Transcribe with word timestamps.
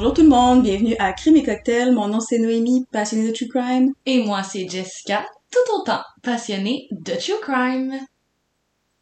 Bonjour 0.00 0.14
tout 0.14 0.22
le 0.22 0.28
monde, 0.28 0.62
bienvenue 0.62 0.96
à 0.98 1.12
Crime 1.12 1.36
et 1.36 1.42
Cocktail. 1.42 1.92
Mon 1.92 2.08
nom 2.08 2.20
c'est 2.20 2.38
Noémie, 2.38 2.86
passionnée 2.90 3.28
de 3.28 3.34
True 3.34 3.48
Crime. 3.48 3.92
Et 4.06 4.24
moi 4.24 4.42
c'est 4.42 4.66
Jessica, 4.66 5.26
tout 5.52 5.74
autant 5.76 6.00
passionnée 6.22 6.88
de 6.90 7.12
True 7.12 7.38
Crime. 7.42 7.92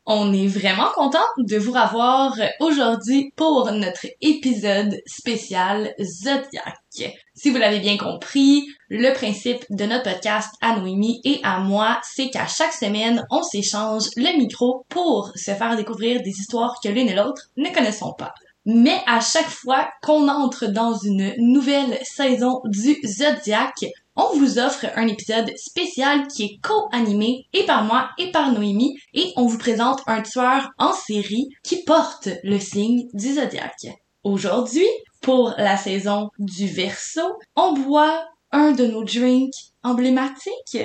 On 0.07 0.33
est 0.33 0.49
vraiment 0.49 0.89
content 0.97 1.25
de 1.39 1.57
vous 1.57 1.71
revoir 1.71 2.37
aujourd'hui 2.59 3.31
pour 3.37 3.71
notre 3.71 4.07
épisode 4.21 5.01
spécial 5.07 5.95
Zodiac. 6.03 7.15
Si 7.33 7.51
vous 7.51 7.59
l'avez 7.59 7.79
bien 7.79 7.97
compris, 7.97 8.67
le 8.89 9.13
principe 9.13 9.65
de 9.71 9.85
notre 9.85 10.03
podcast 10.03 10.53
à 10.61 10.81
Noémie 10.81 11.21
et 11.23 11.39
à 11.45 11.61
moi, 11.61 12.01
c'est 12.03 12.29
qu'à 12.31 12.49
chaque 12.49 12.73
semaine, 12.73 13.25
on 13.31 13.45
s'échange 13.45 14.09
le 14.17 14.37
micro 14.37 14.85
pour 14.89 15.31
se 15.37 15.53
faire 15.53 15.77
découvrir 15.77 16.23
des 16.23 16.31
histoires 16.31 16.75
que 16.83 16.89
l'une 16.89 17.09
et 17.09 17.15
l'autre 17.15 17.43
ne 17.57 17.73
connaissons 17.73 18.15
pas. 18.19 18.35
Mais 18.71 19.01
à 19.07 19.21
chaque 19.21 19.49
fois 19.49 19.89
qu'on 20.03 20.29
entre 20.29 20.67
dans 20.67 20.93
une 20.93 21.33
nouvelle 21.39 21.99
saison 22.03 22.61
du 22.67 23.01
Zodiac, 23.03 23.87
on 24.15 24.37
vous 24.37 24.59
offre 24.59 24.85
un 24.95 25.07
épisode 25.07 25.51
spécial 25.57 26.29
qui 26.29 26.45
est 26.45 26.59
co-animé 26.61 27.47
et 27.55 27.65
par 27.65 27.85
moi 27.85 28.11
et 28.19 28.31
par 28.31 28.53
Noémie 28.53 28.99
et 29.15 29.33
on 29.37 29.47
vous 29.47 29.57
présente 29.57 30.03
un 30.07 30.21
tueur 30.21 30.69
en 30.77 30.93
série 30.93 31.49
qui 31.63 31.83
porte 31.85 32.29
le 32.45 32.59
signe 32.59 33.09
du 33.15 33.37
Zodiac. 33.37 33.87
Aujourd'hui, 34.23 34.87
pour 35.23 35.55
la 35.57 35.79
saison 35.79 36.29
du 36.39 36.67
Verseau, 36.67 37.39
on 37.57 37.73
boit 37.73 38.23
un 38.53 38.73
de 38.73 38.85
nos 38.85 39.03
drinks 39.03 39.73
emblématiques, 39.83 40.79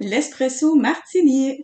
l'espresso 0.00 0.74
martini. 0.74 1.62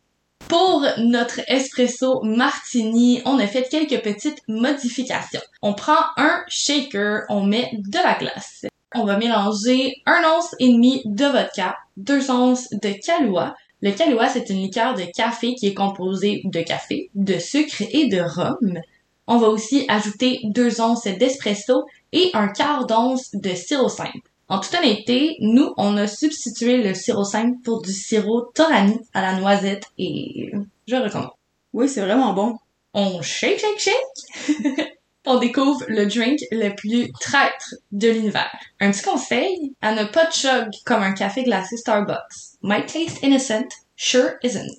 Pour 0.48 0.86
notre 0.98 1.40
espresso 1.48 2.20
martini, 2.22 3.20
on 3.24 3.38
a 3.38 3.46
fait 3.48 3.68
quelques 3.68 4.02
petites 4.02 4.40
modifications. 4.46 5.40
On 5.60 5.74
prend 5.74 5.98
un 6.16 6.44
shaker, 6.46 7.22
on 7.28 7.42
met 7.42 7.70
de 7.72 7.98
la 7.98 8.14
glace. 8.14 8.64
On 8.94 9.04
va 9.04 9.18
mélanger 9.18 9.94
un 10.06 10.22
once 10.36 10.54
et 10.60 10.72
demi 10.72 11.02
de 11.04 11.24
vodka, 11.26 11.76
deux 11.96 12.30
onces 12.30 12.68
de 12.70 12.92
Kahlua. 13.04 13.56
Le 13.82 13.90
Kahlua, 13.90 14.28
c'est 14.28 14.48
une 14.48 14.62
liqueur 14.62 14.94
de 14.94 15.04
café 15.14 15.54
qui 15.54 15.66
est 15.66 15.74
composée 15.74 16.42
de 16.44 16.60
café, 16.62 17.10
de 17.14 17.38
sucre 17.38 17.82
et 17.90 18.06
de 18.06 18.20
rhum. 18.20 18.80
On 19.26 19.38
va 19.38 19.48
aussi 19.48 19.84
ajouter 19.88 20.40
deux 20.44 20.80
onces 20.80 21.04
d'espresso 21.04 21.86
et 22.12 22.30
un 22.34 22.48
quart 22.48 22.86
d'once 22.86 23.34
de 23.34 23.50
sirop 23.50 23.88
simple. 23.88 24.30
En 24.48 24.60
toute 24.60 24.74
honnêteté, 24.74 25.36
nous, 25.40 25.72
on 25.76 25.96
a 25.96 26.06
substitué 26.06 26.82
le 26.82 26.94
sirop 26.94 27.24
simple 27.24 27.56
pour 27.64 27.82
du 27.82 27.92
sirop 27.92 28.52
Torani 28.54 28.98
à 29.12 29.22
la 29.22 29.38
noisette 29.40 29.84
et 29.98 30.52
je 30.86 30.96
recommande. 30.96 31.30
Oui, 31.72 31.88
c'est 31.88 32.00
vraiment 32.00 32.32
bon. 32.32 32.56
On 32.94 33.20
shake, 33.22 33.58
shake, 33.58 33.80
shake. 33.80 34.96
on 35.26 35.38
découvre 35.38 35.84
le 35.88 36.06
drink 36.06 36.38
le 36.52 36.74
plus 36.74 37.10
traître 37.20 37.74
de 37.90 38.08
l'univers. 38.08 38.56
Un 38.80 38.92
petit 38.92 39.02
conseil, 39.02 39.74
à 39.82 39.94
ne 39.94 40.04
pas 40.04 40.30
chug 40.30 40.70
comme 40.84 41.02
un 41.02 41.12
café 41.12 41.42
glacé 41.42 41.76
Starbucks. 41.76 42.56
Might 42.62 42.86
taste 42.86 43.22
innocent, 43.22 43.68
sure 43.96 44.30
isn't. 44.44 44.70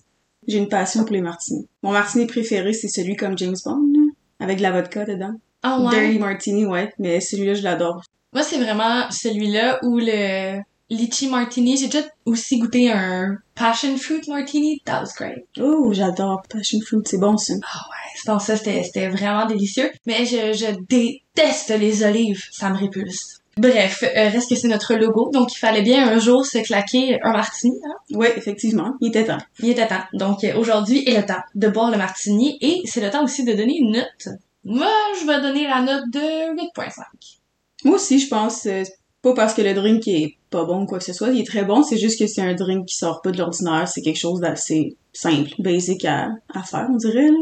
J'ai 0.48 0.59
une 0.59 0.70
passion 0.70 1.04
pour 1.04 1.14
les 1.14 1.22
martinis. 1.22 1.68
Mon 1.84 1.92
martini 1.92 2.26
préféré, 2.26 2.72
c'est 2.72 2.88
celui 2.88 3.18
comme 3.18 3.38
James 3.38 3.58
Bond, 3.66 3.92
avec 4.40 4.58
de 4.59 4.64
la 4.64 4.72
vodka 4.72 5.04
dedans. 5.04 5.34
Ah 5.62 5.81
ouais? 5.81 5.90
Dirty 5.90 6.20
Martini, 6.20 6.66
ouais, 6.66 6.94
mais 7.00 7.20
celui-là, 7.20 7.54
je 7.54 7.64
l'adore. 7.64 8.02
Moi, 8.38 8.46
c'est 8.46 8.60
vraiment 8.60 9.10
celui-là 9.10 9.80
ou 9.82 9.98
le 9.98 10.60
lychee 10.92 11.28
martini. 11.28 11.76
J'ai 11.76 11.88
déjà 11.88 12.06
aussi 12.28 12.60
goûté 12.60 12.92
un 12.92 13.40
passion 13.56 13.98
fruit 13.98 14.22
martini. 14.28 14.80
That 14.86 15.02
was 15.02 15.14
great. 15.18 15.44
Oh, 15.59 15.92
j'adore 15.92 16.44
passion 16.47 16.78
fruit, 16.86 17.02
c'est 17.06 17.18
bon 17.18 17.36
ça. 17.36 17.56
Ah 17.64 17.80
ouais, 17.90 18.12
je 18.16 18.24
pense 18.26 18.46
que 18.46 18.56
c'était, 18.56 19.09
vraiment 19.09 19.47
délicieux. 19.47 19.90
Mais 20.06 20.24
je, 20.26 20.53
je 20.53 20.80
déteste 20.88 21.70
les 21.80 22.03
olives. 22.03 22.46
Ça 22.52 22.70
me 22.70 22.78
répulse. 22.78 23.40
Bref, 23.58 24.03
euh, 24.03 24.30
reste 24.30 24.52
que 24.52 24.56
c'est 24.56 24.68
notre 24.68 24.94
logo, 24.94 25.31
donc 25.34 25.56
il 25.56 25.58
fallait 25.58 25.81
bien 25.81 26.08
un 26.08 26.20
jour 26.20 26.46
se 26.46 26.59
claquer 26.59 27.18
un 27.24 27.31
martini. 27.31 27.76
Hein? 27.84 28.18
Ouais, 28.20 28.38
effectivement, 28.38 28.94
il 29.02 29.08
était 29.08 29.26
temps. 29.26 29.40
Il 29.62 29.70
était 29.70 29.88
temps. 29.88 30.03
Donc 30.14 30.44
euh, 30.44 30.56
aujourd'hui 30.59 31.03
est 31.09 31.18
le 31.18 31.26
temps 31.26 31.42
de 31.56 31.68
boire 31.70 31.90
le 31.90 31.97
martini 31.97 32.59
et 32.62 32.84
c'est 32.86 33.02
le 33.02 33.09
temps 33.09 33.24
aussi 33.24 33.44
de 33.44 33.53
donner 33.53 33.78
une 33.80 33.94
note. 33.94 34.38
Moi, 34.64 34.94
je 35.20 35.26
vais 35.26 35.42
donner 35.42 35.68
la 35.68 35.81
note 35.81 36.12
de 36.12 36.53
8.5. 36.56 37.37
Moi 37.84 37.96
aussi, 37.96 38.20
je 38.20 38.28
pense, 38.28 38.66
euh, 38.66 38.84
pas 39.22 39.34
parce 39.34 39.54
que 39.54 39.62
le 39.62 39.74
drink 39.74 40.08
est 40.08 40.36
pas 40.50 40.64
bon 40.66 40.84
ou 40.84 40.86
quoi 40.86 41.00
que 41.00 41.06
ce 41.06 41.14
soit, 41.14 41.30
il 41.30 41.42
est 41.42 41.48
très 41.48 41.64
bon, 41.64 41.84
c'est 41.84 41.98
juste 41.98 42.20
que 42.20 42.28
c'est 42.28 42.42
un 42.42 42.54
drink 42.54 42.86
qui 42.88 42.96
sort 42.96 43.22
pas 43.22 43.32
de 43.32 43.38
l'ordinaire, 43.38 43.88
c'est 43.88 44.02
quelque 44.02 44.20
chose 44.20 44.40
d'assez 44.40 44.96
simple, 45.14 45.52
basic 45.60 46.06
à, 46.06 46.30
à 46.54 46.64
faire, 46.64 46.88
on 46.92 46.96
dirait. 46.96 47.30
Là. 47.30 47.38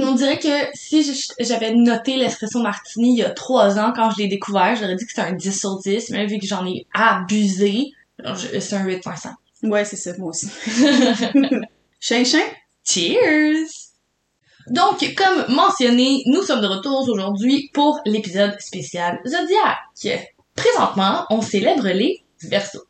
On 0.00 0.14
dirait 0.14 0.38
que 0.38 0.48
si 0.74 1.04
j'avais 1.40 1.74
noté 1.74 2.16
l'espresso 2.16 2.60
martini 2.60 3.12
il 3.12 3.18
y 3.18 3.22
a 3.22 3.30
trois 3.30 3.78
ans 3.78 3.92
quand 3.94 4.10
je 4.10 4.22
l'ai 4.22 4.28
découvert, 4.28 4.76
j'aurais 4.76 4.96
dit 4.96 5.04
que 5.04 5.10
c'était 5.10 5.28
un 5.28 5.34
10 5.34 5.58
sur 5.58 5.78
10, 5.78 6.10
mais 6.10 6.26
vu 6.26 6.38
que 6.38 6.46
j'en 6.46 6.66
ai 6.66 6.86
abusé, 6.94 7.92
c'est 8.24 8.76
un 8.76 8.86
8.5. 8.86 9.34
Ouais, 9.64 9.84
c'est 9.84 9.96
ça, 9.96 10.12
moi 10.18 10.30
aussi. 10.30 10.48
Chien? 12.00 12.22
Cheers! 12.84 13.83
Donc, 14.68 15.14
comme 15.14 15.54
mentionné, 15.54 16.22
nous 16.26 16.42
sommes 16.42 16.62
de 16.62 16.66
retour 16.66 17.02
aujourd'hui 17.02 17.70
pour 17.74 18.00
l'épisode 18.06 18.58
spécial 18.60 19.20
Zodiac. 19.26 20.16
Présentement, 20.56 21.26
on 21.28 21.42
célèbre 21.42 21.88
les 21.88 22.24
Verseaux. 22.42 22.84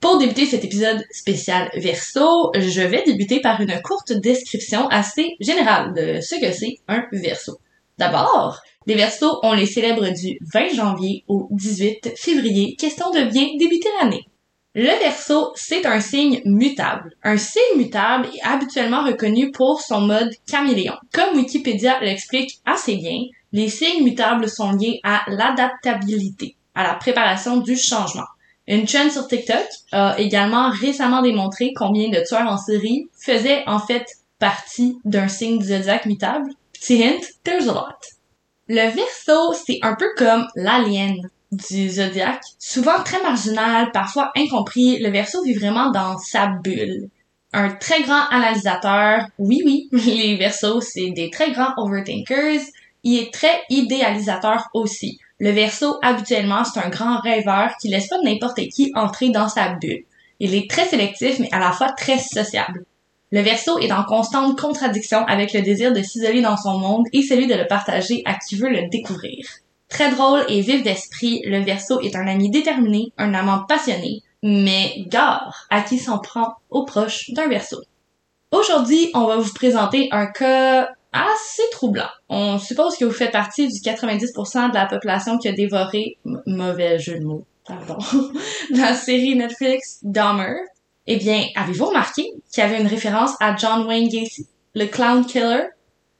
Pour 0.00 0.18
débuter 0.18 0.46
cet 0.46 0.64
épisode 0.64 1.04
spécial 1.10 1.70
Verseau, 1.74 2.50
je 2.54 2.80
vais 2.80 3.02
débuter 3.04 3.40
par 3.40 3.60
une 3.60 3.80
courte 3.82 4.12
description 4.12 4.88
assez 4.88 5.36
générale 5.40 5.92
de 5.92 6.20
ce 6.20 6.40
que 6.40 6.52
c'est 6.52 6.76
un 6.88 7.04
Verseau. 7.12 7.58
D'abord, 7.98 8.60
les 8.86 8.94
Verseaux, 8.94 9.38
on 9.42 9.52
les 9.52 9.66
célèbre 9.66 10.08
du 10.08 10.38
20 10.54 10.74
janvier 10.74 11.24
au 11.28 11.48
18 11.50 12.16
février, 12.16 12.74
question 12.76 13.10
de 13.10 13.30
bien 13.30 13.48
débuter 13.58 13.88
l'année. 14.00 14.24
Le 14.80 14.96
Verseau, 15.00 15.50
c'est 15.56 15.84
un 15.86 15.98
signe 15.98 16.40
mutable. 16.44 17.10
Un 17.24 17.36
signe 17.36 17.76
mutable 17.76 18.28
est 18.32 18.46
habituellement 18.46 19.02
reconnu 19.02 19.50
pour 19.50 19.80
son 19.80 20.02
mode 20.02 20.30
caméléon. 20.48 20.94
Comme 21.12 21.34
Wikipédia 21.34 21.98
l'explique 21.98 22.60
assez 22.64 22.94
bien, 22.94 23.18
les 23.50 23.68
signes 23.70 24.04
mutables 24.04 24.48
sont 24.48 24.70
liés 24.70 25.00
à 25.02 25.22
l'adaptabilité, 25.26 26.54
à 26.76 26.84
la 26.84 26.94
préparation 26.94 27.56
du 27.56 27.76
changement. 27.76 28.28
Une 28.68 28.86
chaîne 28.86 29.10
sur 29.10 29.26
TikTok 29.26 29.66
a 29.90 30.14
également 30.16 30.70
récemment 30.70 31.22
démontré 31.22 31.72
combien 31.74 32.08
de 32.08 32.24
tueurs 32.24 32.46
en 32.46 32.56
série 32.56 33.08
faisaient 33.20 33.64
en 33.66 33.80
fait 33.80 34.06
partie 34.38 34.96
d'un 35.04 35.26
signe 35.26 35.58
du 35.58 35.66
zodiaque 35.66 36.06
mutable. 36.06 36.52
Petit 36.72 37.02
hint, 37.02 37.24
there's 37.42 37.66
a 37.66 37.72
lot. 37.72 37.98
Le 38.68 38.94
Verseau, 38.94 39.54
c'est 39.54 39.80
un 39.82 39.96
peu 39.96 40.06
comme 40.16 40.46
l'alien 40.54 41.16
du 41.52 41.88
zodiaque, 41.88 42.42
souvent 42.58 43.02
très 43.02 43.22
marginal, 43.22 43.90
parfois 43.92 44.30
incompris, 44.36 44.98
le 44.98 45.10
Verseau 45.10 45.42
vit 45.42 45.54
vraiment 45.54 45.90
dans 45.90 46.18
sa 46.18 46.48
bulle. 46.48 47.08
Un 47.52 47.70
très 47.70 48.02
grand 48.02 48.26
analysateur, 48.30 49.22
oui 49.38 49.62
oui, 49.64 49.88
les 49.92 50.36
Verseaux 50.36 50.80
c'est 50.82 51.10
des 51.10 51.30
très 51.30 51.52
grands 51.52 51.72
overthinkers, 51.78 52.60
il 53.02 53.18
est 53.18 53.32
très 53.32 53.62
idéalisateur 53.70 54.68
aussi. 54.74 55.18
Le 55.38 55.50
Verseau 55.50 55.98
habituellement 56.02 56.64
c'est 56.64 56.80
un 56.80 56.90
grand 56.90 57.20
rêveur 57.20 57.70
qui 57.80 57.88
laisse 57.88 58.08
pas 58.08 58.20
n'importe 58.22 58.60
qui 58.68 58.92
entrer 58.94 59.30
dans 59.30 59.48
sa 59.48 59.70
bulle. 59.70 60.04
Il 60.40 60.54
est 60.54 60.68
très 60.68 60.86
sélectif 60.86 61.38
mais 61.38 61.48
à 61.52 61.58
la 61.58 61.72
fois 61.72 61.92
très 61.92 62.18
sociable. 62.18 62.84
Le 63.30 63.40
Verseau 63.40 63.78
est 63.78 63.92
en 63.92 64.04
constante 64.04 64.58
contradiction 64.58 65.24
avec 65.24 65.54
le 65.54 65.62
désir 65.62 65.92
de 65.92 66.02
s'isoler 66.02 66.42
dans 66.42 66.56
son 66.56 66.78
monde 66.78 67.06
et 67.12 67.22
celui 67.22 67.46
de 67.46 67.54
le 67.54 67.66
partager 67.66 68.22
à 68.26 68.34
qui 68.34 68.56
veut 68.56 68.70
le 68.70 68.88
découvrir. 68.90 69.46
Très 69.88 70.10
drôle 70.10 70.44
et 70.48 70.60
vif 70.60 70.82
d'esprit, 70.82 71.42
le 71.46 71.60
Verseau 71.60 72.00
est 72.00 72.14
un 72.14 72.26
ami 72.26 72.50
déterminé, 72.50 73.12
un 73.16 73.32
amant 73.32 73.64
passionné, 73.66 74.22
mais 74.42 75.04
gare 75.06 75.66
à 75.70 75.80
qui 75.80 75.98
s'en 75.98 76.18
prend 76.18 76.56
aux 76.70 76.84
proches 76.84 77.30
d'un 77.30 77.48
Verseau. 77.48 77.80
Aujourd'hui, 78.50 79.10
on 79.14 79.24
va 79.24 79.36
vous 79.36 79.52
présenter 79.52 80.08
un 80.12 80.26
cas 80.26 80.90
assez 81.12 81.62
troublant. 81.72 82.08
On 82.28 82.58
suppose 82.58 82.96
que 82.96 83.04
vous 83.04 83.12
faites 83.12 83.32
partie 83.32 83.68
du 83.68 83.78
90% 83.78 84.70
de 84.70 84.74
la 84.74 84.86
population 84.86 85.38
qui 85.38 85.48
a 85.48 85.52
dévoré, 85.52 86.18
mauvais 86.46 86.98
jeu 86.98 87.18
de 87.18 87.24
mots, 87.24 87.44
pardon, 87.66 87.98
la 88.70 88.94
série 88.94 89.34
Netflix 89.36 90.00
Dahmer. 90.02 90.56
Eh 91.06 91.16
bien, 91.16 91.46
avez-vous 91.56 91.86
remarqué 91.86 92.30
qu'il 92.52 92.62
y 92.62 92.66
avait 92.66 92.80
une 92.80 92.86
référence 92.86 93.32
à 93.40 93.56
John 93.56 93.86
Wayne 93.86 94.08
Gacy, 94.08 94.46
le 94.74 94.84
clown 94.86 95.24
killer? 95.24 95.68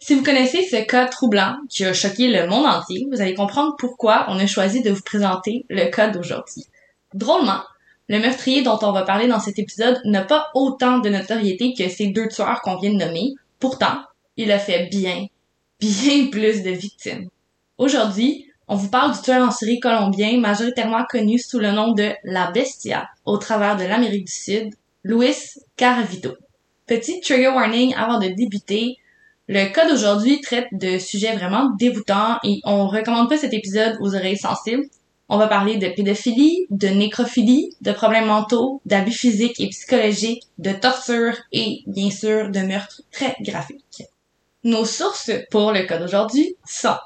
Si 0.01 0.15
vous 0.15 0.23
connaissez 0.23 0.63
ce 0.63 0.77
cas 0.77 1.07
troublant 1.07 1.57
qui 1.69 1.85
a 1.85 1.93
choqué 1.93 2.29
le 2.29 2.47
monde 2.47 2.67
entier, 2.67 3.07
vous 3.11 3.21
allez 3.21 3.35
comprendre 3.35 3.75
pourquoi 3.79 4.27
on 4.29 4.39
a 4.39 4.47
choisi 4.47 4.81
de 4.83 4.91
vous 4.91 5.03
présenter 5.03 5.67
le 5.69 5.91
cas 5.91 6.09
d'aujourd'hui. 6.09 6.67
Drôlement, 7.15 7.63
le 8.09 8.21
meurtrier 8.21 8.63
dont 8.63 8.79
on 8.83 8.93
va 8.93 9.03
parler 9.03 9.27
dans 9.27 9.41
cet 9.41 9.59
épisode 9.59 10.01
n'a 10.05 10.23
pas 10.23 10.51
autant 10.55 10.99
de 10.99 11.11
notoriété 11.11 11.75
que 11.75 11.89
ces 11.89 12.09
deux 12.09 12.29
tueurs 12.29 12.63
qu'on 12.63 12.79
vient 12.79 12.93
de 12.93 13.05
nommer. 13.05 13.35
Pourtant, 13.59 13.99
il 14.37 14.53
a 14.53 14.59
fait 14.59 14.87
bien, 14.87 15.27
bien 15.81 16.27
plus 16.31 16.63
de 16.63 16.71
victimes. 16.71 17.29
Aujourd'hui, 17.77 18.49
on 18.69 18.77
vous 18.77 18.89
parle 18.89 19.13
du 19.13 19.21
tueur 19.21 19.47
en 19.47 19.51
série 19.51 19.81
colombien 19.81 20.39
majoritairement 20.39 21.05
connu 21.11 21.39
sous 21.39 21.59
le 21.59 21.73
nom 21.73 21.93
de 21.93 22.13
La 22.23 22.51
Bestia 22.51 23.09
au 23.25 23.37
travers 23.37 23.77
de 23.77 23.85
l'Amérique 23.85 24.27
du 24.27 24.33
Sud, 24.33 24.75
Luis 25.03 25.59
Caravito. 25.77 26.37
Petit 26.87 27.21
trigger 27.21 27.49
warning 27.49 27.95
avant 27.95 28.19
de 28.19 28.29
débuter, 28.29 28.99
le 29.49 29.73
cas 29.73 29.89
d'aujourd'hui 29.89 30.41
traite 30.43 30.69
de 30.73 30.99
sujets 30.99 31.35
vraiment 31.35 31.71
dégoûtants 31.79 32.37
et 32.45 32.61
on 32.65 32.87
recommande 32.87 33.31
pas 33.31 33.39
cet 33.39 33.55
épisode 33.55 33.97
aux 34.01 34.15
oreilles 34.15 34.37
sensibles. 34.37 34.85
On 35.31 35.39
va 35.39 35.47
parler 35.47 35.79
de 35.79 35.89
pédophilie, 35.89 36.67
de 36.71 36.89
nécrophilie, 36.89 37.75
de 37.81 37.93
problèmes 37.93 38.27
mentaux, 38.27 38.83
d'abus 38.85 39.13
physiques 39.13 39.59
et 39.59 39.69
psychologiques, 39.69 40.43
de 40.59 40.73
torture 40.73 41.33
et, 41.53 41.81
bien 41.87 42.11
sûr, 42.11 42.51
de 42.51 42.61
meurtres 42.61 43.01
très 43.11 43.37
graphiques. 43.41 44.03
Nos 44.65 44.85
sources 44.85 45.31
pour 45.51 45.73
le 45.73 45.85
cas 45.85 45.97
d'aujourd'hui 45.99 46.57
sont 46.67 46.97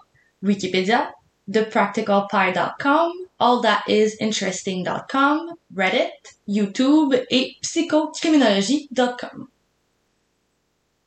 Wikipédia, 0.42 1.12
thepracticalpie.com, 1.52 3.12
allthatisinteresting.com, 3.38 5.38
Reddit, 5.76 6.10
YouTube 6.48 7.14
et 7.30 7.52
psychocriminologie.com. 7.62 9.46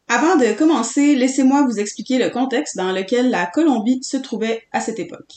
Avant 0.08 0.36
de 0.36 0.54
commencer, 0.54 1.16
laissez-moi 1.16 1.64
vous 1.64 1.80
expliquer 1.80 2.20
le 2.20 2.30
contexte 2.30 2.78
dans 2.78 2.92
lequel 2.92 3.32
la 3.32 3.48
Colombie 3.48 4.04
se 4.04 4.18
trouvait 4.18 4.62
à 4.72 4.80
cette 4.80 5.00
époque. 5.00 5.34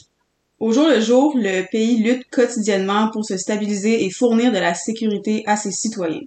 Au 0.59 0.71
jour 0.71 0.87
le 0.87 1.01
jour, 1.01 1.33
le 1.35 1.63
pays 1.71 1.97
lutte 1.97 2.29
quotidiennement 2.29 3.09
pour 3.11 3.25
se 3.25 3.35
stabiliser 3.35 4.05
et 4.05 4.11
fournir 4.11 4.51
de 4.51 4.59
la 4.59 4.75
sécurité 4.75 5.43
à 5.47 5.57
ses 5.57 5.71
citoyens. 5.71 6.21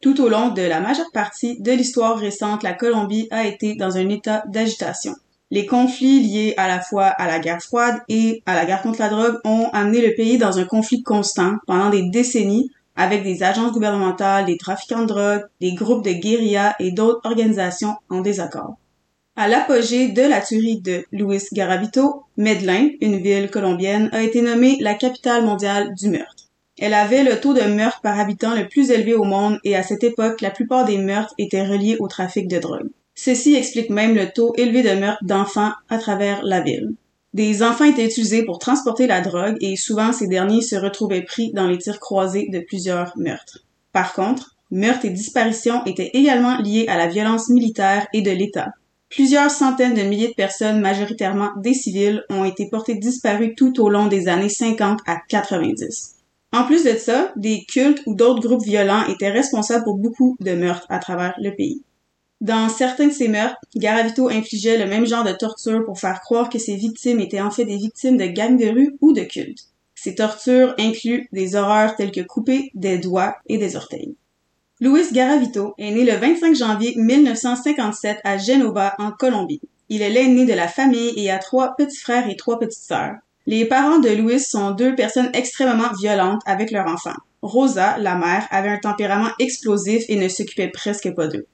Tout 0.00 0.20
au 0.22 0.28
long 0.28 0.48
de 0.48 0.62
la 0.62 0.80
majeure 0.80 1.10
partie 1.12 1.60
de 1.60 1.72
l'histoire 1.72 2.16
récente, 2.16 2.62
la 2.62 2.72
Colombie 2.72 3.28
a 3.30 3.46
été 3.46 3.74
dans 3.74 3.98
un 3.98 4.08
état 4.08 4.44
d'agitation. 4.48 5.14
Les 5.50 5.66
conflits 5.66 6.20
liés 6.20 6.54
à 6.56 6.68
la 6.68 6.80
fois 6.80 7.06
à 7.06 7.26
la 7.26 7.38
guerre 7.38 7.62
froide 7.62 8.00
et 8.08 8.42
à 8.46 8.54
la 8.54 8.64
guerre 8.64 8.82
contre 8.82 9.00
la 9.00 9.10
drogue 9.10 9.38
ont 9.44 9.68
amené 9.72 10.00
le 10.00 10.14
pays 10.14 10.38
dans 10.38 10.58
un 10.58 10.64
conflit 10.64 11.02
constant 11.02 11.56
pendant 11.66 11.90
des 11.90 12.08
décennies 12.08 12.70
avec 12.96 13.22
des 13.22 13.42
agences 13.42 13.72
gouvernementales, 13.72 14.46
des 14.46 14.56
trafiquants 14.56 15.02
de 15.02 15.06
drogue, 15.06 15.44
des 15.60 15.74
groupes 15.74 16.04
de 16.04 16.12
guérilla 16.12 16.74
et 16.78 16.92
d'autres 16.92 17.20
organisations 17.24 17.94
en 18.10 18.20
désaccord. 18.20 18.76
À 19.36 19.48
l'apogée 19.48 20.08
de 20.08 20.22
la 20.22 20.40
tuerie 20.40 20.80
de 20.80 21.04
Luis 21.10 21.42
Garavito, 21.52 22.22
Medellín, 22.36 22.90
une 23.00 23.18
ville 23.18 23.50
colombienne, 23.50 24.08
a 24.12 24.22
été 24.22 24.42
nommée 24.42 24.78
la 24.80 24.94
capitale 24.94 25.44
mondiale 25.44 25.92
du 25.94 26.08
meurtre. 26.08 26.44
Elle 26.78 26.94
avait 26.94 27.24
le 27.24 27.40
taux 27.40 27.54
de 27.54 27.62
meurtre 27.62 28.00
par 28.00 28.18
habitant 28.18 28.54
le 28.54 28.68
plus 28.68 28.90
élevé 28.90 29.14
au 29.14 29.24
monde 29.24 29.58
et 29.64 29.76
à 29.76 29.82
cette 29.82 30.04
époque, 30.04 30.40
la 30.40 30.50
plupart 30.50 30.84
des 30.84 30.98
meurtres 30.98 31.34
étaient 31.38 31.66
reliés 31.66 31.96
au 31.98 32.08
trafic 32.08 32.46
de 32.48 32.58
drogue. 32.58 32.90
Ceci 33.16 33.54
explique 33.54 33.90
même 33.90 34.14
le 34.14 34.30
taux 34.30 34.54
élevé 34.56 34.82
de 34.82 34.98
meurtres 34.98 35.24
d'enfants 35.24 35.72
à 35.88 35.98
travers 35.98 36.44
la 36.44 36.60
ville. 36.60 36.94
Des 37.34 37.64
enfants 37.64 37.84
étaient 37.84 38.06
utilisés 38.06 38.44
pour 38.44 38.60
transporter 38.60 39.08
la 39.08 39.20
drogue 39.20 39.56
et 39.60 39.74
souvent 39.74 40.12
ces 40.12 40.28
derniers 40.28 40.62
se 40.62 40.76
retrouvaient 40.76 41.24
pris 41.24 41.52
dans 41.52 41.66
les 41.66 41.78
tirs 41.78 41.98
croisés 41.98 42.48
de 42.52 42.60
plusieurs 42.60 43.12
meurtres. 43.18 43.58
Par 43.92 44.14
contre, 44.14 44.56
meurtres 44.70 45.04
et 45.04 45.10
disparitions 45.10 45.84
étaient 45.84 46.12
également 46.14 46.58
liés 46.58 46.86
à 46.88 46.96
la 46.96 47.08
violence 47.08 47.48
militaire 47.48 48.06
et 48.12 48.22
de 48.22 48.30
l'État. 48.30 48.70
Plusieurs 49.10 49.50
centaines 49.50 49.94
de 49.94 50.02
milliers 50.02 50.28
de 50.28 50.34
personnes, 50.34 50.80
majoritairement 50.80 51.50
des 51.56 51.74
civils, 51.74 52.24
ont 52.30 52.44
été 52.44 52.68
portées 52.68 52.94
disparues 52.94 53.56
tout 53.56 53.80
au 53.80 53.88
long 53.88 54.06
des 54.06 54.28
années 54.28 54.48
50 54.48 55.00
à 55.06 55.16
90. 55.28 56.14
En 56.52 56.64
plus 56.64 56.84
de 56.84 56.96
ça, 56.96 57.32
des 57.34 57.64
cultes 57.64 58.02
ou 58.06 58.14
d'autres 58.14 58.46
groupes 58.46 58.64
violents 58.64 59.06
étaient 59.08 59.30
responsables 59.30 59.82
pour 59.82 59.98
beaucoup 59.98 60.36
de 60.38 60.52
meurtres 60.52 60.86
à 60.88 61.00
travers 61.00 61.34
le 61.38 61.50
pays. 61.50 61.82
Dans 62.44 62.68
certains 62.68 63.06
de 63.06 63.12
ces 63.12 63.28
meurtres, 63.28 63.56
Garavito 63.74 64.28
infligeait 64.28 64.76
le 64.76 64.84
même 64.84 65.06
genre 65.06 65.24
de 65.24 65.32
torture 65.32 65.82
pour 65.86 65.98
faire 65.98 66.20
croire 66.20 66.50
que 66.50 66.58
ses 66.58 66.76
victimes 66.76 67.20
étaient 67.20 67.40
en 67.40 67.50
fait 67.50 67.64
des 67.64 67.78
victimes 67.78 68.18
de 68.18 68.26
gangs 68.26 68.58
de 68.58 68.66
rue 68.66 68.98
ou 69.00 69.14
de 69.14 69.22
cultes. 69.22 69.70
Ces 69.94 70.14
tortures 70.14 70.74
incluent 70.78 71.26
des 71.32 71.56
horreurs 71.56 71.96
telles 71.96 72.12
que 72.12 72.20
couper 72.20 72.70
des 72.74 72.98
doigts 72.98 73.34
et 73.46 73.56
des 73.56 73.76
orteils. 73.76 74.14
Luis 74.78 75.10
Garavito 75.10 75.72
est 75.78 75.90
né 75.90 76.04
le 76.04 76.18
25 76.18 76.54
janvier 76.54 76.92
1957 76.96 78.18
à 78.24 78.36
Genova, 78.36 78.94
en 78.98 79.10
Colombie. 79.10 79.62
Il 79.88 80.02
est 80.02 80.10
l'aîné 80.10 80.44
de 80.44 80.52
la 80.52 80.68
famille 80.68 81.14
et 81.16 81.30
a 81.30 81.38
trois 81.38 81.74
petits 81.76 81.96
frères 81.96 82.28
et 82.28 82.36
trois 82.36 82.58
petites 82.58 82.82
sœurs. 82.82 83.14
Les 83.46 83.64
parents 83.64 84.00
de 84.00 84.10
Luis 84.10 84.40
sont 84.40 84.72
deux 84.72 84.94
personnes 84.94 85.30
extrêmement 85.32 85.94
violentes 85.98 86.42
avec 86.44 86.72
leur 86.72 86.88
enfant. 86.88 87.14
Rosa, 87.40 87.96
la 87.96 88.16
mère, 88.16 88.46
avait 88.50 88.68
un 88.68 88.80
tempérament 88.80 89.30
explosif 89.38 90.04
et 90.08 90.16
ne 90.16 90.28
s'occupait 90.28 90.68
presque 90.68 91.10
pas 91.14 91.26
d'eux. 91.26 91.46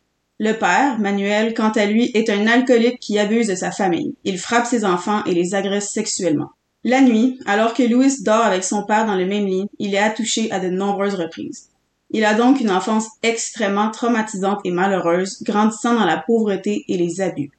Le 0.42 0.54
père, 0.54 0.98
Manuel, 0.98 1.52
quant 1.52 1.68
à 1.68 1.84
lui, 1.84 2.10
est 2.14 2.30
un 2.30 2.46
alcoolique 2.46 2.98
qui 2.98 3.18
abuse 3.18 3.48
de 3.48 3.54
sa 3.54 3.70
famille. 3.70 4.14
Il 4.24 4.38
frappe 4.38 4.64
ses 4.64 4.86
enfants 4.86 5.22
et 5.26 5.34
les 5.34 5.54
agresse 5.54 5.90
sexuellement. 5.90 6.52
La 6.82 7.02
nuit, 7.02 7.38
alors 7.44 7.74
que 7.74 7.82
Louis 7.82 8.22
dort 8.22 8.46
avec 8.46 8.64
son 8.64 8.84
père 8.84 9.04
dans 9.04 9.16
le 9.16 9.26
même 9.26 9.44
lit, 9.44 9.66
il 9.78 9.94
est 9.94 9.98
attouché 9.98 10.50
à 10.50 10.58
de 10.58 10.70
nombreuses 10.70 11.14
reprises. 11.14 11.68
Il 12.08 12.24
a 12.24 12.32
donc 12.32 12.58
une 12.58 12.70
enfance 12.70 13.06
extrêmement 13.22 13.90
traumatisante 13.90 14.60
et 14.64 14.70
malheureuse, 14.70 15.42
grandissant 15.42 15.92
dans 15.92 16.06
la 16.06 16.16
pauvreté 16.16 16.86
et 16.88 16.96
les 16.96 17.20
abus. 17.20 17.50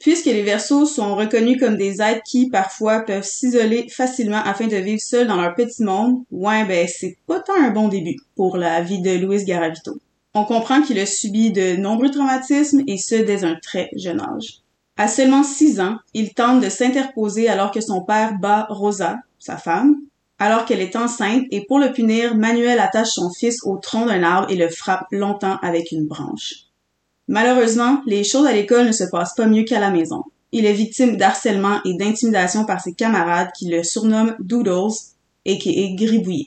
Puisque 0.00 0.26
les 0.26 0.42
Verseaux 0.42 0.86
sont 0.86 1.14
reconnus 1.14 1.60
comme 1.60 1.76
des 1.76 2.02
êtres 2.02 2.24
qui, 2.24 2.50
parfois, 2.50 3.02
peuvent 3.02 3.22
s'isoler 3.22 3.86
facilement 3.88 4.42
afin 4.44 4.66
de 4.66 4.76
vivre 4.76 5.00
seuls 5.00 5.28
dans 5.28 5.40
leur 5.40 5.54
petit 5.54 5.84
monde, 5.84 6.24
ouais, 6.32 6.64
ben, 6.64 6.88
c'est 6.88 7.16
pas 7.28 7.38
tant 7.38 7.54
un 7.62 7.70
bon 7.70 7.86
début 7.86 8.16
pour 8.34 8.56
la 8.56 8.80
vie 8.80 9.00
de 9.00 9.16
Louis 9.18 9.44
Garavito. 9.44 10.00
On 10.34 10.44
comprend 10.44 10.82
qu'il 10.82 10.98
a 10.98 11.06
subi 11.06 11.52
de 11.52 11.76
nombreux 11.76 12.10
traumatismes 12.10 12.82
et 12.86 12.96
ce 12.96 13.16
dès 13.16 13.44
un 13.44 13.56
très 13.56 13.90
jeune 13.96 14.20
âge. 14.20 14.60
À 14.96 15.08
seulement 15.08 15.42
six 15.42 15.80
ans, 15.80 15.98
il 16.14 16.34
tente 16.34 16.62
de 16.62 16.68
s'interposer 16.68 17.48
alors 17.48 17.70
que 17.70 17.80
son 17.80 18.02
père 18.02 18.38
bat 18.38 18.66
Rosa, 18.68 19.18
sa 19.38 19.56
femme, 19.56 19.96
alors 20.38 20.64
qu'elle 20.64 20.80
est 20.80 20.96
enceinte 20.96 21.44
et 21.50 21.64
pour 21.66 21.78
le 21.78 21.92
punir, 21.92 22.34
Manuel 22.34 22.78
attache 22.80 23.10
son 23.10 23.30
fils 23.30 23.58
au 23.64 23.76
tronc 23.76 24.06
d'un 24.06 24.22
arbre 24.22 24.50
et 24.50 24.56
le 24.56 24.68
frappe 24.68 25.06
longtemps 25.10 25.58
avec 25.62 25.92
une 25.92 26.06
branche. 26.06 26.66
Malheureusement, 27.28 28.02
les 28.06 28.24
choses 28.24 28.46
à 28.46 28.52
l'école 28.52 28.86
ne 28.86 28.92
se 28.92 29.04
passent 29.04 29.34
pas 29.34 29.46
mieux 29.46 29.64
qu'à 29.64 29.80
la 29.80 29.90
maison. 29.90 30.24
Il 30.50 30.66
est 30.66 30.72
victime 30.72 31.16
d'harcèlement 31.16 31.80
et 31.84 31.96
d'intimidation 31.96 32.64
par 32.64 32.80
ses 32.80 32.92
camarades 32.92 33.50
qui 33.56 33.68
le 33.68 33.82
surnomment 33.82 34.34
Doodles, 34.40 34.92
et 35.44 35.58
qui 35.58 35.70
est 35.82 35.94
gribouillé. 35.94 36.46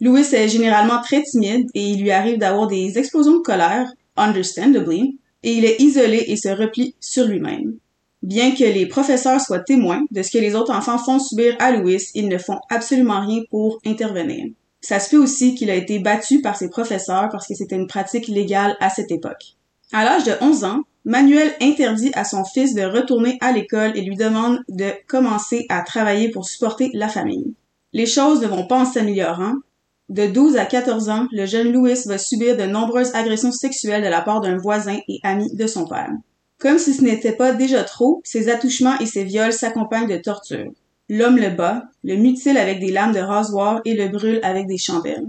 Louis 0.00 0.34
est 0.34 0.48
généralement 0.48 1.00
très 1.00 1.22
timide 1.22 1.68
et 1.74 1.82
il 1.82 2.02
lui 2.02 2.10
arrive 2.10 2.38
d'avoir 2.38 2.66
des 2.66 2.98
explosions 2.98 3.38
de 3.38 3.42
colère, 3.42 3.90
understandably, 4.16 5.18
et 5.42 5.52
il 5.54 5.64
est 5.64 5.80
isolé 5.80 6.24
et 6.28 6.36
se 6.36 6.48
replie 6.48 6.94
sur 7.00 7.26
lui-même. 7.26 7.78
Bien 8.22 8.50
que 8.54 8.64
les 8.64 8.86
professeurs 8.86 9.40
soient 9.40 9.60
témoins 9.60 10.04
de 10.10 10.22
ce 10.22 10.30
que 10.30 10.38
les 10.38 10.54
autres 10.54 10.74
enfants 10.74 10.98
font 10.98 11.18
subir 11.18 11.56
à 11.60 11.72
Louis, 11.72 12.02
ils 12.14 12.28
ne 12.28 12.38
font 12.38 12.58
absolument 12.68 13.20
rien 13.20 13.42
pour 13.50 13.78
intervenir. 13.86 14.46
Ça 14.80 15.00
se 15.00 15.08
fait 15.08 15.16
aussi 15.16 15.54
qu'il 15.54 15.70
a 15.70 15.74
été 15.74 15.98
battu 15.98 16.40
par 16.42 16.56
ses 16.56 16.68
professeurs 16.68 17.28
parce 17.30 17.46
que 17.46 17.54
c'était 17.54 17.76
une 17.76 17.86
pratique 17.86 18.28
légale 18.28 18.76
à 18.80 18.90
cette 18.90 19.10
époque. 19.10 19.54
À 19.92 20.04
l'âge 20.04 20.24
de 20.24 20.32
11 20.40 20.64
ans, 20.64 20.80
Manuel 21.04 21.54
interdit 21.62 22.10
à 22.14 22.24
son 22.24 22.44
fils 22.44 22.74
de 22.74 22.82
retourner 22.82 23.38
à 23.40 23.52
l'école 23.52 23.96
et 23.96 24.02
lui 24.02 24.16
demande 24.16 24.58
de 24.68 24.90
commencer 25.06 25.64
à 25.68 25.82
travailler 25.82 26.30
pour 26.30 26.46
supporter 26.46 26.90
la 26.92 27.08
famille. 27.08 27.54
Les 27.92 28.06
choses 28.06 28.42
ne 28.42 28.48
vont 28.48 28.66
pas 28.66 28.80
en 28.80 28.84
s'améliorant 28.84 29.54
de 30.08 30.26
12 30.26 30.56
à 30.56 30.66
14 30.66 31.08
ans, 31.08 31.26
le 31.32 31.46
jeune 31.46 31.72
Louis 31.72 31.98
va 32.06 32.16
subir 32.16 32.56
de 32.56 32.62
nombreuses 32.62 33.14
agressions 33.14 33.50
sexuelles 33.50 34.04
de 34.04 34.08
la 34.08 34.20
part 34.20 34.40
d'un 34.40 34.56
voisin 34.56 34.98
et 35.08 35.18
ami 35.24 35.52
de 35.52 35.66
son 35.66 35.86
père. 35.86 36.10
Comme 36.58 36.78
si 36.78 36.94
ce 36.94 37.02
n'était 37.02 37.32
pas 37.32 37.52
déjà 37.52 37.82
trop, 37.82 38.20
ses 38.24 38.48
attouchements 38.48 38.98
et 39.00 39.06
ses 39.06 39.24
viols 39.24 39.52
s'accompagnent 39.52 40.08
de 40.08 40.16
tortures. 40.16 40.70
L'homme 41.08 41.36
le 41.36 41.50
bat, 41.50 41.84
le 42.04 42.16
mutile 42.16 42.56
avec 42.56 42.80
des 42.80 42.92
lames 42.92 43.12
de 43.12 43.20
rasoir 43.20 43.80
et 43.84 43.94
le 43.94 44.08
brûle 44.08 44.40
avec 44.42 44.66
des 44.66 44.78
chandelles. 44.78 45.26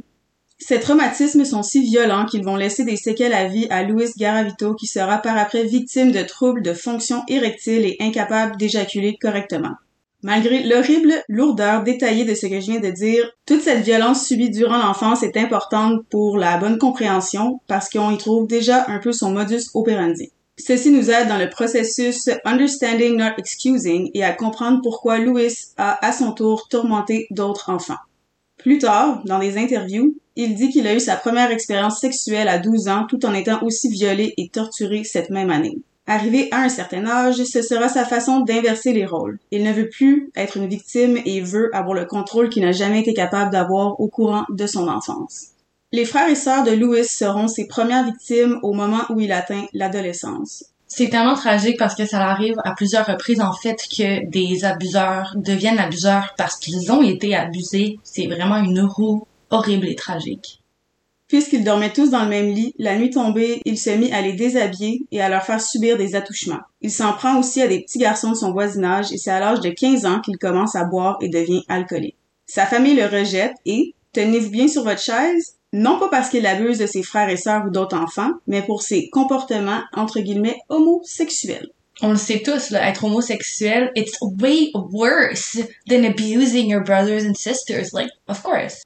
Ces 0.59 0.79
traumatismes 0.79 1.45
sont 1.45 1.63
si 1.63 1.81
violents 1.81 2.25
qu'ils 2.25 2.43
vont 2.43 2.55
laisser 2.55 2.83
des 2.83 2.97
séquelles 2.97 3.33
à 3.33 3.47
vie 3.47 3.67
à 3.69 3.83
Louis 3.83 4.09
Garavito 4.17 4.73
qui 4.73 4.87
sera 4.87 5.19
par 5.19 5.37
après 5.37 5.63
victime 5.63 6.11
de 6.11 6.23
troubles 6.23 6.63
de 6.63 6.73
fonction 6.73 7.23
érectile 7.27 7.85
et 7.85 7.97
incapable 7.99 8.57
d'éjaculer 8.57 9.17
correctement. 9.21 9.75
Malgré 10.23 10.63
l'horrible 10.63 11.13
lourdeur 11.29 11.83
détaillée 11.83 12.25
de 12.25 12.33
ce 12.33 12.47
que 12.47 12.59
je 12.59 12.71
viens 12.71 12.79
de 12.79 12.89
dire, 12.89 13.31
toute 13.45 13.61
cette 13.61 13.83
violence 13.83 14.25
subie 14.25 14.49
durant 14.49 14.77
l'enfance 14.77 15.21
est 15.21 15.37
importante 15.37 16.01
pour 16.09 16.37
la 16.37 16.57
bonne 16.57 16.79
compréhension 16.79 17.61
parce 17.67 17.89
qu'on 17.89 18.09
y 18.09 18.17
trouve 18.17 18.47
déjà 18.47 18.85
un 18.87 18.97
peu 18.97 19.11
son 19.11 19.31
modus 19.31 19.69
operandi. 19.75 20.31
Ceci 20.57 20.89
nous 20.89 21.11
aide 21.11 21.27
dans 21.27 21.37
le 21.37 21.51
processus 21.51 22.29
Understanding 22.43 23.15
Not 23.15 23.37
Excusing 23.37 24.09
et 24.15 24.23
à 24.23 24.33
comprendre 24.33 24.81
pourquoi 24.81 25.19
Louis 25.19 25.53
a 25.77 26.03
à 26.03 26.11
son 26.11 26.31
tour 26.31 26.67
tourmenté 26.67 27.27
d'autres 27.29 27.69
enfants. 27.69 27.99
Plus 28.57 28.79
tard, 28.79 29.21
dans 29.25 29.37
des 29.37 29.59
interviews, 29.59 30.15
il 30.35 30.55
dit 30.55 30.69
qu'il 30.69 30.87
a 30.87 30.95
eu 30.95 30.99
sa 30.99 31.15
première 31.15 31.51
expérience 31.51 31.99
sexuelle 31.99 32.47
à 32.47 32.57
12 32.57 32.87
ans 32.87 33.05
tout 33.07 33.23
en 33.23 33.35
étant 33.35 33.61
aussi 33.61 33.87
violé 33.89 34.33
et 34.37 34.49
torturé 34.49 35.03
cette 35.03 35.29
même 35.29 35.51
année. 35.51 35.77
Arrivé 36.09 36.47
à 36.51 36.61
un 36.61 36.69
certain 36.69 37.05
âge, 37.05 37.43
ce 37.43 37.61
sera 37.61 37.89
sa 37.89 38.05
façon 38.05 38.39
d'inverser 38.39 38.93
les 38.93 39.05
rôles. 39.05 39.39
Il 39.51 39.63
ne 39.63 39.73
veut 39.73 39.89
plus 39.89 40.31
être 40.37 40.55
une 40.55 40.69
victime 40.69 41.17
et 41.25 41.41
veut 41.41 41.69
avoir 41.75 41.93
le 41.93 42.05
contrôle 42.05 42.47
qu'il 42.47 42.63
n'a 42.63 42.71
jamais 42.71 43.01
été 43.01 43.13
capable 43.13 43.51
d'avoir 43.51 43.99
au 43.99 44.07
courant 44.07 44.45
de 44.49 44.67
son 44.67 44.87
enfance. 44.87 45.47
Les 45.91 46.05
frères 46.05 46.29
et 46.29 46.35
sœurs 46.35 46.63
de 46.63 46.71
Louis 46.71 47.03
seront 47.03 47.49
ses 47.49 47.67
premières 47.67 48.05
victimes 48.05 48.57
au 48.63 48.73
moment 48.73 49.01
où 49.09 49.19
il 49.19 49.33
atteint 49.33 49.65
l'adolescence. 49.73 50.63
C'est 50.87 51.09
tellement 51.09 51.35
tragique 51.35 51.77
parce 51.77 51.95
que 51.95 52.05
ça 52.05 52.25
arrive 52.25 52.55
à 52.63 52.73
plusieurs 52.73 53.05
reprises 53.05 53.41
en 53.41 53.51
fait 53.51 53.75
que 53.75 54.29
des 54.29 54.63
abuseurs 54.63 55.33
deviennent 55.35 55.79
abuseurs 55.79 56.33
parce 56.37 56.55
qu'ils 56.55 56.89
ont 56.89 57.01
été 57.01 57.35
abusés. 57.35 57.99
C'est 58.03 58.27
vraiment 58.27 58.57
une 58.57 58.79
roue 58.79 59.27
horrible 59.49 59.87
et 59.89 59.95
tragique. 59.95 60.61
Puisqu'ils 61.27 61.65
dormaient 61.65 61.91
tous 61.91 62.09
dans 62.09 62.23
le 62.23 62.29
même 62.29 62.47
lit, 62.47 62.73
la 62.77 62.97
nuit 62.97 63.09
tombée, 63.09 63.61
il 63.65 63.77
se 63.77 63.89
mit 63.89 64.13
à 64.13 64.21
les 64.21 64.33
déshabiller 64.33 65.01
et 65.11 65.21
à 65.21 65.27
leur 65.27 65.43
faire 65.43 65.61
subir 65.61 65.97
des 65.97 66.15
attouchements. 66.15 66.61
Il 66.81 66.91
s'en 66.91 67.11
prend 67.13 67.37
aussi 67.37 67.61
à 67.61 67.67
des 67.67 67.81
petits 67.81 67.99
garçons 67.99 68.31
de 68.31 68.35
son 68.35 68.53
voisinage 68.53 69.11
et 69.11 69.17
c'est 69.17 69.31
à 69.31 69.39
l'âge 69.39 69.59
de 69.59 69.69
15 69.69 70.05
ans 70.05 70.21
qu'il 70.21 70.37
commence 70.37 70.75
à 70.75 70.85
boire 70.85 71.17
et 71.21 71.27
devient 71.27 71.63
alcoolique. 71.67 72.15
Sa 72.45 72.65
famille 72.65 72.95
le 72.95 73.05
rejette 73.07 73.55
et, 73.65 73.93
tenez-vous 74.13 74.51
bien 74.51 74.69
sur 74.69 74.85
votre 74.85 75.01
chaise, 75.01 75.57
non 75.73 75.99
pas 75.99 76.07
parce 76.07 76.29
qu'il 76.29 76.45
abuse 76.45 76.77
de 76.77 76.87
ses 76.87 77.03
frères 77.03 77.29
et 77.29 77.35
sœurs 77.35 77.65
ou 77.67 77.71
d'autres 77.71 77.97
enfants, 77.97 78.31
mais 78.47 78.61
pour 78.61 78.81
ses 78.81 79.09
comportements, 79.09 79.81
entre 79.93 80.21
guillemets, 80.21 80.57
homosexuels. 80.69 81.69
On 82.01 82.11
le 82.11 82.15
sait 82.15 82.41
tous, 82.45 82.69
là, 82.69 82.87
être 82.87 83.03
homosexuel, 83.03 83.91
it's 83.95 84.17
way 84.21 84.71
worse 84.73 85.59
than 85.89 86.05
abusing 86.05 86.69
your 86.69 86.83
brothers 86.83 87.25
and 87.25 87.33
sisters, 87.35 87.91
like, 87.91 88.11
of 88.29 88.41
course. 88.43 88.83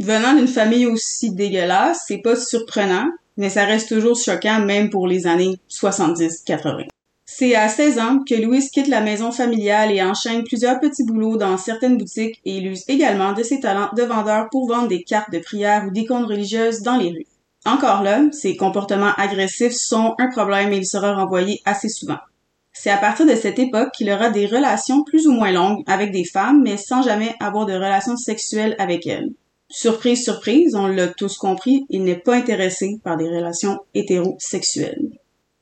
Venant 0.00 0.34
d'une 0.34 0.48
famille 0.48 0.86
aussi 0.86 1.30
dégueulasse, 1.34 2.04
c'est 2.08 2.22
pas 2.22 2.34
surprenant, 2.34 3.10
mais 3.36 3.50
ça 3.50 3.66
reste 3.66 3.90
toujours 3.90 4.16
choquant 4.16 4.64
même 4.64 4.88
pour 4.88 5.06
les 5.06 5.26
années 5.26 5.60
70-80. 5.68 6.86
C'est 7.26 7.54
à 7.54 7.68
16 7.68 7.98
ans 7.98 8.18
que 8.26 8.34
Louis 8.34 8.66
quitte 8.72 8.88
la 8.88 9.02
maison 9.02 9.30
familiale 9.30 9.92
et 9.92 10.02
enchaîne 10.02 10.42
plusieurs 10.42 10.80
petits 10.80 11.04
boulots 11.04 11.36
dans 11.36 11.58
certaines 11.58 11.98
boutiques 11.98 12.40
et 12.46 12.56
il 12.56 12.66
use 12.68 12.82
également 12.88 13.34
de 13.34 13.42
ses 13.42 13.60
talents 13.60 13.90
de 13.94 14.02
vendeur 14.02 14.48
pour 14.50 14.66
vendre 14.66 14.88
des 14.88 15.02
cartes 15.02 15.30
de 15.34 15.38
prière 15.38 15.84
ou 15.86 15.90
d'icônes 15.90 16.24
religieuses 16.24 16.80
dans 16.80 16.96
les 16.96 17.10
rues. 17.10 17.26
Encore 17.66 18.02
là, 18.02 18.22
ses 18.32 18.56
comportements 18.56 19.12
agressifs 19.18 19.74
sont 19.74 20.14
un 20.18 20.28
problème 20.28 20.72
et 20.72 20.78
il 20.78 20.86
sera 20.86 21.14
renvoyé 21.14 21.60
assez 21.66 21.90
souvent. 21.90 22.18
C'est 22.72 22.88
à 22.88 22.96
partir 22.96 23.26
de 23.26 23.34
cette 23.34 23.58
époque 23.58 23.92
qu'il 23.92 24.10
aura 24.10 24.30
des 24.30 24.46
relations 24.46 25.04
plus 25.04 25.26
ou 25.26 25.32
moins 25.32 25.52
longues 25.52 25.82
avec 25.86 26.10
des 26.10 26.24
femmes, 26.24 26.62
mais 26.62 26.78
sans 26.78 27.02
jamais 27.02 27.34
avoir 27.38 27.66
de 27.66 27.74
relations 27.74 28.16
sexuelles 28.16 28.76
avec 28.78 29.06
elles. 29.06 29.28
Surprise, 29.72 30.24
surprise, 30.24 30.74
on 30.74 30.88
l'a 30.88 31.06
tous 31.06 31.36
compris, 31.36 31.86
il 31.90 32.02
n'est 32.02 32.18
pas 32.18 32.34
intéressé 32.34 32.98
par 33.04 33.16
des 33.16 33.28
relations 33.28 33.78
hétérosexuelles. 33.94 35.10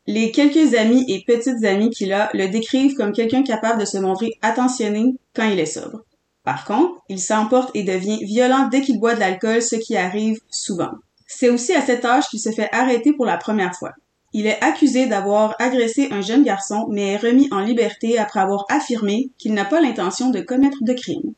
Les 0.06 0.32
quelques 0.32 0.74
amis 0.74 1.04
et 1.08 1.24
petites 1.26 1.62
amies 1.62 1.90
qu'il 1.90 2.14
a 2.14 2.30
le 2.32 2.48
décrivent 2.48 2.94
comme 2.94 3.12
quelqu'un 3.12 3.42
capable 3.42 3.80
de 3.80 3.84
se 3.84 3.98
montrer 3.98 4.30
attentionné 4.40 5.14
quand 5.36 5.46
il 5.46 5.58
est 5.58 5.66
sobre. 5.66 6.04
Par 6.42 6.64
contre, 6.64 7.02
il 7.10 7.20
s'emporte 7.20 7.70
et 7.74 7.82
devient 7.82 8.24
violent 8.24 8.68
dès 8.70 8.80
qu'il 8.80 8.98
boit 8.98 9.14
de 9.14 9.20
l'alcool, 9.20 9.60
ce 9.60 9.76
qui 9.76 9.94
arrive 9.94 10.40
souvent. 10.48 10.92
C'est 11.26 11.50
aussi 11.50 11.74
à 11.74 11.82
cet 11.82 12.06
âge 12.06 12.28
qu'il 12.30 12.40
se 12.40 12.50
fait 12.50 12.70
arrêter 12.72 13.12
pour 13.12 13.26
la 13.26 13.36
première 13.36 13.74
fois. 13.74 13.92
Il 14.32 14.46
est 14.46 14.62
accusé 14.64 15.04
d'avoir 15.04 15.54
agressé 15.58 16.08
un 16.10 16.22
jeune 16.22 16.44
garçon, 16.44 16.86
mais 16.88 17.12
est 17.12 17.16
remis 17.18 17.48
en 17.50 17.60
liberté 17.60 18.16
après 18.16 18.40
avoir 18.40 18.64
affirmé 18.70 19.28
qu'il 19.36 19.52
n'a 19.52 19.66
pas 19.66 19.82
l'intention 19.82 20.30
de 20.30 20.40
commettre 20.40 20.78
de 20.80 20.94
crime. 20.94 21.34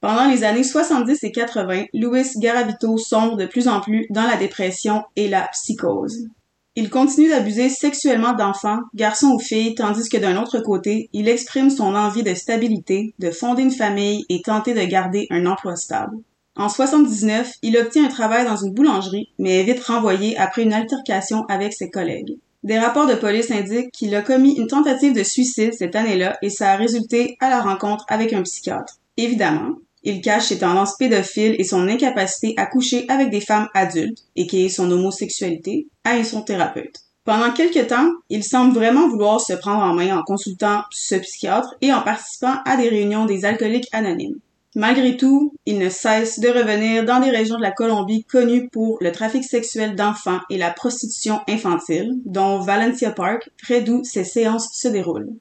Pendant 0.00 0.28
les 0.28 0.44
années 0.44 0.64
70 0.64 1.22
et 1.24 1.30
80, 1.30 1.84
Louis 1.92 2.24
Garavito 2.36 2.96
sombre 2.96 3.36
de 3.36 3.44
plus 3.44 3.68
en 3.68 3.80
plus 3.80 4.06
dans 4.08 4.22
la 4.26 4.36
dépression 4.36 5.02
et 5.14 5.28
la 5.28 5.48
psychose. 5.48 6.26
Il 6.74 6.88
continue 6.88 7.28
d'abuser 7.28 7.68
sexuellement 7.68 8.32
d'enfants, 8.32 8.78
garçons 8.94 9.32
ou 9.34 9.38
filles, 9.38 9.74
tandis 9.74 10.08
que 10.08 10.16
d'un 10.16 10.40
autre 10.40 10.60
côté, 10.60 11.10
il 11.12 11.28
exprime 11.28 11.68
son 11.68 11.94
envie 11.94 12.22
de 12.22 12.32
stabilité, 12.32 13.12
de 13.18 13.30
fonder 13.30 13.62
une 13.62 13.70
famille 13.70 14.24
et 14.30 14.40
tenter 14.40 14.72
de 14.72 14.84
garder 14.84 15.26
un 15.30 15.44
emploi 15.44 15.76
stable. 15.76 16.16
En 16.56 16.70
79, 16.70 17.52
il 17.62 17.76
obtient 17.76 18.06
un 18.06 18.08
travail 18.08 18.46
dans 18.46 18.56
une 18.56 18.72
boulangerie, 18.72 19.28
mais 19.38 19.60
est 19.60 19.64
vite 19.64 19.84
renvoyé 19.84 20.38
après 20.38 20.62
une 20.62 20.72
altercation 20.72 21.44
avec 21.48 21.74
ses 21.74 21.90
collègues. 21.90 22.38
Des 22.62 22.78
rapports 22.78 23.06
de 23.06 23.14
police 23.14 23.50
indiquent 23.50 23.92
qu'il 23.92 24.14
a 24.14 24.22
commis 24.22 24.56
une 24.56 24.66
tentative 24.66 25.14
de 25.14 25.22
suicide 25.22 25.74
cette 25.74 25.96
année-là 25.96 26.38
et 26.40 26.50
ça 26.50 26.72
a 26.72 26.76
résulté 26.76 27.36
à 27.40 27.50
la 27.50 27.60
rencontre 27.60 28.04
avec 28.08 28.32
un 28.32 28.42
psychiatre. 28.42 28.96
Évidemment, 29.16 29.76
il 30.02 30.20
cache 30.20 30.46
ses 30.46 30.58
tendances 30.58 30.96
pédophiles 30.96 31.56
et 31.58 31.64
son 31.64 31.88
incapacité 31.88 32.54
à 32.56 32.66
coucher 32.66 33.04
avec 33.08 33.30
des 33.30 33.40
femmes 33.40 33.68
adultes, 33.74 34.24
et 34.36 34.46
qui 34.46 34.64
est 34.64 34.68
son 34.68 34.90
homosexualité, 34.90 35.86
à 36.04 36.22
son 36.24 36.42
thérapeute. 36.42 37.00
Pendant 37.24 37.52
quelque 37.52 37.86
temps, 37.86 38.10
il 38.30 38.42
semble 38.42 38.74
vraiment 38.74 39.08
vouloir 39.08 39.40
se 39.40 39.52
prendre 39.52 39.82
en 39.82 39.94
main 39.94 40.16
en 40.16 40.22
consultant 40.22 40.82
ce 40.90 41.16
psychiatre 41.16 41.74
et 41.80 41.92
en 41.92 42.02
participant 42.02 42.56
à 42.64 42.76
des 42.76 42.88
réunions 42.88 43.26
des 43.26 43.44
alcooliques 43.44 43.88
anonymes. 43.92 44.38
Malgré 44.76 45.16
tout, 45.16 45.52
il 45.66 45.78
ne 45.78 45.88
cesse 45.88 46.38
de 46.38 46.48
revenir 46.48 47.04
dans 47.04 47.20
des 47.20 47.30
régions 47.30 47.56
de 47.56 47.62
la 47.62 47.72
Colombie 47.72 48.24
connues 48.24 48.68
pour 48.68 48.98
le 49.00 49.10
trafic 49.10 49.44
sexuel 49.44 49.96
d'enfants 49.96 50.40
et 50.48 50.58
la 50.58 50.70
prostitution 50.70 51.40
infantile, 51.48 52.14
dont 52.24 52.60
Valencia 52.60 53.10
Park, 53.10 53.50
près 53.60 53.80
d'où 53.80 54.04
ces 54.04 54.24
séances 54.24 54.68
se 54.72 54.88
déroulent. 54.88 55.34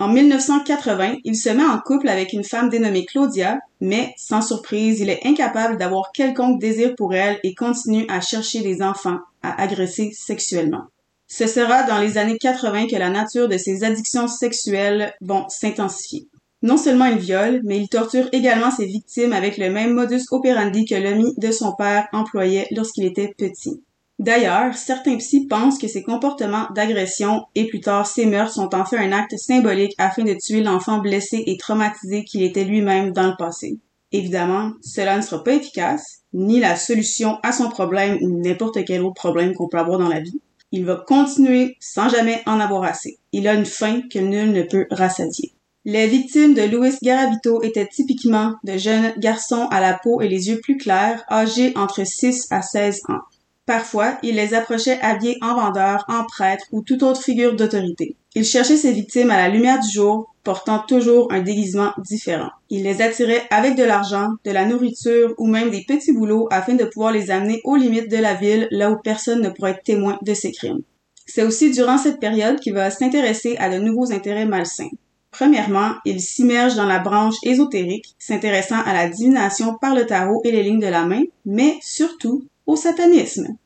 En 0.00 0.08
1980, 0.08 1.18
il 1.22 1.36
se 1.36 1.50
met 1.50 1.64
en 1.64 1.78
couple 1.78 2.08
avec 2.08 2.32
une 2.32 2.42
femme 2.42 2.68
dénommée 2.68 3.06
Claudia, 3.06 3.60
mais 3.80 4.12
sans 4.16 4.42
surprise, 4.42 4.98
il 4.98 5.08
est 5.08 5.24
incapable 5.24 5.76
d'avoir 5.76 6.10
quelconque 6.12 6.60
désir 6.60 6.96
pour 6.96 7.14
elle 7.14 7.38
et 7.44 7.54
continue 7.54 8.04
à 8.08 8.20
chercher 8.20 8.62
des 8.62 8.82
enfants, 8.82 9.20
à 9.42 9.62
agresser 9.62 10.10
sexuellement. 10.12 10.86
Ce 11.28 11.46
sera 11.46 11.84
dans 11.84 12.00
les 12.00 12.18
années 12.18 12.38
80 12.38 12.88
que 12.88 12.96
la 12.96 13.08
nature 13.08 13.48
de 13.48 13.56
ses 13.56 13.84
addictions 13.84 14.26
sexuelles 14.26 15.14
vont 15.20 15.48
s'intensifier. 15.48 16.28
Non 16.62 16.76
seulement 16.76 17.06
il 17.06 17.18
viole, 17.18 17.60
mais 17.62 17.78
il 17.78 17.88
torture 17.88 18.28
également 18.32 18.70
ses 18.72 18.86
victimes 18.86 19.32
avec 19.32 19.58
le 19.58 19.70
même 19.70 19.92
modus 19.92 20.24
operandi 20.32 20.86
que 20.86 20.94
l'ami 20.94 21.34
de 21.36 21.52
son 21.52 21.74
père 21.76 22.08
employait 22.12 22.66
lorsqu'il 22.72 23.04
était 23.04 23.32
petit. 23.36 23.82
D'ailleurs, 24.24 24.72
certains 24.72 25.18
psys 25.18 25.48
pensent 25.48 25.76
que 25.76 25.86
ces 25.86 26.02
comportements 26.02 26.66
d'agression 26.74 27.44
et 27.54 27.66
plus 27.66 27.82
tard 27.82 28.06
ces 28.06 28.24
meurtres 28.24 28.54
sont 28.54 28.74
en 28.74 28.86
fait 28.86 28.96
un 28.96 29.12
acte 29.12 29.36
symbolique 29.36 29.92
afin 29.98 30.24
de 30.24 30.32
tuer 30.32 30.62
l'enfant 30.62 30.96
blessé 30.96 31.44
et 31.46 31.58
traumatisé 31.58 32.24
qu'il 32.24 32.42
était 32.42 32.64
lui-même 32.64 33.12
dans 33.12 33.26
le 33.26 33.36
passé. 33.36 33.80
Évidemment, 34.12 34.72
cela 34.80 35.18
ne 35.18 35.20
sera 35.20 35.44
pas 35.44 35.52
efficace, 35.52 36.22
ni 36.32 36.58
la 36.58 36.74
solution 36.74 37.36
à 37.42 37.52
son 37.52 37.68
problème 37.68 38.16
ou 38.22 38.40
n'importe 38.40 38.82
quel 38.86 39.02
autre 39.02 39.12
problème 39.12 39.52
qu'on 39.52 39.68
peut 39.68 39.76
avoir 39.76 39.98
dans 39.98 40.08
la 40.08 40.20
vie. 40.20 40.40
Il 40.72 40.86
va 40.86 41.04
continuer 41.06 41.76
sans 41.78 42.08
jamais 42.08 42.40
en 42.46 42.60
avoir 42.60 42.84
assez. 42.84 43.18
Il 43.32 43.46
a 43.46 43.52
une 43.52 43.66
faim 43.66 44.00
que 44.10 44.20
nul 44.20 44.52
ne 44.52 44.62
peut 44.62 44.86
rassasier. 44.90 45.52
Les 45.84 46.06
victimes 46.06 46.54
de 46.54 46.62
Louis 46.62 46.94
Garavito 47.02 47.62
étaient 47.62 47.88
typiquement 47.88 48.54
de 48.64 48.78
jeunes 48.78 49.12
garçons 49.18 49.68
à 49.70 49.82
la 49.82 49.98
peau 50.02 50.22
et 50.22 50.28
les 50.28 50.48
yeux 50.48 50.60
plus 50.62 50.78
clairs, 50.78 51.22
âgés 51.30 51.74
entre 51.76 52.06
6 52.06 52.46
à 52.50 52.62
16 52.62 53.02
ans. 53.10 53.20
Parfois, 53.66 54.18
il 54.22 54.34
les 54.36 54.52
approchait 54.52 55.00
habillés 55.00 55.38
en 55.40 55.54
vendeurs, 55.54 56.04
en 56.08 56.24
prêtres 56.24 56.66
ou 56.70 56.82
toute 56.82 57.02
autre 57.02 57.22
figure 57.22 57.56
d'autorité. 57.56 58.16
Il 58.34 58.44
cherchait 58.44 58.76
ses 58.76 58.92
victimes 58.92 59.30
à 59.30 59.38
la 59.38 59.48
lumière 59.48 59.80
du 59.80 59.90
jour, 59.90 60.34
portant 60.42 60.80
toujours 60.80 61.32
un 61.32 61.40
déguisement 61.40 61.92
différent. 61.98 62.50
Il 62.68 62.82
les 62.82 63.00
attirait 63.00 63.46
avec 63.50 63.76
de 63.76 63.84
l'argent, 63.84 64.28
de 64.44 64.50
la 64.50 64.66
nourriture 64.66 65.34
ou 65.38 65.46
même 65.46 65.70
des 65.70 65.84
petits 65.84 66.12
boulots 66.12 66.48
afin 66.50 66.74
de 66.74 66.84
pouvoir 66.84 67.12
les 67.12 67.30
amener 67.30 67.60
aux 67.64 67.76
limites 67.76 68.10
de 68.10 68.18
la 68.18 68.34
ville 68.34 68.68
là 68.70 68.90
où 68.90 68.98
personne 69.02 69.40
ne 69.40 69.48
pourrait 69.48 69.70
être 69.70 69.82
témoin 69.84 70.18
de 70.20 70.34
ses 70.34 70.52
crimes. 70.52 70.82
C'est 71.26 71.44
aussi 71.44 71.70
durant 71.70 71.96
cette 71.96 72.20
période 72.20 72.60
qu'il 72.60 72.74
va 72.74 72.90
s'intéresser 72.90 73.56
à 73.56 73.70
de 73.70 73.78
nouveaux 73.78 74.12
intérêts 74.12 74.44
malsains. 74.44 74.90
Premièrement, 75.30 75.94
il 76.04 76.20
s'immerge 76.20 76.76
dans 76.76 76.86
la 76.86 76.98
branche 76.98 77.34
ésotérique, 77.42 78.14
s'intéressant 78.18 78.80
à 78.84 78.92
la 78.92 79.08
divination 79.08 79.74
par 79.80 79.94
le 79.94 80.06
tarot 80.06 80.42
et 80.44 80.52
les 80.52 80.62
lignes 80.62 80.80
de 80.80 80.86
la 80.86 81.06
main, 81.06 81.22
mais 81.46 81.78
surtout 81.80 82.44
au 82.66 82.76
satanisme. 82.76 83.56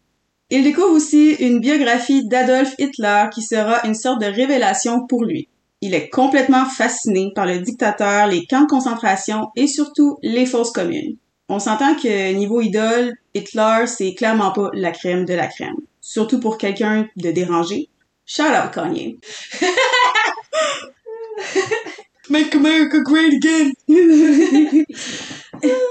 Il 0.51 0.65
découvre 0.65 0.93
aussi 0.93 1.33
une 1.41 1.61
biographie 1.61 2.27
d'Adolf 2.27 2.75
Hitler 2.79 3.25
qui 3.33 3.43
sera 3.43 3.87
une 3.87 3.95
sorte 3.95 4.21
de 4.21 4.27
révélation 4.27 5.07
pour 5.07 5.25
lui. 5.25 5.49
Il 5.81 5.95
est 5.95 6.09
complètement 6.09 6.65
fasciné 6.65 7.31
par 7.35 7.47
le 7.47 7.59
dictateur, 7.59 8.27
les 8.27 8.47
camps 8.47 8.63
de 8.63 8.67
concentration 8.67 9.51
et 9.57 9.67
surtout 9.67 10.19
les 10.23 10.47
fausses 10.47 10.73
communes. 10.73 11.17
On 11.51 11.59
s'entend 11.59 11.95
que 11.95 12.33
niveau 12.33 12.61
idole, 12.61 13.15
Hitler, 13.35 13.85
c'est 13.87 14.15
clairement 14.15 14.53
pas 14.53 14.71
la 14.73 14.91
crème 14.91 15.25
de 15.25 15.35
la 15.35 15.47
crème. 15.47 15.77
Surtout 16.01 16.41
pour 16.41 16.59
quelqu'un 16.59 17.09
de 17.17 17.31
dérangé. 17.31 17.89
Shout 18.27 18.43
out 18.43 18.73
Kanye. 18.75 19.19
Make 22.31 22.55
America 22.55 23.01
great 23.01 23.33
again! 23.33 23.73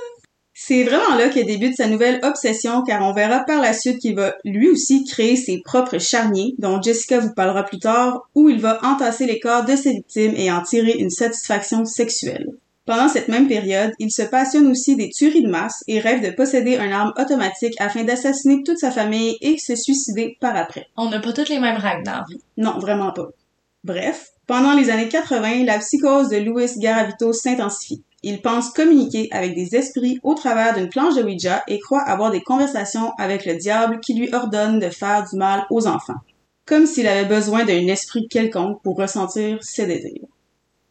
C'est 0.67 0.83
vraiment 0.83 1.15
là 1.15 1.29
que 1.29 1.39
débute 1.39 1.77
sa 1.77 1.87
nouvelle 1.87 2.19
obsession 2.23 2.83
car 2.83 3.01
on 3.01 3.13
verra 3.13 3.45
par 3.45 3.61
la 3.61 3.71
suite 3.71 3.99
qu'il 3.99 4.17
va 4.17 4.35
lui 4.43 4.67
aussi 4.67 5.05
créer 5.05 5.37
ses 5.37 5.61
propres 5.63 5.97
charniers 5.97 6.55
dont 6.57 6.81
Jessica 6.81 7.19
vous 7.19 7.33
parlera 7.33 7.63
plus 7.63 7.79
tard 7.79 8.27
où 8.35 8.49
il 8.49 8.59
va 8.59 8.77
entasser 8.83 9.25
les 9.25 9.39
corps 9.39 9.63
de 9.63 9.77
ses 9.77 9.93
victimes 9.93 10.33
et 10.35 10.51
en 10.51 10.61
tirer 10.61 10.97
une 10.99 11.09
satisfaction 11.09 11.85
sexuelle. 11.85 12.49
Pendant 12.85 13.07
cette 13.07 13.29
même 13.29 13.47
période, 13.47 13.93
il 13.97 14.11
se 14.11 14.23
passionne 14.23 14.67
aussi 14.67 14.97
des 14.97 15.09
tueries 15.09 15.43
de 15.43 15.49
masse 15.49 15.85
et 15.87 16.01
rêve 16.01 16.21
de 16.21 16.35
posséder 16.35 16.75
une 16.75 16.91
arme 16.91 17.13
automatique 17.17 17.75
afin 17.79 18.03
d'assassiner 18.03 18.61
toute 18.63 18.79
sa 18.79 18.91
famille 18.91 19.37
et 19.39 19.57
se 19.57 19.77
suicider 19.77 20.35
par 20.41 20.57
après. 20.57 20.87
On 20.97 21.09
n'a 21.09 21.21
pas 21.21 21.31
toutes 21.31 21.47
les 21.47 21.61
mêmes 21.61 21.77
rêves 21.77 22.03
dans 22.03 22.11
la 22.11 22.25
vie. 22.27 22.41
Non, 22.57 22.77
vraiment 22.77 23.13
pas. 23.13 23.29
Bref, 23.85 24.31
pendant 24.47 24.73
les 24.73 24.89
années 24.89 25.07
80, 25.07 25.63
la 25.63 25.79
psychose 25.79 26.27
de 26.27 26.37
Louis 26.37 26.67
Garavito 26.77 27.31
s'intensifie. 27.31 28.03
Il 28.23 28.41
pense 28.41 28.71
communiquer 28.71 29.29
avec 29.31 29.53
des 29.53 29.75
esprits 29.75 30.19
au 30.23 30.33
travers 30.33 30.75
d'une 30.75 30.89
planche 30.89 31.15
de 31.15 31.23
Ouija 31.23 31.63
et 31.67 31.79
croit 31.79 32.01
avoir 32.01 32.31
des 32.31 32.41
conversations 32.41 33.11
avec 33.17 33.45
le 33.45 33.55
diable 33.55 33.99
qui 33.99 34.15
lui 34.15 34.33
ordonne 34.33 34.79
de 34.79 34.89
faire 34.89 35.25
du 35.29 35.37
mal 35.37 35.65
aux 35.69 35.87
enfants. 35.87 36.21
Comme 36.65 36.87
s'il 36.87 37.07
avait 37.07 37.29
besoin 37.29 37.63
d'un 37.63 37.87
esprit 37.87 38.27
quelconque 38.27 38.81
pour 38.81 38.97
ressentir 38.97 39.63
ses 39.63 39.85
désirs. 39.85 40.27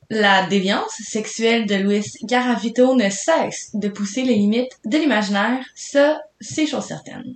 La 0.09 0.47
déviance 0.47 0.97
sexuelle 1.05 1.67
de 1.67 1.75
Louis 1.75 2.05
Garavito 2.23 2.95
ne 2.95 3.11
cesse 3.11 3.71
de 3.75 3.89
pousser 3.89 4.23
les 4.23 4.37
limites 4.37 4.79
de 4.85 4.99
l'imaginaire, 4.99 5.65
ça, 5.75 6.21
c'est 6.41 6.67
chose 6.67 6.85
certaine. 6.85 7.35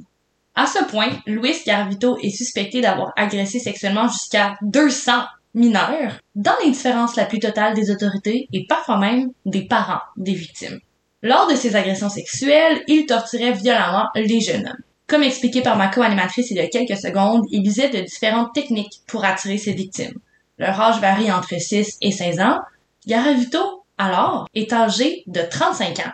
À 0.55 0.67
ce 0.67 0.85
point, 0.85 1.19
Louis 1.27 1.57
Garavito 1.67 2.17
est 2.19 2.31
suspecté 2.31 2.81
d'avoir 2.81 3.13
agressé 3.17 3.59
sexuellement 3.59 4.07
jusqu'à 4.07 4.57
200 4.63 5.13
mineurs 5.55 6.19
dans 6.35 6.55
l'indifférence 6.63 7.17
la 7.17 7.25
plus 7.25 7.39
totale 7.39 7.75
des 7.75 7.91
autorités 7.91 8.49
et 8.53 8.67
parfois 8.67 8.99
même 8.99 9.33
des 9.47 9.63
parents 9.63 10.03
des 10.17 10.35
victimes. 10.35 10.81
Lors 11.23 11.49
de 11.49 11.55
ses 11.55 11.77
agressions 11.77 12.09
sexuelles, 12.09 12.83
il 12.89 13.07
torturait 13.07 13.53
violemment 13.53 14.09
les 14.15 14.41
jeunes 14.41 14.67
hommes. 14.67 14.85
Comme 15.07 15.23
expliqué 15.23 15.61
par 15.61 15.77
ma 15.77 15.89
co-animatrice 15.89 16.51
il 16.51 16.57
y 16.57 16.61
a 16.61 16.69
quelques 16.69 16.97
secondes, 16.97 17.45
il 17.51 17.67
usait 17.67 17.91
de 17.91 18.01
différentes 18.01 18.55
techniques 18.55 19.03
pour 19.07 19.25
attirer 19.25 19.59
ses 19.59 19.73
victimes. 19.73 20.15
Leur 20.57 20.81
âge 20.81 21.01
varie 21.01 21.33
entre 21.33 21.61
6 21.61 21.99
et 22.01 22.13
16 22.13 22.41
ans. 22.41 22.61
Garavito, 23.07 23.83
alors, 23.99 24.47
est 24.55 24.73
âgé 24.73 25.25
de 25.27 25.41
35 25.41 25.99
ans. 26.01 26.13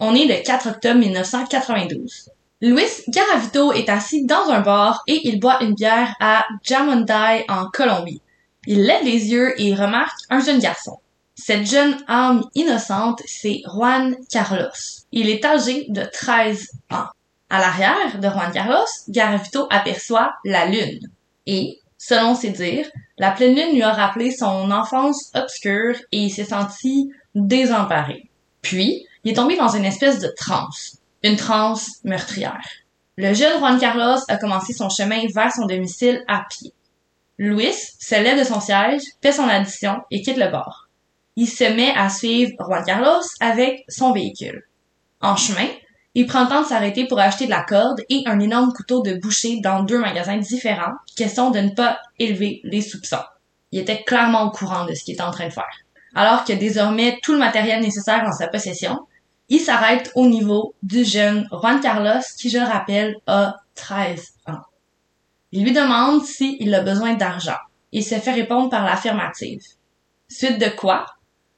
On 0.00 0.14
est 0.14 0.24
le 0.24 0.42
4 0.42 0.68
octobre 0.68 0.98
1992. 0.98 2.30
Luis 2.60 3.04
Garavito 3.08 3.72
est 3.72 3.88
assis 3.88 4.24
dans 4.24 4.48
un 4.50 4.60
bar 4.60 5.02
et 5.06 5.20
il 5.24 5.38
boit 5.38 5.62
une 5.62 5.74
bière 5.74 6.14
à 6.18 6.46
Jamundai 6.64 7.44
en 7.48 7.66
Colombie. 7.66 8.22
Il 8.66 8.82
lève 8.82 9.04
les 9.04 9.30
yeux 9.30 9.60
et 9.60 9.74
remarque 9.74 10.18
un 10.30 10.40
jeune 10.40 10.58
garçon. 10.58 10.98
Cette 11.34 11.66
jeune 11.66 11.96
âme 12.08 12.44
innocente, 12.54 13.22
c'est 13.26 13.62
Juan 13.66 14.16
Carlos. 14.30 14.68
Il 15.12 15.30
est 15.30 15.44
âgé 15.44 15.86
de 15.88 16.02
13 16.02 16.68
ans. 16.90 17.06
À 17.50 17.60
l'arrière 17.60 18.18
de 18.18 18.28
Juan 18.28 18.52
Carlos, 18.52 18.86
Garavito 19.08 19.66
aperçoit 19.70 20.34
la 20.44 20.66
lune. 20.66 21.08
Et, 21.46 21.78
selon 21.96 22.34
ses 22.34 22.50
dires, 22.50 22.88
la 23.18 23.30
pleine 23.30 23.54
lune 23.54 23.74
lui 23.74 23.82
a 23.82 23.92
rappelé 23.92 24.32
son 24.32 24.70
enfance 24.70 25.30
obscure 25.34 25.96
et 26.12 26.18
il 26.18 26.30
s'est 26.30 26.44
senti 26.44 27.10
désemparé. 27.34 28.28
Puis, 28.60 29.06
il 29.24 29.30
est 29.30 29.36
tombé 29.36 29.56
dans 29.56 29.68
une 29.68 29.84
espèce 29.84 30.18
de 30.18 30.32
transe 30.36 30.98
une 31.22 31.36
transe 31.36 31.98
meurtrière. 32.04 32.68
Le 33.16 33.34
jeune 33.34 33.58
Juan 33.58 33.78
Carlos 33.78 34.20
a 34.28 34.36
commencé 34.36 34.72
son 34.72 34.88
chemin 34.88 35.22
vers 35.34 35.52
son 35.52 35.66
domicile 35.66 36.22
à 36.28 36.44
pied. 36.48 36.72
Luis 37.38 37.94
se 38.00 38.16
lève 38.16 38.38
de 38.38 38.44
son 38.44 38.60
siège, 38.60 39.02
fait 39.22 39.32
son 39.32 39.48
addition 39.48 40.00
et 40.10 40.22
quitte 40.22 40.38
le 40.38 40.50
bar. 40.50 40.88
Il 41.36 41.46
se 41.46 41.64
met 41.64 41.94
à 41.96 42.10
suivre 42.10 42.52
Juan 42.58 42.84
Carlos 42.84 43.22
avec 43.40 43.84
son 43.88 44.12
véhicule. 44.12 44.64
En 45.20 45.36
chemin, 45.36 45.68
il 46.14 46.26
prend 46.26 46.42
le 46.42 46.48
temps 46.48 46.62
de 46.62 46.66
s'arrêter 46.66 47.06
pour 47.06 47.20
acheter 47.20 47.44
de 47.44 47.50
la 47.50 47.62
corde 47.62 48.00
et 48.08 48.24
un 48.26 48.40
énorme 48.40 48.72
couteau 48.72 49.02
de 49.02 49.14
boucher 49.14 49.60
dans 49.60 49.84
deux 49.84 49.98
magasins 49.98 50.38
différents, 50.38 50.94
question 51.16 51.50
de 51.52 51.60
ne 51.60 51.70
pas 51.70 52.00
élever 52.18 52.60
les 52.64 52.82
soupçons. 52.82 53.22
Il 53.70 53.78
était 53.78 54.02
clairement 54.02 54.42
au 54.42 54.50
courant 54.50 54.84
de 54.84 54.94
ce 54.94 55.04
qu'il 55.04 55.14
était 55.14 55.22
en 55.22 55.30
train 55.30 55.46
de 55.46 55.52
faire. 55.52 55.78
Alors 56.16 56.44
que 56.44 56.52
désormais 56.52 57.18
tout 57.22 57.32
le 57.32 57.38
matériel 57.38 57.80
nécessaire 57.80 58.24
en 58.26 58.32
sa 58.32 58.48
possession, 58.48 58.98
il 59.48 59.60
s'arrête 59.60 60.10
au 60.16 60.26
niveau 60.26 60.74
du 60.82 61.04
jeune 61.04 61.46
Juan 61.52 61.80
Carlos 61.80 62.22
qui, 62.36 62.50
je 62.50 62.58
le 62.58 62.64
rappelle, 62.64 63.16
a 63.28 63.56
13 63.76 64.20
ans. 64.20 64.37
Il 65.52 65.64
lui 65.64 65.72
demande 65.72 66.24
s'il 66.24 66.74
a 66.74 66.82
besoin 66.82 67.14
d'argent. 67.14 67.56
Il 67.92 68.04
se 68.04 68.16
fait 68.16 68.32
répondre 68.32 68.68
par 68.68 68.84
l'affirmative. 68.84 69.62
Suite 70.28 70.58
de 70.58 70.68
quoi, 70.68 71.06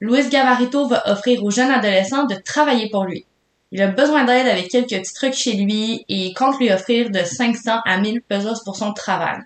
Luis 0.01 0.29
Gavarito 0.29 0.87
va 0.87 1.03
offrir 1.11 1.43
au 1.43 1.51
jeune 1.51 1.71
adolescent 1.71 2.25
de 2.27 2.37
travailler 2.37 2.89
pour 2.89 3.05
lui. 3.05 3.27
Il 3.73 3.83
a 3.83 3.89
besoin 3.89 4.25
d'aide 4.25 4.47
avec 4.47 4.69
quelques 4.69 4.89
petits 4.89 5.15
trucs 5.15 5.35
chez 5.35 5.55
lui 5.55 6.05
et 6.09 6.33
compte 6.35 6.59
lui 6.59 6.73
offrir 6.73 7.11
de 7.11 7.23
500 7.23 7.81
à 7.85 7.99
1000 7.99 8.23
pesos 8.23 8.65
pour 8.65 8.77
son 8.77 8.93
travail. 8.93 9.39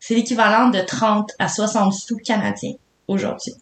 C'est 0.00 0.14
l'équivalent 0.14 0.70
de 0.70 0.80
30 0.80 1.30
à 1.38 1.48
60 1.48 1.92
sous 1.92 2.16
canadiens 2.16 2.74
aujourd'hui. 3.08 3.54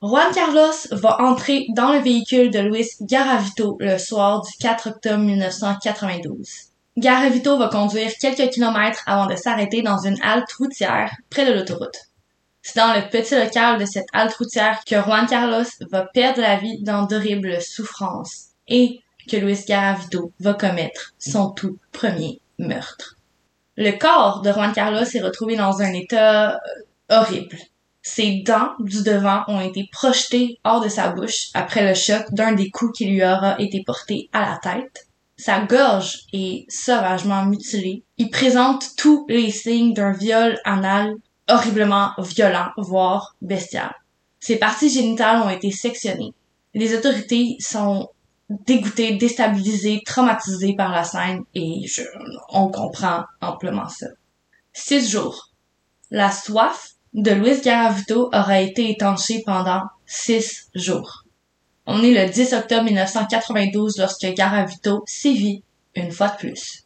Juan 0.00 0.32
Carlos 0.34 0.72
va 0.90 1.20
entrer 1.20 1.66
dans 1.76 1.92
le 1.92 1.98
véhicule 1.98 2.50
de 2.50 2.58
Luis 2.58 2.88
Garavito 3.02 3.76
le 3.78 3.98
soir 3.98 4.42
du 4.42 4.50
4 4.58 4.88
octobre 4.88 5.22
1992. 5.22 6.71
Garavito 6.98 7.56
va 7.56 7.68
conduire 7.68 8.10
quelques 8.20 8.50
kilomètres 8.50 9.02
avant 9.06 9.26
de 9.26 9.34
s'arrêter 9.34 9.82
dans 9.82 9.98
une 9.98 10.20
halte 10.22 10.52
routière 10.52 11.10
près 11.30 11.46
de 11.46 11.52
l'autoroute. 11.52 11.96
C'est 12.60 12.78
dans 12.78 12.94
le 12.94 13.08
petit 13.08 13.34
local 13.34 13.80
de 13.80 13.86
cette 13.86 14.06
halte 14.12 14.34
routière 14.34 14.84
que 14.84 15.00
Juan 15.00 15.26
Carlos 15.26 15.64
va 15.90 16.06
perdre 16.12 16.40
la 16.42 16.56
vie 16.56 16.82
dans 16.82 17.06
d'horribles 17.06 17.60
souffrances 17.62 18.50
et 18.68 19.00
que 19.28 19.36
Luis 19.36 19.64
Garavito 19.66 20.32
va 20.38 20.54
commettre 20.54 21.14
son 21.18 21.50
tout 21.50 21.78
premier 21.92 22.40
meurtre. 22.58 23.16
Le 23.76 23.92
corps 23.92 24.42
de 24.42 24.52
Juan 24.52 24.72
Carlos 24.72 25.04
est 25.04 25.22
retrouvé 25.22 25.56
dans 25.56 25.80
un 25.80 25.92
état 25.94 26.54
euh, 26.54 26.58
horrible. 27.08 27.56
Ses 28.02 28.42
dents 28.44 28.72
du 28.80 29.02
devant 29.02 29.44
ont 29.48 29.60
été 29.60 29.88
projetées 29.90 30.58
hors 30.64 30.82
de 30.82 30.88
sa 30.88 31.08
bouche 31.08 31.48
après 31.54 31.88
le 31.88 31.94
choc 31.94 32.26
d'un 32.32 32.52
des 32.52 32.70
coups 32.70 32.98
qui 32.98 33.06
lui 33.06 33.24
aura 33.24 33.58
été 33.58 33.82
porté 33.84 34.28
à 34.32 34.42
la 34.42 34.58
tête. 34.58 35.06
Sa 35.44 35.58
gorge 35.64 36.20
est 36.32 36.70
sauvagement 36.70 37.44
mutilée. 37.44 38.04
Il 38.16 38.30
présente 38.30 38.94
tous 38.96 39.26
les 39.28 39.50
signes 39.50 39.92
d'un 39.92 40.12
viol 40.12 40.56
anal 40.64 41.16
horriblement 41.48 42.12
violent, 42.18 42.68
voire 42.76 43.34
bestial. 43.42 43.92
Ses 44.38 44.60
parties 44.60 44.88
génitales 44.88 45.42
ont 45.42 45.50
été 45.50 45.72
sectionnées. 45.72 46.32
Les 46.74 46.94
autorités 46.94 47.56
sont 47.58 48.08
dégoûtées, 48.50 49.16
déstabilisées, 49.16 50.02
traumatisées 50.06 50.76
par 50.76 50.92
la 50.92 51.02
scène 51.02 51.42
et 51.56 51.88
je, 51.88 52.02
on 52.50 52.68
comprend 52.68 53.24
amplement 53.40 53.88
ça. 53.88 54.06
Six 54.72 55.10
jours. 55.10 55.48
La 56.12 56.30
soif 56.30 56.90
de 57.14 57.32
Luis 57.32 57.60
Garavito 57.62 58.26
aura 58.32 58.60
été 58.60 58.90
étanché 58.90 59.42
pendant 59.44 59.82
six 60.06 60.68
jours. 60.76 61.21
On 61.86 62.02
est 62.02 62.12
le 62.12 62.30
10 62.30 62.52
octobre 62.52 62.84
1992 62.84 63.98
lorsque 63.98 64.26
Garavito 64.34 65.02
sévit 65.06 65.62
une 65.94 66.12
fois 66.12 66.28
de 66.28 66.36
plus. 66.36 66.84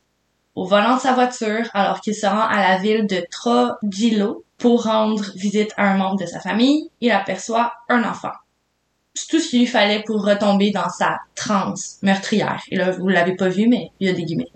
Au 0.54 0.64
volant 0.64 0.96
de 0.96 1.00
sa 1.00 1.12
voiture, 1.12 1.68
alors 1.74 2.00
qu'il 2.00 2.14
se 2.14 2.26
rend 2.26 2.40
à 2.40 2.60
la 2.60 2.78
ville 2.78 3.06
de 3.06 3.22
Trujillo 3.30 4.44
pour 4.56 4.84
rendre 4.84 5.22
visite 5.34 5.72
à 5.76 5.90
un 5.90 5.98
membre 5.98 6.20
de 6.20 6.26
sa 6.26 6.40
famille, 6.40 6.90
il 7.02 7.10
aperçoit 7.10 7.74
un 7.90 8.04
enfant. 8.04 8.32
C'est 9.12 9.28
tout 9.28 9.38
ce 9.38 9.50
qu'il 9.50 9.60
lui 9.60 9.66
fallait 9.66 10.02
pour 10.06 10.24
retomber 10.24 10.70
dans 10.70 10.88
sa 10.88 11.18
transe 11.34 11.98
meurtrière. 12.02 12.62
Et 12.70 12.76
là, 12.76 12.90
vous 12.90 13.08
l'avez 13.08 13.36
pas 13.36 13.48
vu, 13.48 13.68
mais 13.68 13.90
il 14.00 14.06
y 14.06 14.10
a 14.10 14.14
des 14.14 14.24
guillemets. 14.24 14.52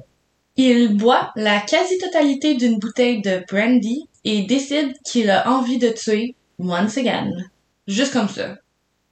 Il 0.57 0.97
boit 0.97 1.33
la 1.37 1.61
quasi-totalité 1.61 2.55
d'une 2.55 2.79
bouteille 2.79 3.21
de 3.21 3.43
brandy 3.51 4.07
et 4.25 4.43
décide 4.43 4.95
qu'il 5.05 5.31
a 5.31 5.51
envie 5.51 5.79
de 5.79 5.91
tuer 5.91 6.35
once 6.59 6.97
again. 6.97 7.31
Juste 7.87 8.13
comme 8.13 8.29
ça. 8.29 8.57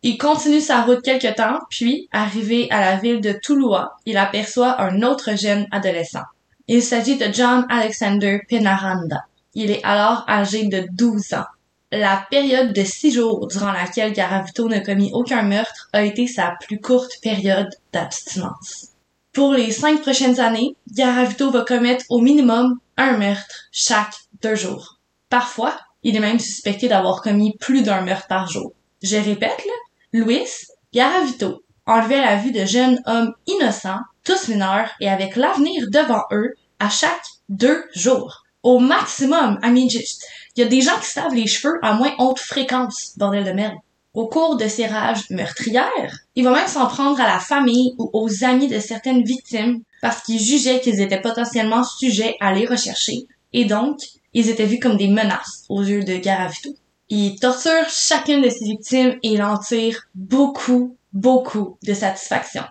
Il 0.03 0.17
continue 0.17 0.61
sa 0.61 0.83
route 0.83 1.03
quelque 1.03 1.35
temps, 1.35 1.59
puis, 1.71 2.09
arrivé 2.13 2.71
à 2.71 2.81
la 2.81 2.97
ville 2.97 3.21
de 3.21 3.33
Toulouse, 3.33 3.87
il 4.07 4.17
aperçoit 4.17 4.81
un 4.81 5.03
autre 5.03 5.37
jeune 5.37 5.67
adolescent. 5.73 6.23
Il 6.69 6.83
s'agit 6.83 7.17
de 7.17 7.33
John 7.33 7.67
Alexander 7.69 8.41
Penaranda. 8.49 9.25
Il 9.55 9.71
est 9.73 9.83
alors 9.83 10.25
âgé 10.29 10.67
de 10.67 10.87
12 10.93 11.35
ans. 11.35 11.47
La 11.91 12.27
période 12.31 12.73
de 12.73 12.85
six 12.85 13.11
jours 13.11 13.49
durant 13.49 13.73
laquelle 13.73 14.13
Garavito 14.13 14.69
n'a 14.69 14.81
commis 14.81 15.11
aucun 15.15 15.43
meurtre 15.43 15.89
a 15.93 16.03
été 16.03 16.27
sa 16.27 16.55
plus 16.61 16.79
courte 16.81 17.13
période 17.23 17.71
d'abstinence. 17.93 18.89
Pour 19.33 19.55
les 19.55 19.73
cinq 19.73 20.03
prochaines 20.03 20.39
années, 20.39 20.77
Garavito 20.93 21.51
va 21.51 21.63
commettre 21.63 22.05
au 22.11 22.21
minimum 22.21 22.79
un 22.99 23.17
meurtre 23.17 23.69
chaque 23.73 24.15
deux 24.43 24.55
jours. 24.55 24.99
Parfois, 25.31 25.77
il 26.03 26.15
est 26.15 26.21
même 26.21 26.39
suspecté 26.39 26.89
d'avoir 26.89 27.23
commis 27.23 27.57
plus 27.59 27.83
d'un 27.83 28.03
meurtre 28.03 28.27
par 28.29 28.49
jour. 28.49 28.73
Je 29.03 29.17
répète, 29.17 29.65
là, 29.65 29.73
Louis 30.13 30.47
Garavito 30.95 31.63
enlevait 31.87 32.23
la 32.23 32.37
vue 32.37 32.53
de 32.53 32.65
jeunes 32.65 32.99
hommes 33.05 33.35
innocents, 33.47 34.01
tous 34.25 34.49
mineurs 34.49 34.89
et 35.01 35.09
avec 35.09 35.37
l'avenir 35.37 35.85
devant 35.91 36.23
eux 36.33 36.55
à 36.79 36.89
chaque 36.89 37.27
deux 37.51 37.85
jours. 37.95 38.45
Au 38.63 38.79
maximum, 38.79 39.59
I 39.63 39.71
mean, 39.71 39.87
il 39.87 40.61
y 40.61 40.63
a 40.63 40.67
des 40.67 40.81
gens 40.81 40.99
qui 40.99 41.11
savent 41.11 41.35
les 41.35 41.47
cheveux 41.47 41.79
à 41.83 41.93
moins 41.93 42.15
haute 42.19 42.39
fréquence, 42.39 43.13
bordel 43.19 43.45
de 43.45 43.53
merde. 43.53 43.77
Au 44.15 44.29
cours 44.29 44.57
de 44.57 44.67
ces 44.67 44.87
rages 44.87 45.29
meurtrières, 45.29 46.19
il 46.35 46.45
va 46.45 46.53
même 46.53 46.67
s'en 46.67 46.87
prendre 46.87 47.21
à 47.21 47.27
la 47.27 47.39
famille 47.39 47.95
ou 47.99 48.09
aux 48.15 48.45
amis 48.45 48.69
de 48.69 48.81
certaines 48.81 49.23
victimes 49.23 49.83
parce 50.01 50.23
qu'il 50.23 50.41
jugeait 50.41 50.81
qu'ils 50.81 51.03
étaient 51.03 51.21
potentiellement 51.21 51.85
sujets 51.85 52.35
à 52.41 52.55
les 52.55 52.67
rechercher 52.67 53.27
et 53.53 53.67
donc 53.67 53.99
ils 54.33 54.49
étaient 54.49 54.65
vus 54.65 54.79
comme 54.79 54.97
des 54.97 55.09
menaces 55.09 55.65
aux 55.69 55.83
yeux 55.83 56.03
de 56.03 56.17
Garavito. 56.17 56.71
Il 57.11 57.39
torture 57.41 57.89
chacune 57.89 58.43
de 58.43 58.51
ses 58.51 58.67
victimes 58.67 59.19
et 59.23 59.29
il 59.31 59.43
en 59.43 59.59
tire 59.59 60.07
beaucoup, 60.15 60.97
beaucoup 61.15 61.79
de 61.83 61.95
satisfaction. 61.95 62.65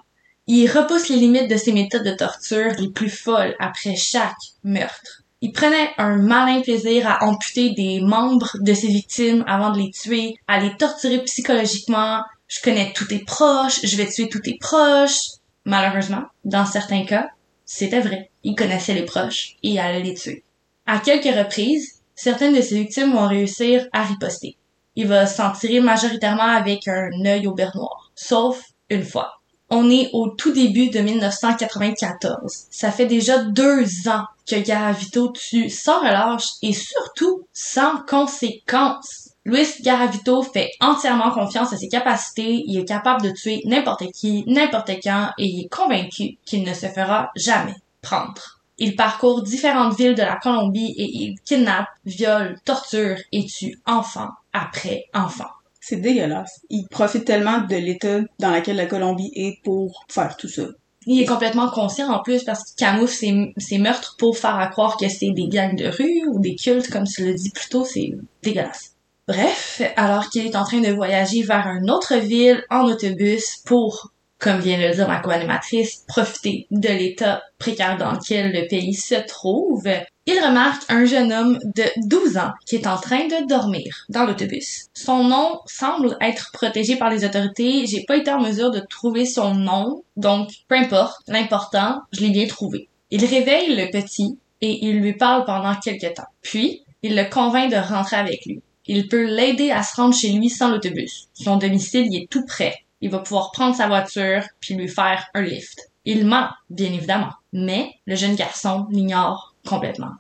Il 0.45 0.69
repousse 0.69 1.10
les 1.10 1.17
limites 1.17 1.50
de 1.50 1.58
ses 1.58 1.73
méthodes 1.73 2.06
de 2.06 2.12
torture 2.12 2.71
les 2.78 2.89
plus 2.89 3.10
folles 3.10 3.56
après 3.60 3.95
chaque 3.95 4.36
meurtre. 4.63 5.23
Il 5.41 5.52
prenait 5.52 5.89
un 5.97 6.17
malin 6.17 6.62
plaisir 6.62 7.08
à 7.08 7.23
amputer 7.23 7.71
des 7.71 8.00
membres 8.00 8.58
de 8.60 8.73
ses 8.73 8.88
victimes 8.88 9.43
avant 9.47 9.71
de 9.71 9.80
les 9.80 9.91
tuer, 9.91 10.36
à 10.47 10.60
les 10.60 10.76
torturer 10.78 11.23
psychologiquement. 11.23 12.23
Je 12.47 12.62
connais 12.62 12.93
tous 12.93 13.06
tes 13.06 13.19
proches, 13.19 13.80
je 13.84 13.97
vais 13.97 14.08
tuer 14.08 14.30
tous 14.30 14.41
tes 14.41 14.58
proches. 14.60 15.19
Malheureusement, 15.65 16.23
dans 16.45 16.65
certains 16.65 17.06
cas, 17.06 17.30
c'était 17.65 18.00
vrai. 18.00 18.30
Il 18.43 18.56
connaissait 18.56 18.93
les 18.93 19.06
proches 19.06 19.58
et 19.63 19.80
allait 19.80 20.04
les 20.04 20.13
tuer. 20.13 20.43
À 20.86 21.00
quelques 21.00 21.36
reprises, 21.36 21.96
certaines 22.17 22.56
de 22.56 22.62
ses 22.62 22.80
victimes 22.80 23.13
vont 23.13 23.27
réussir 23.27 23.88
à 23.93 24.03
riposter. 24.03 24.58
Il 24.97 25.08
va 25.08 25.25
s'en 25.27 25.53
tirer 25.53 25.80
majoritairement 25.80 26.41
avec 26.41 26.88
un 26.89 27.12
œil 27.25 27.47
au 27.47 27.56
noir. 27.56 28.12
Sauf 28.15 28.62
une 28.89 29.06
fois. 29.06 29.36
On 29.69 29.89
est 29.89 30.10
au 30.13 30.30
tout 30.30 30.51
début 30.51 30.89
de 30.89 30.99
1994. 30.99 32.67
Ça 32.71 32.91
fait 32.91 33.06
déjà 33.06 33.38
deux 33.39 34.08
ans 34.08 34.25
que 34.49 34.56
Garavito 34.56 35.30
tue 35.34 35.69
sans 35.69 35.99
relâche 35.99 36.47
et 36.62 36.73
surtout 36.73 37.45
sans 37.53 37.97
conséquences. 38.08 39.30
Luis 39.45 39.82
Garavito 39.82 40.41
fait 40.41 40.71
entièrement 40.80 41.32
confiance 41.32 41.73
à 41.73 41.77
ses 41.77 41.89
capacités, 41.89 42.63
il 42.65 42.80
est 42.80 42.86
capable 42.86 43.23
de 43.23 43.32
tuer 43.32 43.62
n'importe 43.65 44.12
qui, 44.13 44.43
n'importe 44.47 44.91
quand, 45.03 45.32
et 45.38 45.45
il 45.45 45.65
est 45.65 45.69
convaincu 45.69 46.38
qu'il 46.45 46.63
ne 46.63 46.73
se 46.73 46.88
fera 46.88 47.32
jamais 47.36 47.75
prendre. 48.01 48.57
Il 48.80 48.96
parcourt 48.96 49.42
différentes 49.42 49.98
villes 49.98 50.16
de 50.16 50.22
la 50.22 50.38
Colombie 50.38 50.94
et 50.98 51.10
il 51.12 51.36
kidnappe, 51.44 51.88
viole, 52.06 52.58
torture 52.63 53.18
et 53.32 53.46
tue 53.46 53.80
enfant 53.86 54.30
après 54.54 55.06
enfant. 55.13 55.50
C'est 55.80 55.98
dégueulasse. 55.98 56.62
Il 56.70 56.88
profite 56.88 57.26
tellement 57.26 57.62
de 57.62 57.76
l'état 57.76 58.20
dans 58.40 58.52
lequel 58.52 58.76
la 58.76 58.86
Colombie 58.86 59.32
est 59.36 59.62
pour 59.63 60.06
faire 60.10 60.36
tout 60.38 60.50
ça. 60.50 60.63
Il 61.06 61.22
est 61.22 61.26
complètement 61.26 61.70
conscient 61.70 62.12
en 62.12 62.22
plus 62.22 62.44
parce 62.44 62.63
qu'il 62.66 62.76
camoufle 62.76 63.13
ses, 63.13 63.54
ses 63.58 63.78
meurtres 63.78 64.18
pour 64.20 64.38
faire 64.38 64.60
à 64.60 64.68
croire 64.68 64.98
que 64.98 65.08
c'est 65.08 65.32
des 65.32 65.48
gangs 65.48 65.76
de 65.76 65.88
rue 65.88 66.28
ou 66.28 66.40
des 66.40 66.56
cultes, 66.56 66.90
comme 66.90 67.06
tu 67.06 67.26
l'as 67.26 67.34
dit 67.34 67.50
plus 67.50 67.70
tôt, 67.70 67.86
c'est 67.86 68.12
dégueulasse. 68.44 68.98
Bref, 69.28 69.82
alors 69.98 70.30
qu'il 70.30 70.46
est 70.46 70.56
en 70.56 70.63
train 70.63 70.80
de 70.80 70.92
voyager 70.92 71.44
vers 71.44 71.68
une 71.68 71.90
autre 71.90 72.16
ville 72.16 72.63
en 72.70 72.86
autobus 72.86 73.58
pour, 73.66 74.12
comme 74.39 74.60
vient 74.60 74.78
de 74.78 74.88
le 74.88 74.93
dire 74.93 75.08
ma 75.08 75.19
co-animatrice, 75.19 76.04
profiter 76.08 76.67
de 76.71 76.89
l'état 76.89 77.41
précaire 77.58 77.97
dans 77.97 78.12
lequel 78.12 78.52
le 78.54 78.67
pays 78.67 78.93
se 78.93 79.15
trouve, 79.28 79.88
il 80.28 80.39
remarque 80.39 80.84
un 80.89 81.06
jeune 81.06 81.32
homme 81.32 81.58
de 81.76 81.84
12 82.06 82.38
ans 82.38 82.52
qui 82.65 82.76
est 82.76 82.86
en 82.86 82.97
train 82.97 83.28
de 83.28 83.47
dormir 83.47 84.06
dans 84.10 84.26
l'autobus. 84.26 84.88
Son 84.93 85.23
nom 85.23 85.60
semble 85.65 86.17
être 86.19 86.52
protégé 86.52 86.97
par 86.97 87.10
les 87.10 87.23
autorités. 87.23 87.88
J'ai 87.88 88.04
pas 88.06 88.17
été 88.17 88.30
en 88.30 88.41
mesure 88.41 88.69
de 88.69 88.82
trouver 88.82 89.26
son 89.26 89.56
nom, 89.56 90.04
donc 90.17 90.50
peu 90.67 90.76
importe. 90.76 91.21
L'important, 91.28 92.02
je 92.12 92.21
l'ai 92.21 92.32
bien 92.32 92.45
trouvé. 92.45 92.89
Il 93.10 93.23
réveille 93.23 93.76
le 93.76 93.89
petit 93.89 94.38
et 94.60 94.86
il 94.86 95.00
lui 95.00 95.13
parle 95.13 95.45
pendant 95.45 95.76
quelques 95.76 96.13
temps. 96.13 96.28
Puis, 96.41 96.84
il 97.04 97.15
le 97.15 97.30
convainc 97.30 97.71
de 97.71 97.78
rentrer 97.78 98.17
avec 98.17 98.45
lui. 98.45 98.62
Il 98.86 99.08
peut 99.08 99.23
l'aider 99.23 99.71
à 99.71 99.82
se 99.84 99.95
rendre 99.95 100.13
chez 100.13 100.32
lui 100.32 100.50
sans 100.50 100.69
l'autobus. 100.69 101.28
Son 101.34 101.58
domicile 101.58 102.08
y 102.12 102.17
est 102.17 102.30
tout 102.30 102.45
près. 102.45 102.84
Il 103.01 103.12
va 103.12 103.19
pouvoir 103.19 103.51
prendre 103.51 103.75
sa 103.75 103.88
voiture 103.88 104.43
puis 104.60 104.75
lui 104.75 104.88
faire 104.88 105.27
un 105.33 105.41
lift. 105.41 105.91
Il 106.05 106.25
ment, 106.25 106.49
bien 106.69 106.91
évidemment. 106.93 107.31
Mais 107.53 107.93
le 108.05 108.15
jeune 108.15 108.36
garçon 108.36 108.88
l'ignore 108.89 109.55
complètement. 109.65 110.13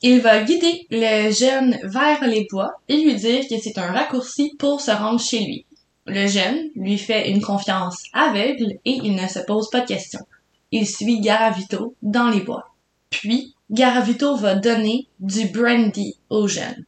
Il 0.00 0.20
va 0.20 0.42
guider 0.44 0.86
le 0.90 1.32
jeune 1.32 1.76
vers 1.82 2.22
les 2.24 2.46
bois 2.50 2.70
et 2.88 2.96
lui 2.96 3.16
dire 3.16 3.48
que 3.48 3.58
c'est 3.60 3.78
un 3.78 3.90
raccourci 3.90 4.54
pour 4.58 4.80
se 4.80 4.92
rendre 4.92 5.20
chez 5.20 5.40
lui. 5.40 5.66
Le 6.06 6.26
jeune 6.26 6.70
lui 6.76 6.98
fait 6.98 7.30
une 7.30 7.42
confiance 7.42 8.04
aveugle 8.12 8.74
et 8.84 8.92
il 8.92 9.14
ne 9.16 9.26
se 9.26 9.40
pose 9.40 9.68
pas 9.70 9.80
de 9.80 9.88
questions. 9.88 10.24
Il 10.70 10.86
suit 10.86 11.20
Garavito 11.20 11.94
dans 12.02 12.28
les 12.28 12.40
bois. 12.40 12.72
Puis, 13.10 13.54
Garavito 13.70 14.36
va 14.36 14.54
donner 14.54 15.08
du 15.18 15.48
brandy 15.48 16.16
au 16.30 16.46
jeune. 16.46 16.84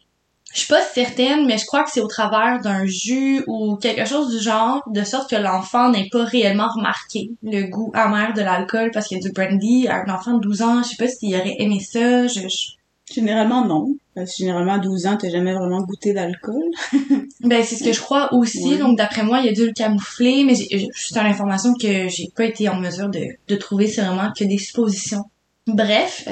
Je 0.53 0.59
suis 0.61 0.69
pas 0.69 0.83
certaine, 0.83 1.47
mais 1.47 1.59
je 1.59 1.65
crois 1.67 1.85
que 1.85 1.91
c'est 1.93 2.01
au 2.01 2.09
travers 2.09 2.61
d'un 2.61 2.85
jus 2.85 3.45
ou 3.47 3.77
quelque 3.77 4.05
chose 4.05 4.35
du 4.37 4.43
genre, 4.43 4.83
de 4.89 5.05
sorte 5.05 5.31
que 5.31 5.37
l'enfant 5.37 5.91
n'ait 5.91 6.09
pas 6.11 6.25
réellement 6.25 6.67
remarqué 6.75 7.31
le 7.45 7.69
goût 7.69 7.93
amer 7.95 8.35
de 8.35 8.41
l'alcool 8.43 8.91
parce 8.93 9.07
qu'il 9.07 9.19
y 9.19 9.21
a 9.21 9.23
du 9.29 9.33
brandy. 9.33 9.87
Un 9.89 10.13
enfant 10.13 10.35
de 10.35 10.41
12 10.41 10.63
ans, 10.63 10.83
je 10.83 10.89
sais 10.89 10.97
pas 10.97 11.07
s'il 11.09 11.35
aurait 11.37 11.55
aimé 11.61 11.79
ça. 11.81 12.27
Je, 12.27 12.41
je- 12.49 12.73
Généralement, 13.13 13.65
non. 13.65 13.97
Parce 14.15 14.31
que 14.31 14.37
généralement, 14.39 14.75
à 14.75 14.79
12 14.79 15.07
ans, 15.07 15.17
t'as 15.17 15.31
jamais 15.31 15.53
vraiment 15.53 15.83
goûté 15.83 16.13
d'alcool. 16.13 16.63
Ben, 17.43 17.65
c'est 17.65 17.75
ce 17.77 17.83
que 17.85 17.93
je 17.93 18.01
crois 18.01 18.33
aussi. 18.35 18.77
Donc, 18.79 18.99
d'après 18.99 19.23
moi, 19.25 19.41
il 19.41 19.49
a 19.49 19.53
dû 19.53 19.67
le 19.67 19.73
camoufler, 19.73 20.45
mais 20.45 20.55
c'est 20.55 20.69
une 20.75 21.27
information 21.27 21.73
que 21.75 22.07
j'ai 22.09 22.29
pas 22.37 22.45
été 22.45 22.69
en 22.69 22.77
mesure 22.77 23.09
de, 23.09 23.21
de 23.49 23.57
trouver. 23.57 23.89
C'est 23.89 24.03
vraiment 24.03 24.31
que 24.39 24.45
des 24.45 24.59
suppositions. 24.59 25.25
Bref, 25.67 26.29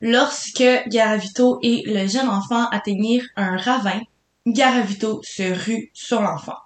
lorsque 0.00 0.64
Garavito 0.88 1.58
et 1.62 1.82
le 1.86 2.06
jeune 2.06 2.28
enfant 2.28 2.68
atteignirent 2.70 3.26
un 3.36 3.56
ravin, 3.56 4.00
Garavito 4.46 5.20
se 5.22 5.42
rue 5.42 5.90
sur 5.92 6.20
l'enfant. 6.20 6.56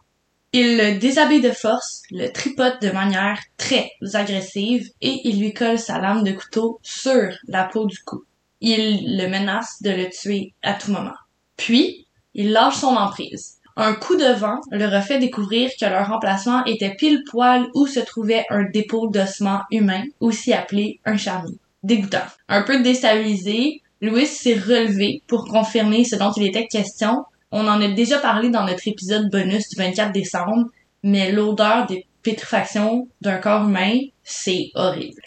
Il 0.54 0.76
le 0.76 0.98
déshabille 0.98 1.40
de 1.40 1.50
force, 1.50 2.02
le 2.10 2.28
tripote 2.28 2.82
de 2.82 2.90
manière 2.90 3.40
très 3.56 3.90
agressive 4.12 4.86
et 5.00 5.20
il 5.24 5.40
lui 5.40 5.54
colle 5.54 5.78
sa 5.78 5.98
lame 5.98 6.24
de 6.24 6.32
couteau 6.32 6.78
sur 6.82 7.30
la 7.48 7.64
peau 7.64 7.86
du 7.86 7.98
cou. 8.04 8.24
Il 8.60 9.16
le 9.16 9.28
menace 9.28 9.80
de 9.82 9.90
le 9.90 10.10
tuer 10.10 10.52
à 10.62 10.74
tout 10.74 10.92
moment. 10.92 11.16
Puis, 11.56 12.06
il 12.34 12.52
lâche 12.52 12.76
son 12.76 12.96
emprise. 12.96 13.58
Un 13.76 13.94
coup 13.94 14.16
de 14.16 14.30
vent 14.34 14.60
leur 14.70 14.92
a 14.92 15.00
fait 15.00 15.18
découvrir 15.18 15.70
que 15.80 15.86
leur 15.86 16.12
emplacement 16.12 16.62
était 16.66 16.94
pile 16.94 17.24
poil 17.30 17.66
où 17.74 17.86
se 17.86 18.00
trouvait 18.00 18.44
un 18.50 18.64
dépôt 18.64 19.08
d'ossements 19.08 19.62
humains, 19.70 20.04
aussi 20.20 20.52
appelé 20.52 21.00
un 21.06 21.16
charnier. 21.16 21.58
Dégoûtant. 21.82 22.26
Un 22.48 22.62
peu 22.62 22.80
déstabilisé, 22.82 23.82
Louis 24.00 24.26
s'est 24.26 24.54
relevé 24.54 25.22
pour 25.26 25.44
confirmer 25.46 26.04
ce 26.04 26.16
dont 26.16 26.32
il 26.36 26.46
était 26.46 26.66
question. 26.66 27.24
On 27.50 27.66
en 27.68 27.80
a 27.80 27.88
déjà 27.88 28.18
parlé 28.18 28.50
dans 28.50 28.64
notre 28.64 28.86
épisode 28.88 29.30
bonus 29.30 29.68
du 29.68 29.76
24 29.76 30.12
décembre, 30.12 30.66
mais 31.02 31.32
l'odeur 31.32 31.86
des 31.86 32.06
pétrifactions 32.22 33.08
d'un 33.20 33.38
corps 33.38 33.64
humain, 33.68 33.98
c'est 34.22 34.70
horrible. 34.74 35.20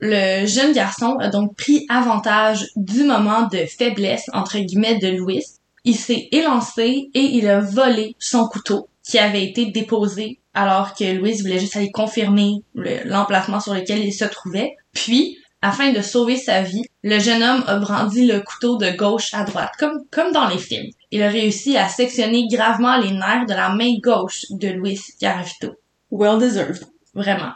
Le 0.00 0.46
jeune 0.46 0.72
garçon 0.74 1.16
a 1.20 1.28
donc 1.28 1.56
pris 1.56 1.86
avantage 1.88 2.66
du 2.76 3.04
moment 3.04 3.48
de 3.48 3.64
faiblesse 3.66 4.26
entre 4.34 4.58
guillemets 4.58 4.98
de 4.98 5.08
Louis 5.08 5.42
il 5.84 5.96
s'est 5.96 6.28
élancé 6.32 7.10
et 7.12 7.20
il 7.20 7.46
a 7.48 7.60
volé 7.60 8.16
son 8.18 8.46
couteau 8.48 8.88
qui 9.06 9.18
avait 9.18 9.44
été 9.44 9.66
déposé 9.66 10.38
alors 10.54 10.94
que 10.94 11.04
Louise 11.04 11.42
voulait 11.42 11.58
juste 11.58 11.76
aller 11.76 11.90
confirmer 11.90 12.62
le- 12.74 13.06
l'emplacement 13.06 13.60
sur 13.60 13.74
lequel 13.74 14.02
il 14.02 14.12
se 14.12 14.24
trouvait. 14.24 14.76
Puis, 14.94 15.36
afin 15.64 15.92
de 15.92 16.02
sauver 16.02 16.36
sa 16.36 16.60
vie, 16.60 16.84
le 17.02 17.18
jeune 17.18 17.42
homme 17.42 17.64
a 17.66 17.78
brandi 17.78 18.26
le 18.26 18.40
couteau 18.40 18.76
de 18.76 18.90
gauche 18.90 19.32
à 19.32 19.44
droite, 19.44 19.72
comme, 19.78 20.04
comme 20.10 20.30
dans 20.30 20.46
les 20.46 20.58
films. 20.58 20.90
Il 21.10 21.22
a 21.22 21.30
réussi 21.30 21.78
à 21.78 21.88
sectionner 21.88 22.46
gravement 22.48 22.98
les 22.98 23.12
nerfs 23.12 23.46
de 23.48 23.54
la 23.54 23.70
main 23.70 23.94
gauche 24.02 24.42
de 24.50 24.68
Louis 24.68 25.00
Garavito. 25.22 25.72
Well 26.10 26.38
deserved. 26.38 26.84
Vraiment. 27.14 27.54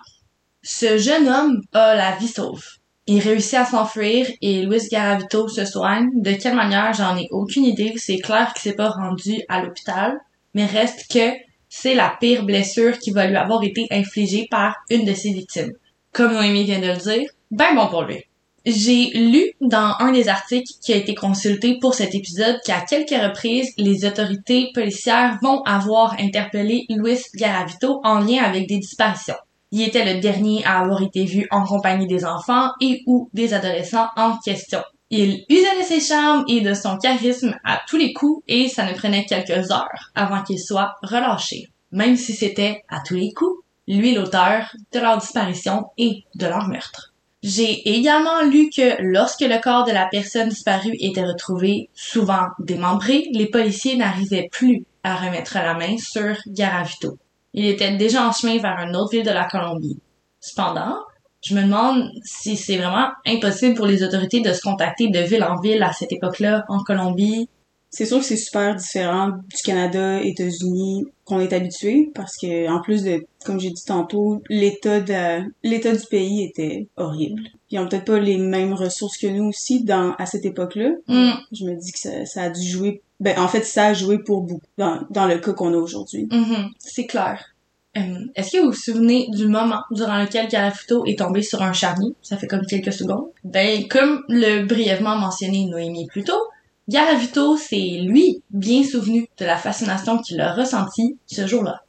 Ce 0.63 0.97
jeune 0.97 1.29
homme 1.29 1.61
a 1.75 1.95
la 1.95 2.17
vie 2.17 2.29
sauve. 2.29 2.65
Il 3.07 3.21
réussit 3.21 3.59
à 3.59 3.67
s'enfuir 3.67 4.27
et 4.41 4.63
Luis 4.63 4.89
Garavito 4.91 5.47
se 5.49 5.67
soigne. 5.67 6.09
De 6.15 6.33
quelle 6.33 6.57
manière, 6.57 6.95
j'en 6.95 7.15
ai 7.15 7.29
aucune 7.31 7.65
idée. 7.65 7.93
C'est 7.99 8.21
clair 8.21 8.55
qu'il 8.55 8.71
s'est 8.71 8.77
pas 8.77 8.89
rendu 8.89 9.43
à 9.51 9.63
l'hôpital, 9.63 10.19
mais 10.55 10.65
reste 10.65 11.13
que 11.13 11.37
c'est 11.69 11.95
la 11.95 12.17
pire 12.19 12.45
blessure 12.45 12.99
qui 12.99 13.11
va 13.11 13.27
lui 13.27 13.37
avoir 13.37 13.63
été 13.63 13.87
infligée 13.91 14.47
par 14.51 14.77
une 14.89 15.05
de 15.05 15.13
ses 15.13 15.35
victimes. 15.35 15.73
Comme 16.13 16.33
Noémie 16.33 16.65
vient 16.65 16.81
de 16.81 16.87
le 16.87 16.97
dire, 16.97 17.29
ben 17.51 17.75
bon 17.75 17.89
pour 17.89 18.03
lui. 18.03 18.25
J'ai 18.67 19.11
lu 19.15 19.53
dans 19.63 19.95
un 19.99 20.13
des 20.13 20.29
articles 20.29 20.75
qui 20.83 20.93
a 20.93 20.97
été 20.97 21.15
consulté 21.15 21.79
pour 21.81 21.95
cet 21.95 22.15
épisode 22.15 22.59
qu'à 22.67 22.83
quelques 22.83 23.11
reprises, 23.11 23.73
les 23.79 24.05
autorités 24.05 24.71
policières 24.75 25.39
vont 25.43 25.63
avoir 25.63 26.15
interpellé 26.21 26.85
Luis 26.91 27.23
Garavito 27.35 28.01
en 28.05 28.19
lien 28.19 28.43
avec 28.43 28.69
des 28.69 28.79
disparitions. 28.79 29.37
Il 29.71 29.83
était 29.83 30.15
le 30.15 30.21
dernier 30.21 30.65
à 30.65 30.81
avoir 30.81 31.03
été 31.03 31.25
vu 31.25 31.47
en 31.51 31.65
compagnie 31.65 32.07
des 32.07 32.25
enfants 32.25 32.71
et 32.81 33.03
ou 33.07 33.31
des 33.33 33.55
adolescents 33.55 34.09
en 34.17 34.37
question. 34.39 34.83
Il 35.11 35.45
usait 35.49 35.79
de 35.79 35.85
ses 35.85 36.01
charmes 36.01 36.45
et 36.49 36.61
de 36.61 36.75
son 36.75 36.99
charisme 36.99 37.55
à 37.65 37.81
tous 37.89 37.97
les 37.97 38.13
coups 38.13 38.43
et 38.49 38.69
ça 38.69 38.85
ne 38.85 38.97
prenait 38.97 39.25
quelques 39.25 39.71
heures 39.71 40.11
avant 40.15 40.43
qu'il 40.43 40.59
soit 40.59 40.95
relâché. 41.03 41.69
Même 41.93 42.17
si 42.17 42.35
c'était 42.35 42.83
à 42.91 43.01
tous 43.07 43.15
les 43.15 43.33
coups, 43.33 43.63
lui 43.87 44.15
l'auteur 44.15 44.71
de 44.93 45.01
leur 45.01 45.17
disparition 45.17 45.87
et 45.97 46.25
de 46.35 46.47
leur 46.47 46.69
meurtre. 46.69 47.15
J'ai 47.49 47.97
également 47.97 48.43
lu 48.43 48.69
que 48.69 49.01
lorsque 49.01 49.41
le 49.41 49.59
corps 49.59 49.87
de 49.87 49.91
la 49.91 50.07
personne 50.11 50.51
disparue 50.51 50.95
était 51.01 51.25
retrouvé, 51.25 51.89
souvent 51.95 52.49
démembré, 52.59 53.25
les 53.33 53.47
policiers 53.47 53.97
n'arrivaient 53.97 54.51
plus 54.53 54.85
à 55.03 55.17
remettre 55.17 55.55
la 55.55 55.73
main 55.73 55.97
sur 55.97 56.37
Garavito. 56.47 57.17
Il 57.55 57.65
était 57.65 57.97
déjà 57.97 58.29
en 58.29 58.33
chemin 58.33 58.59
vers 58.59 58.79
une 58.81 58.95
autre 58.95 59.13
ville 59.13 59.25
de 59.25 59.31
la 59.31 59.47
Colombie. 59.47 59.99
Cependant, 60.41 60.99
je 61.43 61.55
me 61.55 61.63
demande 61.63 62.11
si 62.23 62.55
c'est 62.55 62.77
vraiment 62.77 63.09
impossible 63.27 63.77
pour 63.77 63.87
les 63.87 64.03
autorités 64.03 64.41
de 64.41 64.53
se 64.53 64.61
contacter 64.61 65.09
de 65.09 65.21
ville 65.21 65.43
en 65.43 65.59
ville 65.59 65.83
à 65.83 65.95
cette 65.95 66.13
époque-là 66.13 66.67
en 66.69 66.81
Colombie. 66.81 67.49
C'est 67.91 68.05
sûr 68.05 68.19
que 68.19 68.25
c'est 68.25 68.37
super 68.37 68.75
différent 68.75 69.29
du 69.29 69.63
Canada, 69.65 70.21
États-Unis, 70.23 71.07
qu'on 71.25 71.41
est 71.41 71.53
habitué, 71.53 72.11
parce 72.15 72.37
que 72.37 72.69
en 72.71 72.81
plus 72.81 73.03
de, 73.03 73.25
comme 73.45 73.59
j'ai 73.59 73.71
dit 73.71 73.85
tantôt, 73.85 74.43
l'état 74.51 75.01
de 75.01 75.45
l'état 75.63 75.95
du 75.95 76.07
pays 76.07 76.45
était 76.45 76.87
horrible. 76.97 77.43
Ils 77.71 77.79
ont 77.79 77.89
peut-être 77.89 78.05
pas 78.05 78.19
les 78.19 78.39
mêmes 78.39 78.75
ressources 78.75 79.17
que 79.17 79.27
nous 79.27 79.45
aussi 79.45 79.85
dans 79.85 80.15
à 80.19 80.27
cette 80.27 80.45
époque-là. 80.45 80.91
Hmm. 81.07 81.33
Je 81.53 81.65
me 81.65 81.75
dis 81.81 81.93
que 81.93 81.99
ça, 81.99 82.27
ça 82.27 82.43
a 82.45 82.51
dû 82.51 82.63
jouer. 82.63 83.03
Ben 83.21 83.39
en 83.39 83.49
fait, 83.49 83.65
ça 83.65 83.87
a 83.87 83.95
joué 83.95 84.19
pour 84.19 84.43
beaucoup 84.43 84.61
dans, 84.77 85.01
dans 85.11 85.27
le 85.27 85.39
cas 85.39 85.53
qu'on 85.53 85.73
a 85.73 85.77
aujourd'hui. 85.77 86.29
Mhm, 86.31 86.71
c'est 86.79 87.07
clair. 87.07 87.55
Euh, 87.97 88.27
Est-ce 88.37 88.53
que 88.53 88.59
vous 88.59 88.69
vous 88.69 88.73
souvenez 88.73 89.29
du 89.33 89.49
moment 89.49 89.81
durant 89.91 90.21
lequel 90.21 90.47
Garavito 90.49 91.05
est 91.07 91.19
tombé 91.19 91.43
sur 91.43 91.63
un 91.63 91.73
charnier? 91.73 92.15
Ça 92.23 92.37
fait 92.37 92.47
comme 92.47 92.65
quelques 92.67 92.93
secondes. 92.93 93.29
Ben, 93.45 93.89
comme 93.89 94.23
le 94.29 94.67
brièvement 94.67 95.17
mentionné 95.17 95.65
Noémie 95.65 96.07
plus 96.07 96.23
tôt, 96.23 96.41
Garavito 96.89 97.59
s'est, 97.59 98.01
lui, 98.01 98.43
bien 98.49 98.83
souvenu 98.83 99.29
de 99.37 99.45
la 99.45 99.59
fascination 99.59 100.17
qu'il 100.19 100.41
a 100.41 100.55
ressentie 100.55 101.19
ce 101.27 101.47
jour-là. 101.47 101.83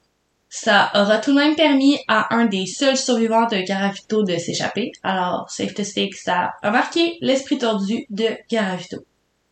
Ça 0.49 0.91
aura 0.93 1.19
tout 1.19 1.31
de 1.31 1.38
même 1.38 1.55
permis 1.55 1.97
à 2.09 2.35
un 2.35 2.47
des 2.47 2.65
seuls 2.65 2.97
survivants 2.97 3.47
de 3.47 3.62
Garavito 3.65 4.23
de 4.23 4.35
s'échapper, 4.35 4.91
alors 5.01 5.49
safe 5.49 5.73
to 5.73 5.83
que 5.83 6.17
ça 6.17 6.51
a 6.62 6.71
marqué 6.71 7.17
l'esprit 7.21 7.59
tordu 7.59 8.05
de 8.09 8.27
Garavito. 8.49 8.97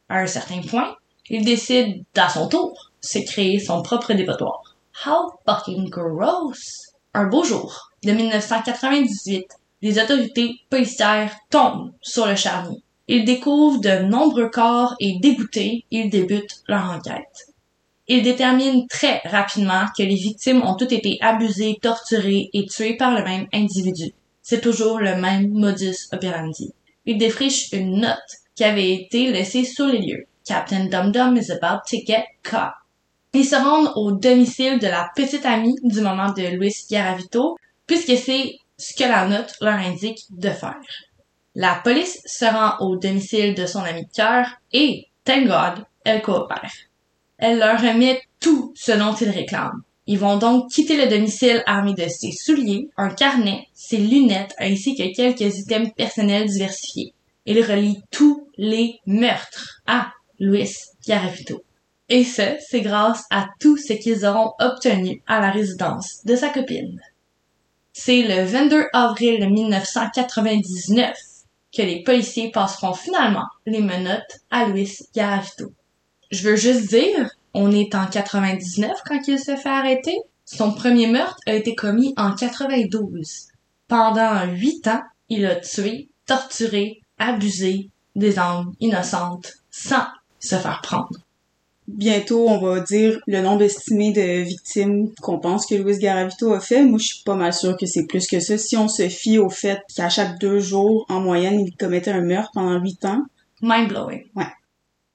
À 0.10 0.18
un 0.18 0.28
certain 0.28 0.60
point, 0.62 0.96
il 1.30 1.46
décide, 1.46 2.04
à 2.18 2.28
son 2.28 2.50
tour, 2.50 2.92
se 3.00 3.20
créer 3.20 3.60
son 3.60 3.82
propre 3.82 4.14
dépotoir. 4.14 4.76
How 5.06 5.32
fucking 5.46 5.90
gross! 5.90 6.92
Un 7.14 7.28
beau 7.28 7.46
jour 7.46 7.92
de 8.04 8.12
1998, 8.12 9.46
les 9.82 9.98
autorités 9.98 10.56
policières 10.70 11.34
tombent 11.50 11.94
sur 12.02 12.26
le 12.26 12.36
charnier. 12.36 12.82
Ils 13.08 13.24
découvrent 13.24 13.80
de 13.80 14.04
nombreux 14.04 14.50
corps 14.50 14.96
et 15.00 15.20
dégoûtés, 15.20 15.86
ils 15.92 16.10
débutent 16.10 16.64
leur 16.68 16.92
enquête. 16.92 17.48
Ils 18.10 18.22
déterminent 18.22 18.86
très 18.90 19.20
rapidement 19.26 19.86
que 19.98 20.04
les 20.04 20.16
victimes 20.16 20.62
ont 20.64 20.76
toutes 20.76 20.92
été 20.92 21.18
abusées, 21.22 21.78
torturées 21.82 22.50
et 22.54 22.66
tuées 22.66 22.98
par 22.98 23.14
le 23.14 23.24
même 23.24 23.48
individu. 23.54 24.14
C'est 24.42 24.62
toujours 24.62 25.00
le 25.00 25.16
même 25.16 25.50
modus 25.50 26.08
operandi. 26.12 26.74
Ils 27.06 27.18
défrichent 27.18 27.72
une 27.74 28.00
note 28.02 28.18
qui 28.56 28.64
avait 28.64 28.94
été 28.94 29.32
laissée 29.32 29.64
sur 29.64 29.88
les 29.88 30.00
lieux. 30.00 30.26
Captain 30.46 30.86
Dum 30.86 31.12
Dum 31.12 31.38
is 31.38 31.52
about 31.52 31.82
to 31.90 31.98
get 32.06 32.26
caught. 32.44 32.74
Ils 33.34 33.46
se 33.46 33.56
rendent 33.56 33.92
au 33.96 34.14
domicile 34.14 34.80
de 34.80 34.88
la 34.88 35.10
petite 35.16 35.46
amie 35.46 35.76
du 35.84 36.02
moment 36.02 36.32
de 36.32 36.44
Luis 36.58 36.86
Garavito, 36.90 37.58
puisque 37.86 38.18
c'est 38.18 38.56
ce 38.78 38.94
que 38.96 39.04
la 39.04 39.28
note 39.28 39.54
leur 39.62 39.76
indique 39.76 40.22
de 40.30 40.50
faire. 40.50 40.80
La 41.60 41.82
police 41.84 42.22
se 42.28 42.46
rend 42.46 42.78
au 42.86 42.98
domicile 42.98 43.56
de 43.56 43.66
son 43.66 43.80
ami 43.80 44.04
de 44.04 44.12
cœur 44.16 44.46
et, 44.74 45.08
thank 45.26 45.48
God, 45.48 45.86
elle 46.06 46.22
coopère. 46.22 46.72
Elle 47.40 47.58
leur 47.58 47.82
remet 47.82 48.22
tout 48.40 48.74
ce 48.76 48.92
dont 48.92 49.16
ils 49.16 49.32
réclament. 49.32 49.82
Ils 50.06 50.20
vont 50.20 50.38
donc 50.38 50.70
quitter 50.70 51.04
le 51.04 51.10
domicile 51.10 51.64
armés 51.66 51.96
de 51.96 52.08
ses 52.10 52.32
souliers, 52.32 52.90
un 52.96 53.10
carnet, 53.10 53.66
ses 53.74 53.98
lunettes 53.98 54.54
ainsi 54.60 54.96
que 54.96 55.12
quelques 55.16 55.58
items 55.58 55.90
personnels 55.98 56.48
diversifiés. 56.48 57.16
Ils 57.48 57.64
relient 57.64 58.04
tous 58.12 58.48
les 58.60 59.00
meurtres 59.08 59.82
à 59.88 60.12
Luis 60.40 60.76
Garavito. 61.08 61.64
Et 62.08 62.24
ce, 62.24 62.56
c'est 62.70 62.82
grâce 62.82 63.24
à 63.32 63.48
tout 63.60 63.78
ce 63.78 63.94
qu'ils 63.94 64.28
auront 64.28 64.54
obtenu 64.60 65.24
à 65.26 65.40
la 65.40 65.50
résidence 65.50 66.24
de 66.24 66.36
sa 66.36 66.50
copine. 66.50 67.02
C'est 67.94 68.22
le 68.22 68.46
22 68.46 68.86
avril 68.94 69.50
1999 69.50 71.18
que 71.78 71.84
les 71.84 72.02
policiers 72.02 72.50
passeront 72.50 72.94
finalement 72.94 73.46
les 73.68 73.82
menottes 73.82 74.40
à 74.50 74.66
Luis 74.66 74.98
Garavito. 75.16 75.72
Je 76.32 76.50
veux 76.50 76.56
juste 76.56 76.90
dire, 76.90 77.30
on 77.54 77.72
est 77.72 77.94
en 77.94 78.08
99 78.08 78.92
quand 79.06 79.28
il 79.28 79.40
se 79.40 79.56
fait 79.56 79.70
arrêter. 79.70 80.18
Son 80.44 80.72
premier 80.72 81.06
meurtre 81.06 81.38
a 81.46 81.54
été 81.54 81.76
commis 81.76 82.16
en 82.18 82.34
92. 82.34 83.50
Pendant 83.88 84.46
huit 84.48 84.88
ans, 84.88 85.04
il 85.30 85.46
a 85.46 85.56
tué, 85.56 86.10
torturé, 86.26 87.00
abusé 87.20 87.90
des 88.16 88.40
âmes 88.40 88.74
innocentes 88.80 89.54
sans 89.70 90.08
se 90.40 90.56
faire 90.56 90.82
prendre. 90.82 91.27
Bientôt, 91.88 92.50
on 92.50 92.60
va 92.60 92.82
dire 92.82 93.20
le 93.28 93.42
nombre 93.42 93.62
estimé 93.62 94.12
de 94.12 94.44
victimes 94.44 95.10
qu'on 95.22 95.40
pense 95.40 95.66
que 95.66 95.76
Luis 95.76 95.98
Garavito 95.98 96.52
a 96.54 96.60
fait. 96.60 96.84
Moi, 96.84 97.00
je 97.00 97.08
suis 97.08 97.24
pas 97.24 97.36
mal 97.36 97.54
sûre 97.54 97.78
que 97.78 97.86
c'est 97.86 98.06
plus 98.06 98.28
que 98.28 98.42
ça. 98.42 98.58
Si 98.58 98.76
on 98.76 98.90
se 98.90 99.08
fie 99.08 99.38
au 99.38 99.50
fait 99.50 99.80
qu'à 99.96 100.10
chaque 100.10 100.38
deux 100.40 100.60
jours, 100.60 101.06
en 101.08 101.22
moyenne, 101.22 101.62
il 101.62 101.76
commettait 101.78 102.12
un 102.12 102.22
meurtre 102.22 102.52
pendant 102.54 102.78
huit 102.82 103.06
ans. 103.06 103.24
Mind 103.62 103.88
blowing. 103.88 104.24
Ouais. 104.36 104.48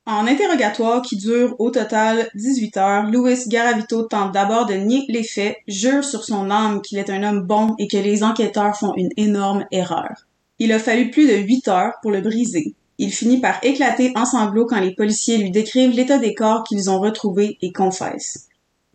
En 0.06 0.26
interrogatoire 0.26 1.02
qui 1.02 1.16
dure 1.16 1.54
au 1.60 1.70
total 1.70 2.28
18 2.34 2.76
heures, 2.78 3.04
Luis 3.04 3.46
Garavito 3.46 4.02
tente 4.02 4.32
d'abord 4.32 4.66
de 4.66 4.74
nier 4.74 5.04
les 5.08 5.22
faits, 5.22 5.58
jure 5.68 6.02
sur 6.02 6.24
son 6.24 6.50
âme 6.50 6.80
qu'il 6.80 6.98
est 6.98 7.10
un 7.10 7.22
homme 7.22 7.46
bon 7.46 7.74
et 7.78 7.86
que 7.86 7.98
les 7.98 8.24
enquêteurs 8.24 8.76
font 8.76 8.94
une 8.96 9.10
énorme 9.16 9.66
erreur. 9.70 10.26
Il 10.58 10.72
a 10.72 10.78
fallu 10.78 11.10
plus 11.10 11.28
de 11.28 11.36
huit 11.36 11.68
heures 11.68 11.92
pour 12.00 12.10
le 12.10 12.20
briser. 12.20 12.74
Il 13.02 13.12
finit 13.12 13.40
par 13.40 13.58
éclater 13.64 14.12
en 14.14 14.24
sanglots 14.24 14.64
quand 14.64 14.78
les 14.78 14.94
policiers 14.94 15.36
lui 15.36 15.50
décrivent 15.50 15.90
l'état 15.90 16.18
des 16.18 16.34
corps 16.34 16.62
qu'ils 16.62 16.88
ont 16.88 17.00
retrouvés 17.00 17.58
et 17.60 17.72
confesse. 17.72 18.46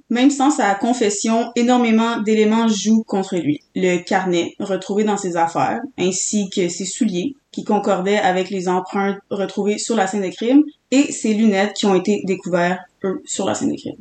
Même 0.10 0.30
sans 0.30 0.50
sa 0.50 0.74
confession, 0.76 1.52
énormément 1.58 2.22
d'éléments 2.22 2.70
jouent 2.70 3.04
contre 3.04 3.36
lui. 3.36 3.60
Le 3.76 3.98
carnet, 3.98 4.56
retrouvé 4.62 5.04
dans 5.04 5.18
ses 5.18 5.36
affaires, 5.36 5.82
ainsi 5.98 6.50
que 6.50 6.70
ses 6.70 6.86
souliers, 6.86 7.36
qui 7.52 7.66
concordaient 7.66 8.18
avec 8.18 8.50
les 8.50 8.70
empreintes 8.70 9.18
retrouvées 9.30 9.78
sur 9.78 9.98
la 9.98 10.08
scène 10.08 10.24
de 10.24 10.34
crime, 10.34 10.64
et 10.92 11.12
ses 11.12 11.34
lunettes 11.34 11.74
qui 11.74 11.86
ont 11.86 11.96
été 11.96 12.22
découvertes, 12.26 12.80
sur 13.26 13.46
la 13.46 13.56
scène 13.56 13.74
de 13.74 13.78
crime. 13.78 13.98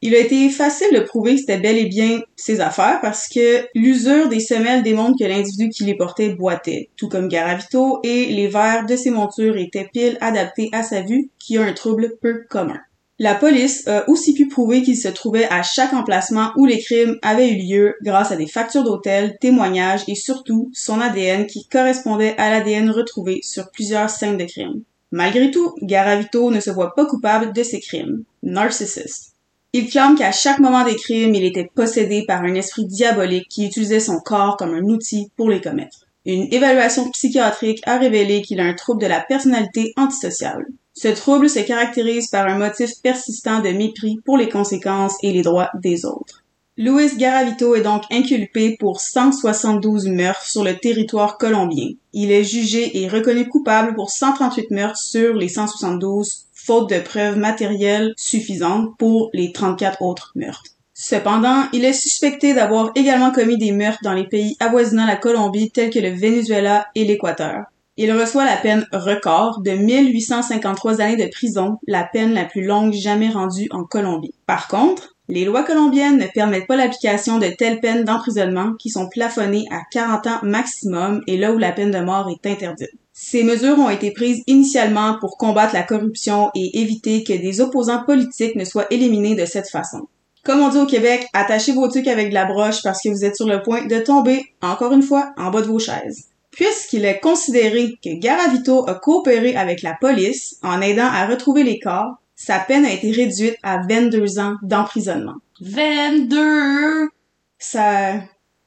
Il 0.00 0.14
a 0.14 0.18
été 0.18 0.48
facile 0.48 0.94
de 0.94 1.00
prouver 1.00 1.34
que 1.34 1.40
c'était 1.40 1.58
bel 1.58 1.76
et 1.76 1.86
bien 1.86 2.20
ses 2.36 2.60
affaires 2.60 3.00
parce 3.02 3.28
que 3.28 3.66
l'usure 3.74 4.28
des 4.28 4.38
semelles 4.38 4.84
démontre 4.84 5.18
que 5.18 5.24
l'individu 5.24 5.70
qui 5.70 5.84
les 5.84 5.96
portait 5.96 6.28
boitait, 6.28 6.88
tout 6.96 7.08
comme 7.08 7.28
Garavito, 7.28 7.98
et 8.04 8.26
les 8.26 8.46
verres 8.46 8.86
de 8.86 8.94
ses 8.94 9.10
montures 9.10 9.56
étaient 9.56 9.88
pile 9.92 10.16
adaptés 10.20 10.68
à 10.70 10.84
sa 10.84 11.02
vue, 11.02 11.30
qui 11.40 11.58
a 11.58 11.62
un 11.62 11.72
trouble 11.72 12.16
peu 12.22 12.44
commun. 12.48 12.78
La 13.20 13.34
police 13.34 13.88
a 13.88 14.08
aussi 14.08 14.32
pu 14.34 14.46
prouver 14.46 14.82
qu'il 14.82 14.96
se 14.96 15.08
trouvait 15.08 15.48
à 15.48 15.64
chaque 15.64 15.92
emplacement 15.92 16.52
où 16.56 16.66
les 16.66 16.78
crimes 16.78 17.18
avaient 17.22 17.50
eu 17.50 17.66
lieu 17.66 17.94
grâce 18.00 18.30
à 18.30 18.36
des 18.36 18.46
factures 18.46 18.84
d'hôtel, 18.84 19.36
témoignages 19.40 20.04
et 20.06 20.14
surtout 20.14 20.70
son 20.72 21.00
ADN 21.00 21.46
qui 21.46 21.66
correspondait 21.66 22.36
à 22.38 22.50
l'ADN 22.50 22.90
retrouvé 22.90 23.40
sur 23.42 23.72
plusieurs 23.72 24.10
scènes 24.10 24.36
de 24.36 24.44
crimes. 24.44 24.82
Malgré 25.10 25.50
tout, 25.50 25.74
Garavito 25.82 26.52
ne 26.52 26.60
se 26.60 26.70
voit 26.70 26.94
pas 26.94 27.06
coupable 27.06 27.52
de 27.52 27.64
ces 27.64 27.80
crimes. 27.80 28.22
Narcissiste. 28.44 29.27
Il 29.74 29.90
clame 29.90 30.16
qu'à 30.16 30.32
chaque 30.32 30.60
moment 30.60 30.82
des 30.82 30.96
crimes, 30.96 31.34
il 31.34 31.44
était 31.44 31.70
possédé 31.74 32.24
par 32.26 32.42
un 32.42 32.54
esprit 32.54 32.86
diabolique 32.86 33.48
qui 33.50 33.66
utilisait 33.66 34.00
son 34.00 34.18
corps 34.18 34.56
comme 34.56 34.74
un 34.74 34.84
outil 34.84 35.30
pour 35.36 35.50
les 35.50 35.60
commettre. 35.60 36.06
Une 36.24 36.52
évaluation 36.52 37.10
psychiatrique 37.10 37.82
a 37.84 37.98
révélé 37.98 38.40
qu'il 38.40 38.60
a 38.60 38.64
un 38.64 38.74
trouble 38.74 39.02
de 39.02 39.06
la 39.06 39.20
personnalité 39.20 39.92
antisociale. 39.96 40.66
Ce 40.94 41.08
trouble 41.08 41.50
se 41.50 41.60
caractérise 41.60 42.28
par 42.28 42.46
un 42.46 42.58
motif 42.58 42.90
persistant 43.02 43.60
de 43.60 43.68
mépris 43.68 44.16
pour 44.24 44.38
les 44.38 44.48
conséquences 44.48 45.16
et 45.22 45.32
les 45.32 45.42
droits 45.42 45.70
des 45.74 46.06
autres. 46.06 46.44
Luis 46.78 47.16
Garavito 47.16 47.74
est 47.74 47.82
donc 47.82 48.04
inculpé 48.10 48.76
pour 48.78 49.00
172 49.00 50.06
meurtres 50.06 50.46
sur 50.46 50.64
le 50.64 50.76
territoire 50.76 51.36
colombien. 51.36 51.88
Il 52.12 52.30
est 52.30 52.44
jugé 52.44 53.02
et 53.02 53.08
reconnu 53.08 53.48
coupable 53.48 53.94
pour 53.94 54.10
138 54.10 54.70
meurtres 54.70 54.98
sur 54.98 55.34
les 55.34 55.48
172 55.48 56.46
faute 56.68 56.90
de 56.90 57.00
preuves 57.00 57.38
matérielles 57.38 58.12
suffisantes 58.18 58.90
pour 58.98 59.30
les 59.32 59.52
34 59.52 60.02
autres 60.02 60.32
meurtres. 60.34 60.72
Cependant, 60.92 61.64
il 61.72 61.82
est 61.86 61.94
suspecté 61.94 62.52
d'avoir 62.52 62.90
également 62.94 63.30
commis 63.30 63.56
des 63.56 63.72
meurtres 63.72 64.02
dans 64.04 64.12
les 64.12 64.26
pays 64.26 64.54
avoisinant 64.60 65.06
la 65.06 65.16
Colombie 65.16 65.70
tels 65.70 65.88
que 65.88 65.98
le 65.98 66.10
Venezuela 66.10 66.86
et 66.94 67.06
l'Équateur. 67.06 67.64
Il 67.96 68.12
reçoit 68.12 68.44
la 68.44 68.58
peine 68.58 68.86
record 68.92 69.62
de 69.62 69.70
1853 69.70 71.00
années 71.00 71.16
de 71.16 71.30
prison, 71.30 71.78
la 71.86 72.04
peine 72.04 72.34
la 72.34 72.44
plus 72.44 72.66
longue 72.66 72.92
jamais 72.92 73.30
rendue 73.30 73.68
en 73.70 73.84
Colombie. 73.84 74.34
Par 74.44 74.68
contre, 74.68 75.16
les 75.28 75.46
lois 75.46 75.62
colombiennes 75.62 76.18
ne 76.18 76.26
permettent 76.26 76.66
pas 76.66 76.76
l'application 76.76 77.38
de 77.38 77.48
telles 77.48 77.80
peines 77.80 78.04
d'emprisonnement 78.04 78.74
qui 78.78 78.90
sont 78.90 79.08
plafonnées 79.08 79.64
à 79.70 79.80
40 79.90 80.26
ans 80.26 80.40
maximum 80.42 81.22
et 81.26 81.38
là 81.38 81.52
où 81.52 81.56
la 81.56 81.72
peine 81.72 81.92
de 81.92 82.00
mort 82.00 82.28
est 82.28 82.46
interdite. 82.46 82.90
Ces 83.20 83.42
mesures 83.42 83.76
ont 83.80 83.90
été 83.90 84.12
prises 84.12 84.44
initialement 84.46 85.18
pour 85.18 85.38
combattre 85.38 85.74
la 85.74 85.82
corruption 85.82 86.52
et 86.54 86.78
éviter 86.80 87.24
que 87.24 87.32
des 87.32 87.60
opposants 87.60 88.04
politiques 88.04 88.54
ne 88.54 88.64
soient 88.64 88.86
éliminés 88.90 89.34
de 89.34 89.44
cette 89.44 89.68
façon. 89.68 90.06
Comme 90.44 90.60
on 90.60 90.68
dit 90.68 90.78
au 90.78 90.86
Québec, 90.86 91.26
attachez 91.32 91.72
vos 91.72 91.88
trucs 91.88 92.06
avec 92.06 92.28
de 92.28 92.34
la 92.34 92.44
broche 92.44 92.80
parce 92.84 93.02
que 93.02 93.08
vous 93.08 93.24
êtes 93.24 93.34
sur 93.34 93.48
le 93.48 93.60
point 93.60 93.86
de 93.86 93.98
tomber, 93.98 94.54
encore 94.62 94.92
une 94.92 95.02
fois, 95.02 95.32
en 95.36 95.50
bas 95.50 95.62
de 95.62 95.66
vos 95.66 95.80
chaises. 95.80 96.26
Puisqu'il 96.52 97.04
est 97.04 97.18
considéré 97.18 97.98
que 98.02 98.16
Garavito 98.20 98.88
a 98.88 98.94
coopéré 98.94 99.56
avec 99.56 99.82
la 99.82 99.94
police 100.00 100.56
en 100.62 100.80
aidant 100.80 101.10
à 101.10 101.26
retrouver 101.26 101.64
les 101.64 101.80
corps, 101.80 102.18
sa 102.36 102.60
peine 102.60 102.84
a 102.84 102.92
été 102.92 103.10
réduite 103.10 103.56
à 103.64 103.78
22 103.78 104.38
ans 104.38 104.54
d'emprisonnement. 104.62 105.34
22! 105.60 107.08
Ça, 107.58 108.12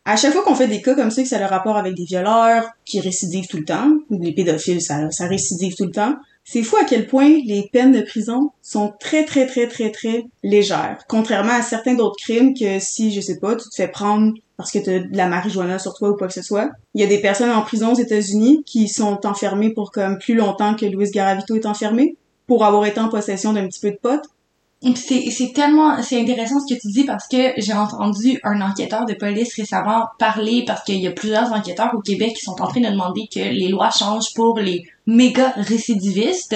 à 0.06 0.16
chaque 0.16 0.34
fois 0.34 0.44
qu'on 0.44 0.56
fait 0.56 0.68
des 0.68 0.82
cas 0.82 0.96
comme 0.96 1.12
ça, 1.12 1.22
que 1.22 1.28
ça 1.28 1.38
a 1.38 1.40
le 1.40 1.46
rapport 1.46 1.78
avec 1.78 1.94
des 1.94 2.06
violeurs 2.06 2.66
qui 2.86 3.00
récidivent 3.00 3.48
tout 3.48 3.58
le 3.58 3.66
temps, 3.66 3.92
ou 4.10 4.22
les 4.22 4.34
pédophiles, 4.34 4.82
ça, 4.82 5.08
récidive 5.22 5.76
tout 5.76 5.86
le 5.86 5.92
temps, 5.92 6.16
c'est 6.44 6.64
fou 6.64 6.76
à 6.78 6.86
quel 6.86 7.06
point 7.08 7.38
les 7.46 7.70
peines 7.72 7.92
de 7.92 8.02
prison 8.02 8.52
sont 8.64 8.94
très 9.00 9.26
très 9.26 9.46
très 9.46 9.68
très 9.68 9.92
très 9.92 10.26
légères. 10.42 10.98
Contrairement 11.08 11.54
à 11.54 11.62
certains 11.62 11.94
d'autres 11.94 12.18
crimes 12.18 12.56
que 12.56 12.80
si, 12.80 13.14
je 13.14 13.22
sais 13.22 13.38
pas, 13.40 13.56
tu 13.56 13.70
te 13.70 13.76
fais 13.76 13.88
prendre 13.88 14.34
parce 14.58 14.72
que 14.72 14.80
tu 14.80 14.90
as 14.90 15.00
de 15.00 15.16
la 15.16 15.28
marijuana 15.28 15.78
sur 15.78 15.94
toi 15.94 16.10
ou 16.10 16.16
quoi 16.16 16.28
que 16.28 16.34
ce 16.34 16.42
soit. 16.42 16.72
Il 16.96 17.02
y 17.02 17.04
a 17.04 17.08
des 17.08 17.20
personnes 17.20 17.52
en 17.52 17.62
prison 17.62 17.94
aux 17.94 18.00
États-Unis 18.00 18.64
qui 18.66 18.88
sont 18.88 19.26
enfermées 19.26 19.72
pour 19.72 19.92
comme 19.92 20.18
plus 20.18 20.34
longtemps 20.34 20.76
que 20.76 20.86
Luis 20.86 21.12
Garavito 21.12 21.56
est 21.56 21.66
enfermé 21.68 22.16
pour 22.48 22.66
avoir 22.66 22.86
été 22.86 23.00
en 23.00 23.10
possession 23.10 23.54
d'un 23.54 23.68
petit 23.68 23.80
peu 23.80 23.92
de 23.92 23.98
pot 23.98 24.22
c'est 24.96 25.54
tellement 25.54 26.02
c'est 26.02 26.20
intéressant 26.20 26.60
ce 26.60 26.74
que 26.74 26.80
tu 26.80 26.88
dis 26.88 27.04
parce 27.04 27.28
que 27.28 27.54
j'ai 27.58 27.74
entendu 27.74 28.39
un 28.44 28.62
enquêteur 28.62 29.06
de 29.06 29.13
police 29.13 29.56
récemment 29.56 30.08
parler 30.17 30.63
parce 30.65 30.84
qu'il 30.84 31.00
y 31.00 31.08
a 31.08 31.12
plusieurs 31.12 31.52
enquêteurs 31.54 31.91
au 31.94 32.02
Québec 32.02 32.34
qui 32.36 32.44
sont 32.44 32.60
en 32.60 32.67
train 32.67 32.82
de 32.82 32.89
demander 32.89 33.28
que 33.34 33.39
les 33.39 33.67
lois 33.67 33.91
changent 33.91 34.34
pour 34.34 34.58
les 34.58 34.84
méga 35.06 35.54
récidivistes. 35.56 36.56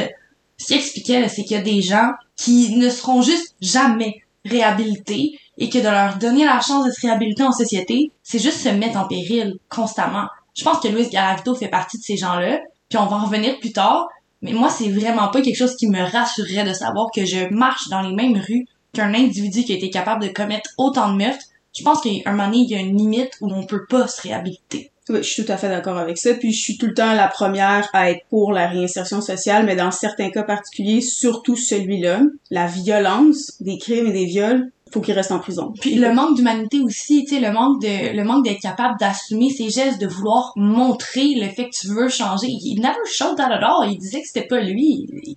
Ce 0.58 0.66
qu'il 0.68 0.78
expliquait 0.78 1.28
c'est 1.28 1.44
qu'il 1.44 1.58
y 1.58 1.60
a 1.60 1.64
des 1.64 1.82
gens 1.82 2.12
qui 2.36 2.76
ne 2.78 2.90
seront 2.90 3.22
juste 3.22 3.56
jamais 3.62 4.22
réhabilités 4.44 5.40
et 5.58 5.70
que 5.70 5.78
de 5.78 5.88
leur 5.88 6.18
donner 6.18 6.46
la 6.46 6.62
chance 6.62 6.86
de 6.86 6.92
se 6.92 7.02
réhabiliter 7.02 7.44
en 7.44 7.52
société, 7.52 8.12
c'est 8.24 8.40
juste 8.40 8.60
se 8.60 8.70
mettre 8.70 8.98
en 8.98 9.08
péril 9.08 9.58
constamment. 9.70 10.28
Je 10.56 10.64
pense 10.64 10.80
que 10.80 10.88
Louis 10.88 11.10
Garavito 11.10 11.56
fait 11.56 11.68
partie 11.68 11.98
de 11.98 12.04
ces 12.04 12.18
gens-là, 12.18 12.60
puis 12.90 12.98
on 12.98 13.06
va 13.06 13.18
en 13.18 13.26
revenir 13.26 13.60
plus 13.60 13.72
tard, 13.72 14.08
mais 14.46 14.54
moi, 14.54 14.70
c'est 14.70 14.90
vraiment 14.90 15.30
pas 15.30 15.42
quelque 15.42 15.58
chose 15.58 15.76
qui 15.76 15.88
me 15.88 16.00
rassurerait 16.00 16.66
de 16.66 16.74
savoir 16.74 17.08
que 17.14 17.26
je 17.26 17.52
marche 17.52 17.90
dans 17.90 18.02
les 18.02 18.14
mêmes 18.14 18.38
rues 18.38 18.68
qu'un 18.94 19.14
individu 19.14 19.64
qui 19.64 19.74
a 19.74 19.76
été 19.76 19.90
capable 19.90 20.28
de 20.28 20.32
commettre 20.32 20.70
autant 20.78 21.12
de 21.12 21.18
meurtres, 21.18 21.46
je 21.76 21.84
pense 21.84 22.02
qu'à 22.02 22.10
un 22.28 22.32
moment 22.32 22.46
donné, 22.46 22.60
il 22.60 22.70
y 22.70 22.76
a 22.76 22.80
une 22.80 22.96
limite 22.96 23.32
où 23.42 23.52
on 23.52 23.66
peut 23.66 23.86
pas 23.90 24.08
se 24.08 24.22
réhabiliter. 24.22 24.92
Oui, 25.10 25.18
je 25.18 25.30
suis 25.30 25.44
tout 25.44 25.52
à 25.52 25.58
fait 25.58 25.68
d'accord 25.68 25.98
avec 25.98 26.18
ça. 26.18 26.34
Puis 26.36 26.54
je 26.54 26.62
suis 26.62 26.78
tout 26.78 26.88
le 26.88 26.94
temps 26.94 27.14
la 27.14 27.28
première 27.28 27.90
à 27.94 28.12
être 28.12 28.26
pour 28.30 28.54
la 28.54 28.68
réinsertion 28.68 29.22
sociale, 29.22 29.66
mais 29.66 29.76
dans 29.76 29.92
certains 29.92 30.30
cas 30.30 30.44
particuliers, 30.44 31.02
surtout 31.02 31.56
celui-là, 31.56 32.22
la 32.52 32.68
violence, 32.68 33.54
des 33.60 33.78
crimes 33.78 34.08
et 34.08 34.14
des 34.14 34.26
viols, 34.26 34.72
faut 34.92 35.02
qu'il 35.02 35.14
reste 35.14 35.32
en 35.32 35.40
prison. 35.40 35.74
Puis 35.80 35.96
le 35.96 36.14
manque 36.14 36.36
d'humanité 36.36 36.80
aussi, 36.80 37.26
tu 37.26 37.36
sais, 37.36 37.42
le 37.42 37.52
manque 37.52 37.82
de 37.82 38.16
le 38.16 38.24
manque 38.24 38.46
d'être 38.46 38.62
capable 38.62 38.96
d'assumer 39.00 39.50
ses 39.50 39.70
gestes, 39.70 40.00
de 40.00 40.08
vouloir 40.08 40.54
montrer 40.56 41.36
le 41.36 41.50
fait 41.50 41.70
que 41.70 41.76
tu 41.76 41.88
veux 41.88 42.10
changer. 42.10 42.48
Il 42.48 42.80
never 42.82 42.96
showed 43.06 43.38
that 43.38 43.52
at 43.52 43.64
all. 43.64 43.92
Il 43.92 43.98
disait 43.98 44.22
que 44.22 44.28
c'était 44.28 44.48
pas 44.48 44.62
lui. 44.62 45.36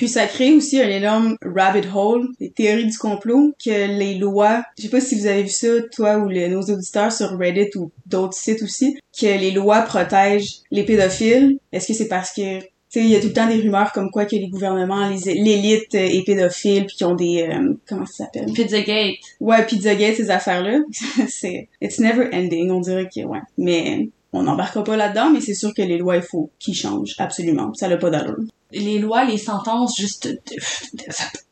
Puis 0.00 0.08
ça 0.08 0.26
crée 0.26 0.54
aussi 0.54 0.80
un 0.80 0.88
énorme 0.88 1.36
rabbit 1.44 1.86
hole, 1.94 2.28
des 2.40 2.50
théories 2.50 2.86
du 2.86 2.96
complot, 2.96 3.52
que 3.62 3.98
les 3.98 4.14
lois, 4.14 4.62
je 4.78 4.84
sais 4.84 4.88
pas 4.88 4.98
si 4.98 5.14
vous 5.14 5.26
avez 5.26 5.42
vu 5.42 5.50
ça, 5.50 5.68
toi 5.94 6.16
ou 6.16 6.28
les, 6.28 6.48
nos 6.48 6.62
auditeurs 6.62 7.12
sur 7.12 7.36
Reddit 7.36 7.76
ou 7.76 7.90
d'autres 8.06 8.32
sites 8.32 8.62
aussi, 8.62 8.96
que 9.20 9.26
les 9.26 9.50
lois 9.50 9.82
protègent 9.82 10.60
les 10.70 10.84
pédophiles. 10.84 11.58
Est-ce 11.70 11.88
que 11.88 11.92
c'est 11.92 12.08
parce 12.08 12.32
que 12.32 12.60
il 12.94 13.06
y 13.06 13.16
a 13.16 13.20
tout 13.20 13.28
le 13.28 13.32
temps 13.32 13.46
des 13.46 13.60
rumeurs 13.60 13.92
comme 13.92 14.10
quoi 14.10 14.24
que 14.24 14.36
les 14.36 14.48
gouvernements, 14.48 15.08
l'élite 15.08 15.94
est 15.94 16.24
pédophile 16.24 16.86
puis 16.86 16.96
qui 16.96 17.04
ont 17.04 17.14
des 17.14 17.48
euh, 17.48 17.74
comment 17.88 18.06
ça 18.06 18.24
s'appelle? 18.24 18.52
Pizzagate. 18.52 19.16
Ouais, 19.40 19.64
Pizzagate 19.66 20.16
ces 20.16 20.30
affaires-là. 20.30 20.80
c'est 21.28 21.68
it's 21.80 21.98
never 21.98 22.28
ending, 22.32 22.70
on 22.70 22.80
dirait 22.80 23.08
que 23.08 23.24
ouais. 23.24 23.40
Mais 23.58 24.08
on 24.32 24.42
n'embarquera 24.42 24.84
pas 24.84 24.96
là-dedans, 24.96 25.30
mais 25.30 25.40
c'est 25.40 25.54
sûr 25.54 25.72
que 25.74 25.82
les 25.82 25.98
lois 25.98 26.16
il 26.16 26.22
faut 26.22 26.50
qu'ils 26.58 26.74
changent 26.74 27.14
absolument. 27.18 27.72
Ça 27.74 27.88
n'a 27.88 27.96
pas 27.96 28.10
d'allure 28.10 28.36
les 28.72 28.98
lois, 28.98 29.24
les 29.24 29.38
sentences, 29.38 29.96
juste 29.96 30.28
de, 30.28 30.38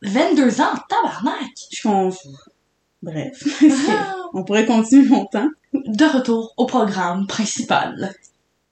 22 0.01 0.61
ans, 0.61 0.73
tabarnak! 0.87 1.49
Je 1.71 1.81
qu'on... 1.81 2.11
Bref. 3.01 3.43
Ah. 3.89 4.15
On 4.33 4.43
pourrait 4.43 4.65
continuer 4.65 5.07
longtemps. 5.07 5.47
De 5.73 6.05
retour 6.05 6.53
au 6.57 6.65
programme 6.65 7.27
principal. 7.27 8.13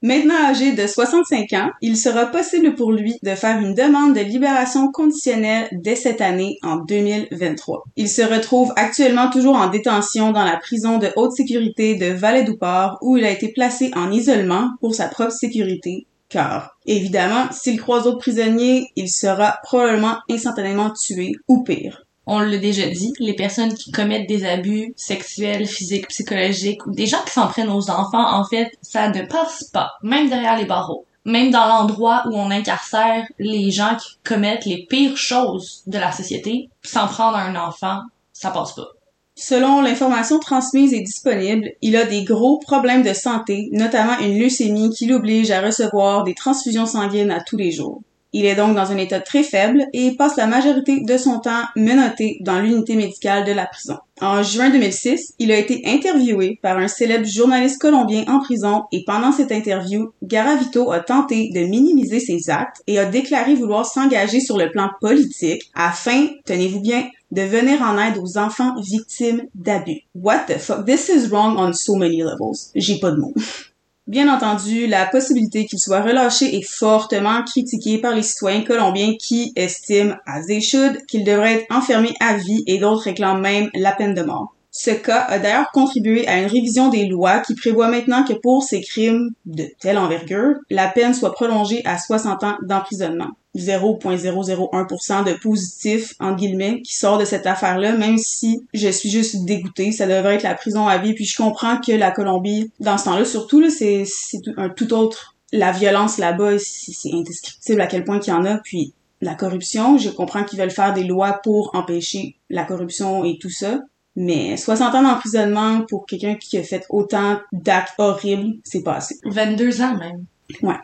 Maintenant 0.00 0.46
âgé 0.46 0.72
de 0.72 0.86
65 0.86 1.52
ans, 1.54 1.70
il 1.80 1.96
sera 1.96 2.26
possible 2.26 2.76
pour 2.76 2.92
lui 2.92 3.16
de 3.24 3.34
faire 3.34 3.58
une 3.58 3.74
demande 3.74 4.14
de 4.14 4.20
libération 4.20 4.92
conditionnelle 4.92 5.68
dès 5.72 5.96
cette 5.96 6.20
année 6.20 6.56
en 6.62 6.76
2023. 6.76 7.82
Il 7.96 8.08
se 8.08 8.22
retrouve 8.22 8.72
actuellement 8.76 9.28
toujours 9.28 9.56
en 9.56 9.68
détention 9.68 10.30
dans 10.30 10.44
la 10.44 10.56
prison 10.56 10.98
de 10.98 11.08
haute 11.16 11.32
sécurité 11.32 11.96
de 11.96 12.12
Vallée-du-Port 12.12 12.98
où 13.02 13.16
il 13.16 13.24
a 13.24 13.30
été 13.30 13.48
placé 13.48 13.90
en 13.96 14.12
isolement 14.12 14.70
pour 14.80 14.94
sa 14.94 15.08
propre 15.08 15.32
sécurité 15.32 16.06
car, 16.28 16.76
évidemment, 16.86 17.50
s'il 17.52 17.80
croise 17.80 18.04
d'autres 18.04 18.18
prisonniers, 18.18 18.88
il 18.96 19.08
sera 19.08 19.58
probablement 19.62 20.18
instantanément 20.30 20.90
tué, 20.90 21.32
ou 21.48 21.62
pire. 21.62 22.04
On 22.30 22.40
l'a 22.40 22.58
déjà 22.58 22.86
dit, 22.86 23.14
les 23.20 23.32
personnes 23.32 23.72
qui 23.72 23.90
commettent 23.90 24.28
des 24.28 24.44
abus 24.44 24.92
sexuels, 24.96 25.66
physiques, 25.66 26.08
psychologiques, 26.08 26.86
ou 26.86 26.90
des 26.90 27.06
gens 27.06 27.22
qui 27.24 27.32
s'en 27.32 27.48
prennent 27.48 27.70
aux 27.70 27.88
enfants, 27.88 28.36
en 28.38 28.44
fait, 28.44 28.70
ça 28.82 29.08
ne 29.08 29.22
passe 29.22 29.64
pas, 29.64 29.92
même 30.02 30.28
derrière 30.28 30.58
les 30.58 30.66
barreaux. 30.66 31.06
Même 31.24 31.50
dans 31.50 31.66
l'endroit 31.66 32.24
où 32.26 32.36
on 32.36 32.50
incarcère 32.50 33.24
les 33.38 33.70
gens 33.70 33.96
qui 33.96 34.18
commettent 34.24 34.66
les 34.66 34.84
pires 34.90 35.16
choses 35.16 35.82
de 35.86 35.96
la 35.96 36.12
société, 36.12 36.68
s'en 36.82 37.06
prendre 37.06 37.38
à 37.38 37.44
un 37.44 37.56
enfant, 37.56 38.02
ça 38.34 38.50
passe 38.50 38.74
pas. 38.74 38.88
Selon 39.34 39.80
l'information 39.80 40.38
transmise 40.38 40.92
et 40.92 41.00
disponible, 41.00 41.70
il 41.80 41.96
a 41.96 42.04
des 42.04 42.24
gros 42.24 42.58
problèmes 42.58 43.04
de 43.04 43.14
santé, 43.14 43.70
notamment 43.72 44.18
une 44.18 44.38
leucémie 44.38 44.90
qui 44.90 45.06
l'oblige 45.06 45.50
à 45.50 45.62
recevoir 45.62 46.24
des 46.24 46.34
transfusions 46.34 46.84
sanguines 46.84 47.30
à 47.30 47.40
tous 47.40 47.56
les 47.56 47.70
jours. 47.70 48.02
Il 48.32 48.44
est 48.44 48.54
donc 48.54 48.74
dans 48.74 48.92
un 48.92 48.96
état 48.98 49.20
très 49.20 49.42
faible 49.42 49.86
et 49.92 50.12
passe 50.12 50.36
la 50.36 50.46
majorité 50.46 51.00
de 51.00 51.16
son 51.16 51.38
temps 51.38 51.62
menotté 51.76 52.38
dans 52.40 52.60
l'unité 52.60 52.94
médicale 52.94 53.44
de 53.44 53.52
la 53.52 53.66
prison. 53.66 53.96
En 54.20 54.42
juin 54.42 54.70
2006, 54.70 55.34
il 55.38 55.52
a 55.52 55.58
été 55.58 55.82
interviewé 55.86 56.58
par 56.60 56.76
un 56.76 56.88
célèbre 56.88 57.26
journaliste 57.26 57.80
colombien 57.80 58.24
en 58.26 58.40
prison 58.40 58.84
et 58.92 59.04
pendant 59.06 59.32
cette 59.32 59.52
interview, 59.52 60.10
Garavito 60.22 60.90
a 60.90 61.00
tenté 61.00 61.50
de 61.54 61.60
minimiser 61.60 62.20
ses 62.20 62.50
actes 62.50 62.82
et 62.86 62.98
a 62.98 63.06
déclaré 63.06 63.54
vouloir 63.54 63.86
s'engager 63.86 64.40
sur 64.40 64.58
le 64.58 64.70
plan 64.70 64.90
politique 65.00 65.70
afin, 65.74 66.28
tenez-vous 66.44 66.80
bien, 66.80 67.08
de 67.30 67.42
venir 67.42 67.80
en 67.82 67.98
aide 67.98 68.18
aux 68.18 68.38
enfants 68.38 68.74
victimes 68.80 69.42
d'abus. 69.54 70.00
What 70.14 70.46
the 70.48 70.58
fuck? 70.58 70.84
This 70.84 71.08
is 71.08 71.28
wrong 71.28 71.56
on 71.58 71.72
so 71.72 71.94
many 71.94 72.22
levels. 72.22 72.70
J'ai 72.74 72.98
pas 72.98 73.10
de 73.10 73.16
mots. 73.16 73.34
Bien 74.08 74.34
entendu, 74.34 74.86
la 74.86 75.04
possibilité 75.04 75.66
qu'il 75.66 75.78
soit 75.78 76.00
relâché 76.00 76.56
est 76.56 76.66
fortement 76.66 77.44
critiquée 77.44 77.98
par 77.98 78.14
les 78.14 78.22
citoyens 78.22 78.64
colombiens 78.64 79.12
qui 79.20 79.52
estiment, 79.54 80.16
as 80.24 80.46
they 80.46 80.62
should, 80.62 81.04
qu'il 81.06 81.24
devrait 81.24 81.56
être 81.56 81.66
enfermé 81.68 82.14
à 82.18 82.38
vie 82.38 82.64
et 82.66 82.78
d'autres 82.78 83.04
réclament 83.04 83.42
même 83.42 83.68
la 83.74 83.92
peine 83.92 84.14
de 84.14 84.22
mort. 84.22 84.54
Ce 84.70 84.90
cas 84.90 85.20
a 85.22 85.38
d'ailleurs 85.38 85.70
contribué 85.72 86.28
à 86.28 86.38
une 86.38 86.46
révision 86.46 86.88
des 86.88 87.06
lois 87.06 87.40
qui 87.40 87.54
prévoit 87.54 87.88
maintenant 87.88 88.22
que 88.24 88.34
pour 88.34 88.62
ces 88.62 88.80
crimes 88.80 89.30
de 89.46 89.64
telle 89.80 89.98
envergure, 89.98 90.54
la 90.70 90.88
peine 90.88 91.14
soit 91.14 91.32
prolongée 91.32 91.82
à 91.84 91.98
60 91.98 92.44
ans 92.44 92.56
d'emprisonnement. 92.62 93.30
0.001% 93.56 95.24
de 95.24 95.32
positif, 95.40 96.14
en 96.20 96.34
guillemets, 96.34 96.82
qui 96.82 96.94
sort 96.94 97.18
de 97.18 97.24
cette 97.24 97.46
affaire-là, 97.46 97.96
même 97.96 98.18
si 98.18 98.62
je 98.74 98.88
suis 98.88 99.10
juste 99.10 99.44
dégoûtée. 99.44 99.90
Ça 99.90 100.06
devrait 100.06 100.36
être 100.36 100.42
la 100.42 100.54
prison 100.54 100.86
à 100.86 100.98
vie. 100.98 101.14
Puis 101.14 101.24
je 101.24 101.36
comprends 101.36 101.80
que 101.80 101.92
la 101.92 102.10
Colombie, 102.10 102.70
dans 102.78 102.98
ce 102.98 103.06
temps-là, 103.06 103.24
surtout, 103.24 103.60
là, 103.60 103.70
c'est, 103.70 104.04
c'est 104.06 104.42
un 104.56 104.68
tout 104.68 104.92
autre. 104.94 105.34
La 105.52 105.72
violence 105.72 106.18
là-bas, 106.18 106.58
c'est 106.58 107.12
indescriptible 107.12 107.80
à 107.80 107.86
quel 107.86 108.04
point 108.04 108.18
qu'il 108.18 108.32
y 108.32 108.36
en 108.36 108.44
a. 108.44 108.58
Puis 108.58 108.92
la 109.20 109.34
corruption, 109.34 109.98
je 109.98 110.10
comprends 110.10 110.44
qu'ils 110.44 110.60
veulent 110.60 110.70
faire 110.70 110.92
des 110.92 111.04
lois 111.04 111.40
pour 111.42 111.70
empêcher 111.74 112.36
la 112.50 112.64
corruption 112.64 113.24
et 113.24 113.38
tout 113.38 113.50
ça. 113.50 113.80
Mais 114.20 114.56
60 114.56 114.96
ans 114.96 115.02
d'emprisonnement 115.02 115.82
pour 115.88 116.04
quelqu'un 116.04 116.34
qui 116.34 116.58
a 116.58 116.64
fait 116.64 116.84
autant 116.90 117.38
d'actes 117.52 117.94
horribles, 117.98 118.56
c'est 118.64 118.82
pas 118.82 118.96
assez. 118.96 119.14
22 119.24 119.80
ans 119.80 119.96
même. 119.96 120.24
Ouais. 120.60 120.74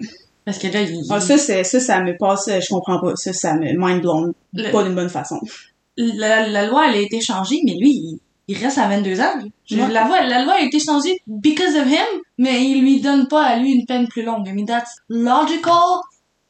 Parce 0.44 0.58
que 0.58 0.68
là, 0.68 0.82
il... 0.82 1.02
Ah, 1.10 1.20
ça, 1.20 1.36
ça, 1.36 1.64
ça 1.64 2.00
me 2.00 2.16
passe, 2.16 2.48
je 2.48 2.68
comprends 2.68 3.00
pas. 3.00 3.16
Ça, 3.16 3.32
ça 3.32 3.54
me 3.54 3.72
mind 3.76 4.02
blown. 4.02 4.34
Pas 4.70 4.84
d'une 4.84 4.94
bonne 4.94 5.08
façon. 5.08 5.40
La, 5.96 6.46
la, 6.46 6.68
loi, 6.68 6.84
elle 6.88 6.94
a 6.94 7.00
été 7.00 7.20
changée, 7.20 7.60
mais 7.64 7.72
lui, 7.72 7.90
il, 7.90 8.20
il 8.46 8.56
reste 8.56 8.78
à 8.78 8.88
22 8.88 9.20
ans. 9.20 9.32
la, 9.70 10.04
loi, 10.04 10.22
la 10.22 10.44
loi 10.44 10.54
a 10.54 10.60
été 10.60 10.78
changée 10.78 11.20
because 11.26 11.74
of 11.74 11.88
him, 11.88 12.20
mais 12.38 12.64
il 12.64 12.82
lui 12.82 13.00
donne 13.00 13.26
pas 13.26 13.42
à 13.42 13.56
lui 13.56 13.72
une 13.72 13.84
peine 13.84 14.06
plus 14.06 14.22
longue. 14.22 14.46
I 14.46 14.52
mean, 14.52 14.64
that's 14.64 14.94
logical 15.08 16.02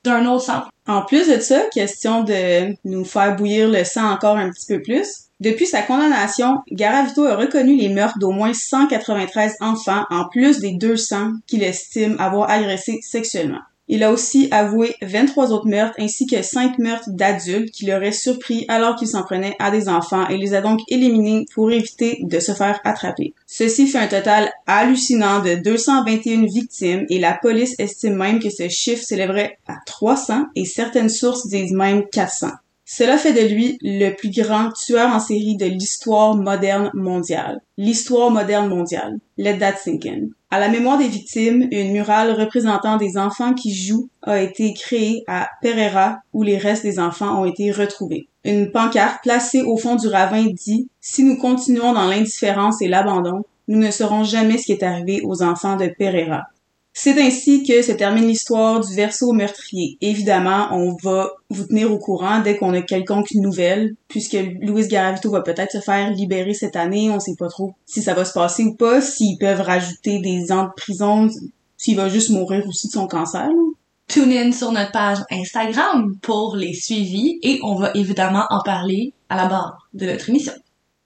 d'un 0.05 0.27
autre 0.27 0.45
sens. 0.45 0.65
En 0.87 1.01
plus 1.03 1.29
de 1.29 1.41
ça, 1.41 1.63
question 1.73 2.25
de 2.25 2.75
nous 2.85 3.07
faire 3.07 3.37
bouillir 3.37 3.71
le 3.71 3.85
sang 3.85 4.11
encore 4.11 4.37
un 4.37 4.51
petit 4.51 4.67
peu 4.67 4.83
plus. 4.83 5.07
Depuis 5.45 5.67
sa 5.67 5.83
condamnation, 5.83 6.63
Garavito 6.73 7.27
a 7.27 7.37
reconnu 7.37 7.77
les 7.77 7.91
meurtres 7.91 8.19
d'au 8.19 8.31
moins 8.31 8.55
193 8.55 9.57
enfants 9.61 10.05
en 10.09 10.27
plus 10.27 10.59
des 10.59 10.73
200 10.73 11.33
qu'il 11.47 11.63
estime 11.63 12.17
avoir 12.19 12.51
agressés 12.51 13.01
sexuellement. 13.03 13.59
Il 13.87 14.03
a 14.05 14.11
aussi 14.11 14.49
avoué 14.51 14.95
23 15.03 15.53
autres 15.53 15.69
meurtres 15.69 15.97
ainsi 15.99 16.27
que 16.27 16.41
5 16.41 16.79
meurtres 16.79 17.11
d'adultes 17.11 17.71
qui 17.73 17.85
l'auraient 17.85 18.11
surpris 18.11 18.65
alors 18.69 18.97
qu'il 18.97 19.07
s'en 19.07 19.23
prenait 19.23 19.55
à 19.59 19.71
des 19.71 19.91
enfants 19.91 20.27
et 20.29 20.39
les 20.39 20.55
a 20.55 20.63
donc 20.63 20.81
éliminés 20.89 21.45
pour 21.53 21.71
éviter 21.71 22.21
de 22.23 22.41
se 22.41 22.53
faire 22.53 22.81
attraper. 22.85 23.35
Ceci 23.47 23.87
fait 23.87 23.99
un 23.99 24.07
total 24.07 24.51
hallucinant 24.67 25.43
de 25.43 25.57
221 25.57 26.47
victimes 26.47 27.05
et 27.11 27.19
la 27.19 27.35
police 27.35 27.75
estime 27.79 28.15
même 28.15 28.39
que 28.39 28.49
ce 28.49 28.71
chiffre 28.71 29.05
s'élèverait 29.05 29.59
à 29.69 29.75
300 29.85 30.47
et 30.57 30.65
certaines 30.65 31.11
sources 31.11 31.47
disent 31.49 31.75
même 31.75 32.05
400. 32.11 32.49
Cela 32.87 33.17
fait 33.17 33.33
de 33.33 33.55
lui 33.55 33.79
le 33.81 34.11
plus 34.11 34.31
grand 34.31 34.71
tueur 34.73 35.11
en 35.11 35.19
série 35.19 35.57
de 35.57 35.65
l'histoire 35.65 36.37
moderne 36.37 36.91
mondiale. 36.93 37.61
L'histoire 37.79 38.31
moderne 38.31 38.69
mondiale. 38.69 39.19
Let 39.39 39.59
that. 39.59 39.77
À 40.51 40.61
la 40.61 40.69
mémoire 40.69 40.99
des 40.99 41.09
victimes, 41.09 41.67
une 41.73 41.93
murale 41.93 42.33
représentant 42.33 42.97
des 42.97 43.17
enfants 43.17 43.55
qui 43.55 43.75
jouent 43.75 44.09
a 44.23 44.41
été 44.41 44.75
créée 44.75 45.25
à 45.27 45.49
Pereira 45.63 46.19
où 46.33 46.43
les 46.43 46.59
restes 46.59 46.85
des 46.85 46.99
enfants 46.99 47.41
ont 47.41 47.47
été 47.47 47.73
retrouvés. 47.73 48.29
Une 48.45 48.71
pancarte 48.71 49.23
placée 49.23 49.63
au 49.63 49.77
fond 49.79 49.97
du 49.97 50.07
ravin 50.09 50.45
dit 50.45 50.89
Si 51.01 51.25
nous 51.25 51.39
continuons 51.39 51.95
dans 51.95 52.07
l'indifférence 52.07 52.83
et 52.83 52.89
l'abandon, 52.89 53.45
nous 53.67 53.79
ne 53.79 53.91
saurons 53.91 54.25
jamais 54.25 54.59
ce 54.59 54.67
qui 54.67 54.73
est 54.73 54.83
arrivé 54.83 55.23
aux 55.25 55.43
enfants 55.43 55.77
de 55.77 55.87
Pereira. 55.99 56.43
C'est 56.97 57.21
ainsi 57.21 57.65
que 57.65 57.83
se 57.83 57.91
termine 57.91 58.29
l'histoire 58.29 58.79
du 58.79 58.95
verso 58.95 59.33
meurtrier. 59.33 59.99
Évidemment, 60.01 60.69
on 60.71 60.97
va 61.03 61.33
vous 61.51 61.65
tenir 61.65 61.93
au 61.93 61.99
courant 61.99 62.41
dès 62.41 62.57
qu'on 62.57 62.73
a 62.73 62.83
quelconque 62.83 63.35
nouvelle, 63.35 63.97
puisque 64.07 64.39
Louis 64.61 64.87
Garavito 64.87 65.29
va 65.29 65.43
peut-être 65.43 65.73
se 65.73 65.81
faire 65.81 66.13
libérer 66.13 66.55
cette 66.55 66.77
année, 66.77 67.11
on 67.11 67.19
sait 67.19 67.35
pas 67.37 67.49
trop 67.49 67.75
si 67.85 68.01
ça 68.01 68.15
va 68.15 68.25
se 68.25 68.33
passer 68.33 68.63
ou 68.63 68.75
pas, 68.75 69.01
s'ils 69.01 69.39
peuvent 69.39 69.61
rajouter 69.61 70.21
des 70.21 70.53
ans 70.53 70.67
de 70.67 70.73
prison, 70.77 71.29
s'il 71.77 71.97
va 71.97 72.09
juste 72.09 72.31
mourir 72.31 72.65
aussi 72.69 72.87
de 72.87 72.93
son 72.93 73.09
cancer. 73.09 73.49
Tune 74.07 74.33
in 74.33 74.53
sur 74.53 74.71
notre 74.71 74.93
page 74.93 75.19
Instagram 75.33 76.17
pour 76.23 76.55
les 76.55 76.75
suivis 76.75 77.41
et 77.43 77.59
on 77.65 77.75
va 77.75 77.91
évidemment 77.95 78.45
en 78.51 78.63
parler 78.63 79.13
à 79.29 79.37
la 79.37 79.47
barre 79.47 79.89
de 79.95 80.07
notre 80.07 80.31
émission. 80.31 80.53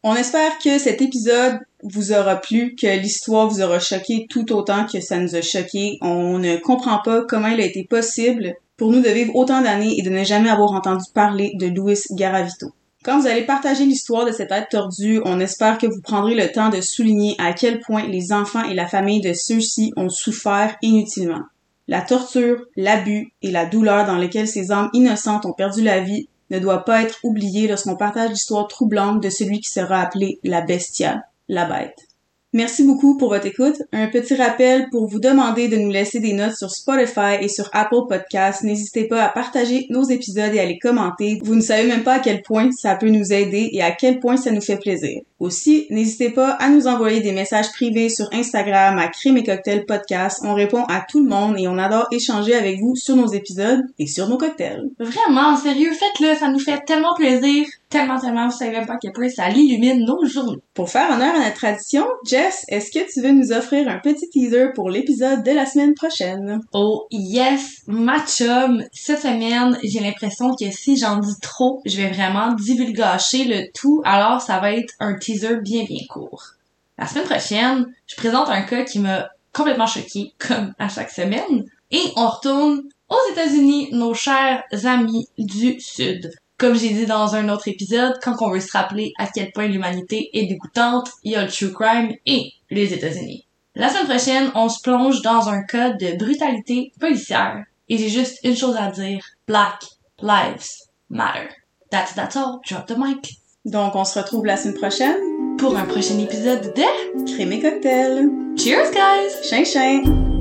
On 0.02 0.14
espère 0.14 0.58
que 0.58 0.78
cet 0.78 1.00
épisode 1.00 1.58
vous 1.82 2.12
aura 2.12 2.36
plu, 2.36 2.74
que 2.74 2.86
l'histoire 2.98 3.48
vous 3.48 3.60
aura 3.60 3.78
choqué 3.78 4.26
tout 4.28 4.52
autant 4.52 4.86
que 4.86 5.00
ça 5.00 5.18
nous 5.18 5.36
a 5.36 5.42
choqué. 5.42 5.98
On 6.00 6.38
ne 6.38 6.56
comprend 6.56 7.00
pas 7.04 7.22
comment 7.24 7.48
il 7.48 7.60
a 7.60 7.66
été 7.66 7.84
possible 7.84 8.54
pour 8.76 8.90
nous 8.90 9.00
de 9.00 9.08
vivre 9.08 9.34
autant 9.34 9.60
d'années 9.60 9.98
et 9.98 10.02
de 10.02 10.10
ne 10.10 10.24
jamais 10.24 10.50
avoir 10.50 10.72
entendu 10.72 11.04
parler 11.12 11.52
de 11.54 11.66
Louis 11.66 11.98
Garavito. 12.12 12.68
Quand 13.04 13.20
vous 13.20 13.26
allez 13.26 13.46
partager 13.46 13.84
l'histoire 13.86 14.26
de 14.26 14.32
cet 14.32 14.50
être 14.50 14.68
tordu, 14.68 15.20
on 15.24 15.40
espère 15.40 15.78
que 15.78 15.86
vous 15.86 16.00
prendrez 16.00 16.34
le 16.34 16.50
temps 16.50 16.68
de 16.68 16.80
souligner 16.80 17.36
à 17.38 17.52
quel 17.52 17.80
point 17.80 18.06
les 18.06 18.32
enfants 18.32 18.64
et 18.64 18.74
la 18.74 18.86
famille 18.86 19.20
de 19.20 19.32
ceux-ci 19.32 19.92
ont 19.96 20.08
souffert 20.08 20.76
inutilement. 20.82 21.42
La 21.86 22.02
torture, 22.02 22.66
l'abus 22.76 23.32
et 23.40 23.50
la 23.50 23.66
douleur 23.66 24.04
dans 24.04 24.16
lesquelles 24.16 24.48
ces 24.48 24.72
âmes 24.72 24.90
innocentes 24.92 25.46
ont 25.46 25.52
perdu 25.52 25.82
la 25.82 26.00
vie 26.00 26.28
ne 26.50 26.58
doit 26.58 26.84
pas 26.84 27.02
être 27.02 27.18
oublié 27.22 27.68
lorsqu'on 27.68 27.96
partage 27.96 28.30
l'histoire 28.30 28.68
troublante 28.68 29.22
de 29.22 29.30
celui 29.30 29.60
qui 29.60 29.70
sera 29.70 30.00
appelé 30.00 30.38
la 30.42 30.60
bestia, 30.60 31.22
la 31.48 31.64
bête. 31.64 32.08
Merci 32.54 32.84
beaucoup 32.84 33.18
pour 33.18 33.28
votre 33.28 33.46
écoute. 33.46 33.82
Un 33.92 34.06
petit 34.06 34.34
rappel 34.34 34.88
pour 34.90 35.06
vous 35.06 35.20
demander 35.20 35.68
de 35.68 35.76
nous 35.76 35.90
laisser 35.90 36.18
des 36.18 36.32
notes 36.32 36.56
sur 36.56 36.70
Spotify 36.70 37.36
et 37.42 37.48
sur 37.48 37.68
Apple 37.74 38.06
Podcasts. 38.08 38.62
N'hésitez 38.62 39.06
pas 39.06 39.22
à 39.22 39.28
partager 39.28 39.86
nos 39.90 40.04
épisodes 40.04 40.54
et 40.54 40.60
à 40.60 40.64
les 40.64 40.78
commenter. 40.78 41.38
Vous 41.42 41.54
ne 41.54 41.60
savez 41.60 41.86
même 41.86 42.04
pas 42.04 42.14
à 42.14 42.20
quel 42.20 42.40
point 42.40 42.70
ça 42.72 42.94
peut 42.94 43.10
nous 43.10 43.34
aider 43.34 43.68
et 43.72 43.82
à 43.82 43.90
quel 43.90 44.18
point 44.18 44.38
ça 44.38 44.50
nous 44.50 44.62
fait 44.62 44.78
plaisir. 44.78 45.20
Aussi, 45.40 45.86
n'hésitez 45.90 46.30
pas 46.30 46.50
à 46.50 46.68
nous 46.68 46.88
envoyer 46.88 47.20
des 47.20 47.30
messages 47.30 47.70
privés 47.70 48.08
sur 48.08 48.28
Instagram 48.32 48.98
à 48.98 49.06
Crime 49.06 49.36
et 49.36 49.44
Cocktail 49.44 49.86
Podcast. 49.86 50.40
On 50.42 50.54
répond 50.54 50.82
à 50.84 51.04
tout 51.08 51.22
le 51.22 51.28
monde 51.28 51.54
et 51.58 51.68
on 51.68 51.78
adore 51.78 52.08
échanger 52.10 52.56
avec 52.56 52.80
vous 52.80 52.96
sur 52.96 53.14
nos 53.14 53.28
épisodes 53.28 53.84
et 54.00 54.08
sur 54.08 54.28
nos 54.28 54.36
cocktails. 54.36 54.88
Vraiment, 54.98 55.56
sérieux, 55.56 55.92
faites-le, 55.92 56.34
ça 56.34 56.48
nous 56.48 56.58
fait 56.58 56.84
tellement 56.84 57.14
plaisir. 57.14 57.66
Tellement, 57.88 58.18
tellement, 58.20 58.48
vous 58.48 58.56
savez 58.56 58.72
même 58.72 58.86
pas 58.86 58.94
à 58.94 58.98
quel 59.00 59.12
point 59.12 59.30
ça 59.30 59.48
illumine 59.48 60.04
nos 60.04 60.26
journées. 60.26 60.58
Pour 60.74 60.90
faire 60.90 61.10
honneur 61.10 61.34
à 61.34 61.38
notre 61.38 61.54
tradition, 61.54 62.04
Jess, 62.26 62.66
est-ce 62.68 62.90
que 62.90 63.10
tu 63.10 63.22
veux 63.22 63.32
nous 63.32 63.50
offrir 63.52 63.88
un 63.88 63.98
petit 63.98 64.28
teaser 64.28 64.72
pour 64.74 64.90
l'épisode 64.90 65.42
de 65.42 65.52
la 65.52 65.64
semaine 65.64 65.94
prochaine? 65.94 66.60
Oh 66.74 67.06
yes, 67.10 67.82
ma 67.86 68.20
chum, 68.26 68.84
cette 68.92 69.22
semaine, 69.22 69.78
j'ai 69.82 70.00
l'impression 70.00 70.54
que 70.54 70.70
si 70.70 70.98
j'en 70.98 71.16
dis 71.16 71.40
trop, 71.40 71.80
je 71.86 71.96
vais 71.96 72.10
vraiment 72.10 72.52
divulgacher 72.52 73.44
le 73.44 73.72
tout, 73.72 74.02
alors 74.04 74.42
ça 74.42 74.58
va 74.58 74.72
être 74.72 74.92
un 75.00 75.14
teaser 75.14 75.27
bien 75.62 75.84
bien 75.84 76.06
court. 76.08 76.54
La 76.96 77.06
semaine 77.06 77.24
prochaine, 77.24 77.94
je 78.06 78.16
présente 78.16 78.48
un 78.48 78.62
cas 78.62 78.84
qui 78.84 78.98
m'a 78.98 79.28
complètement 79.52 79.86
choqué, 79.86 80.32
comme 80.38 80.74
à 80.78 80.88
chaque 80.88 81.10
semaine, 81.10 81.64
et 81.90 82.02
on 82.16 82.28
retourne 82.28 82.82
aux 83.08 83.32
États-Unis, 83.32 83.90
nos 83.92 84.14
chers 84.14 84.64
amis 84.84 85.28
du 85.38 85.80
Sud. 85.80 86.32
Comme 86.58 86.74
j'ai 86.74 86.90
dit 86.90 87.06
dans 87.06 87.34
un 87.34 87.48
autre 87.48 87.68
épisode, 87.68 88.18
quand 88.22 88.36
on 88.40 88.50
veut 88.50 88.60
se 88.60 88.72
rappeler 88.72 89.12
à 89.16 89.28
quel 89.28 89.52
point 89.52 89.68
l'humanité 89.68 90.28
est 90.32 90.46
dégoûtante, 90.46 91.08
il 91.22 91.32
y 91.32 91.36
a 91.36 91.44
le 91.44 91.50
true 91.50 91.72
crime 91.72 92.14
et 92.26 92.52
les 92.70 92.92
États-Unis. 92.92 93.46
La 93.74 93.88
semaine 93.88 94.08
prochaine, 94.08 94.50
on 94.56 94.68
se 94.68 94.82
plonge 94.82 95.22
dans 95.22 95.48
un 95.48 95.62
cas 95.62 95.90
de 95.90 96.18
brutalité 96.18 96.92
policière. 96.98 97.64
Et 97.88 97.96
j'ai 97.96 98.08
juste 98.08 98.40
une 98.42 98.56
chose 98.56 98.76
à 98.76 98.90
dire. 98.90 99.24
Black 99.46 99.84
Lives 100.20 100.66
Matter. 101.08 101.48
That's 101.90 102.14
that's 102.14 102.36
all. 102.36 102.60
Drop 102.68 102.86
the 102.86 102.98
mic. 102.98 103.38
Donc, 103.68 103.94
on 103.94 104.04
se 104.04 104.18
retrouve 104.18 104.46
la 104.46 104.56
semaine 104.56 104.76
prochaine 104.76 105.56
Pour 105.58 105.76
un 105.76 105.84
prochain 105.84 106.18
épisode 106.18 106.72
de 106.74 107.32
Crème 107.32 107.52
et 107.52 107.60
cocktail. 107.60 108.30
Cheers 108.56 108.90
guys! 108.90 109.48
Chien 109.48 109.64
chien! 109.64 110.37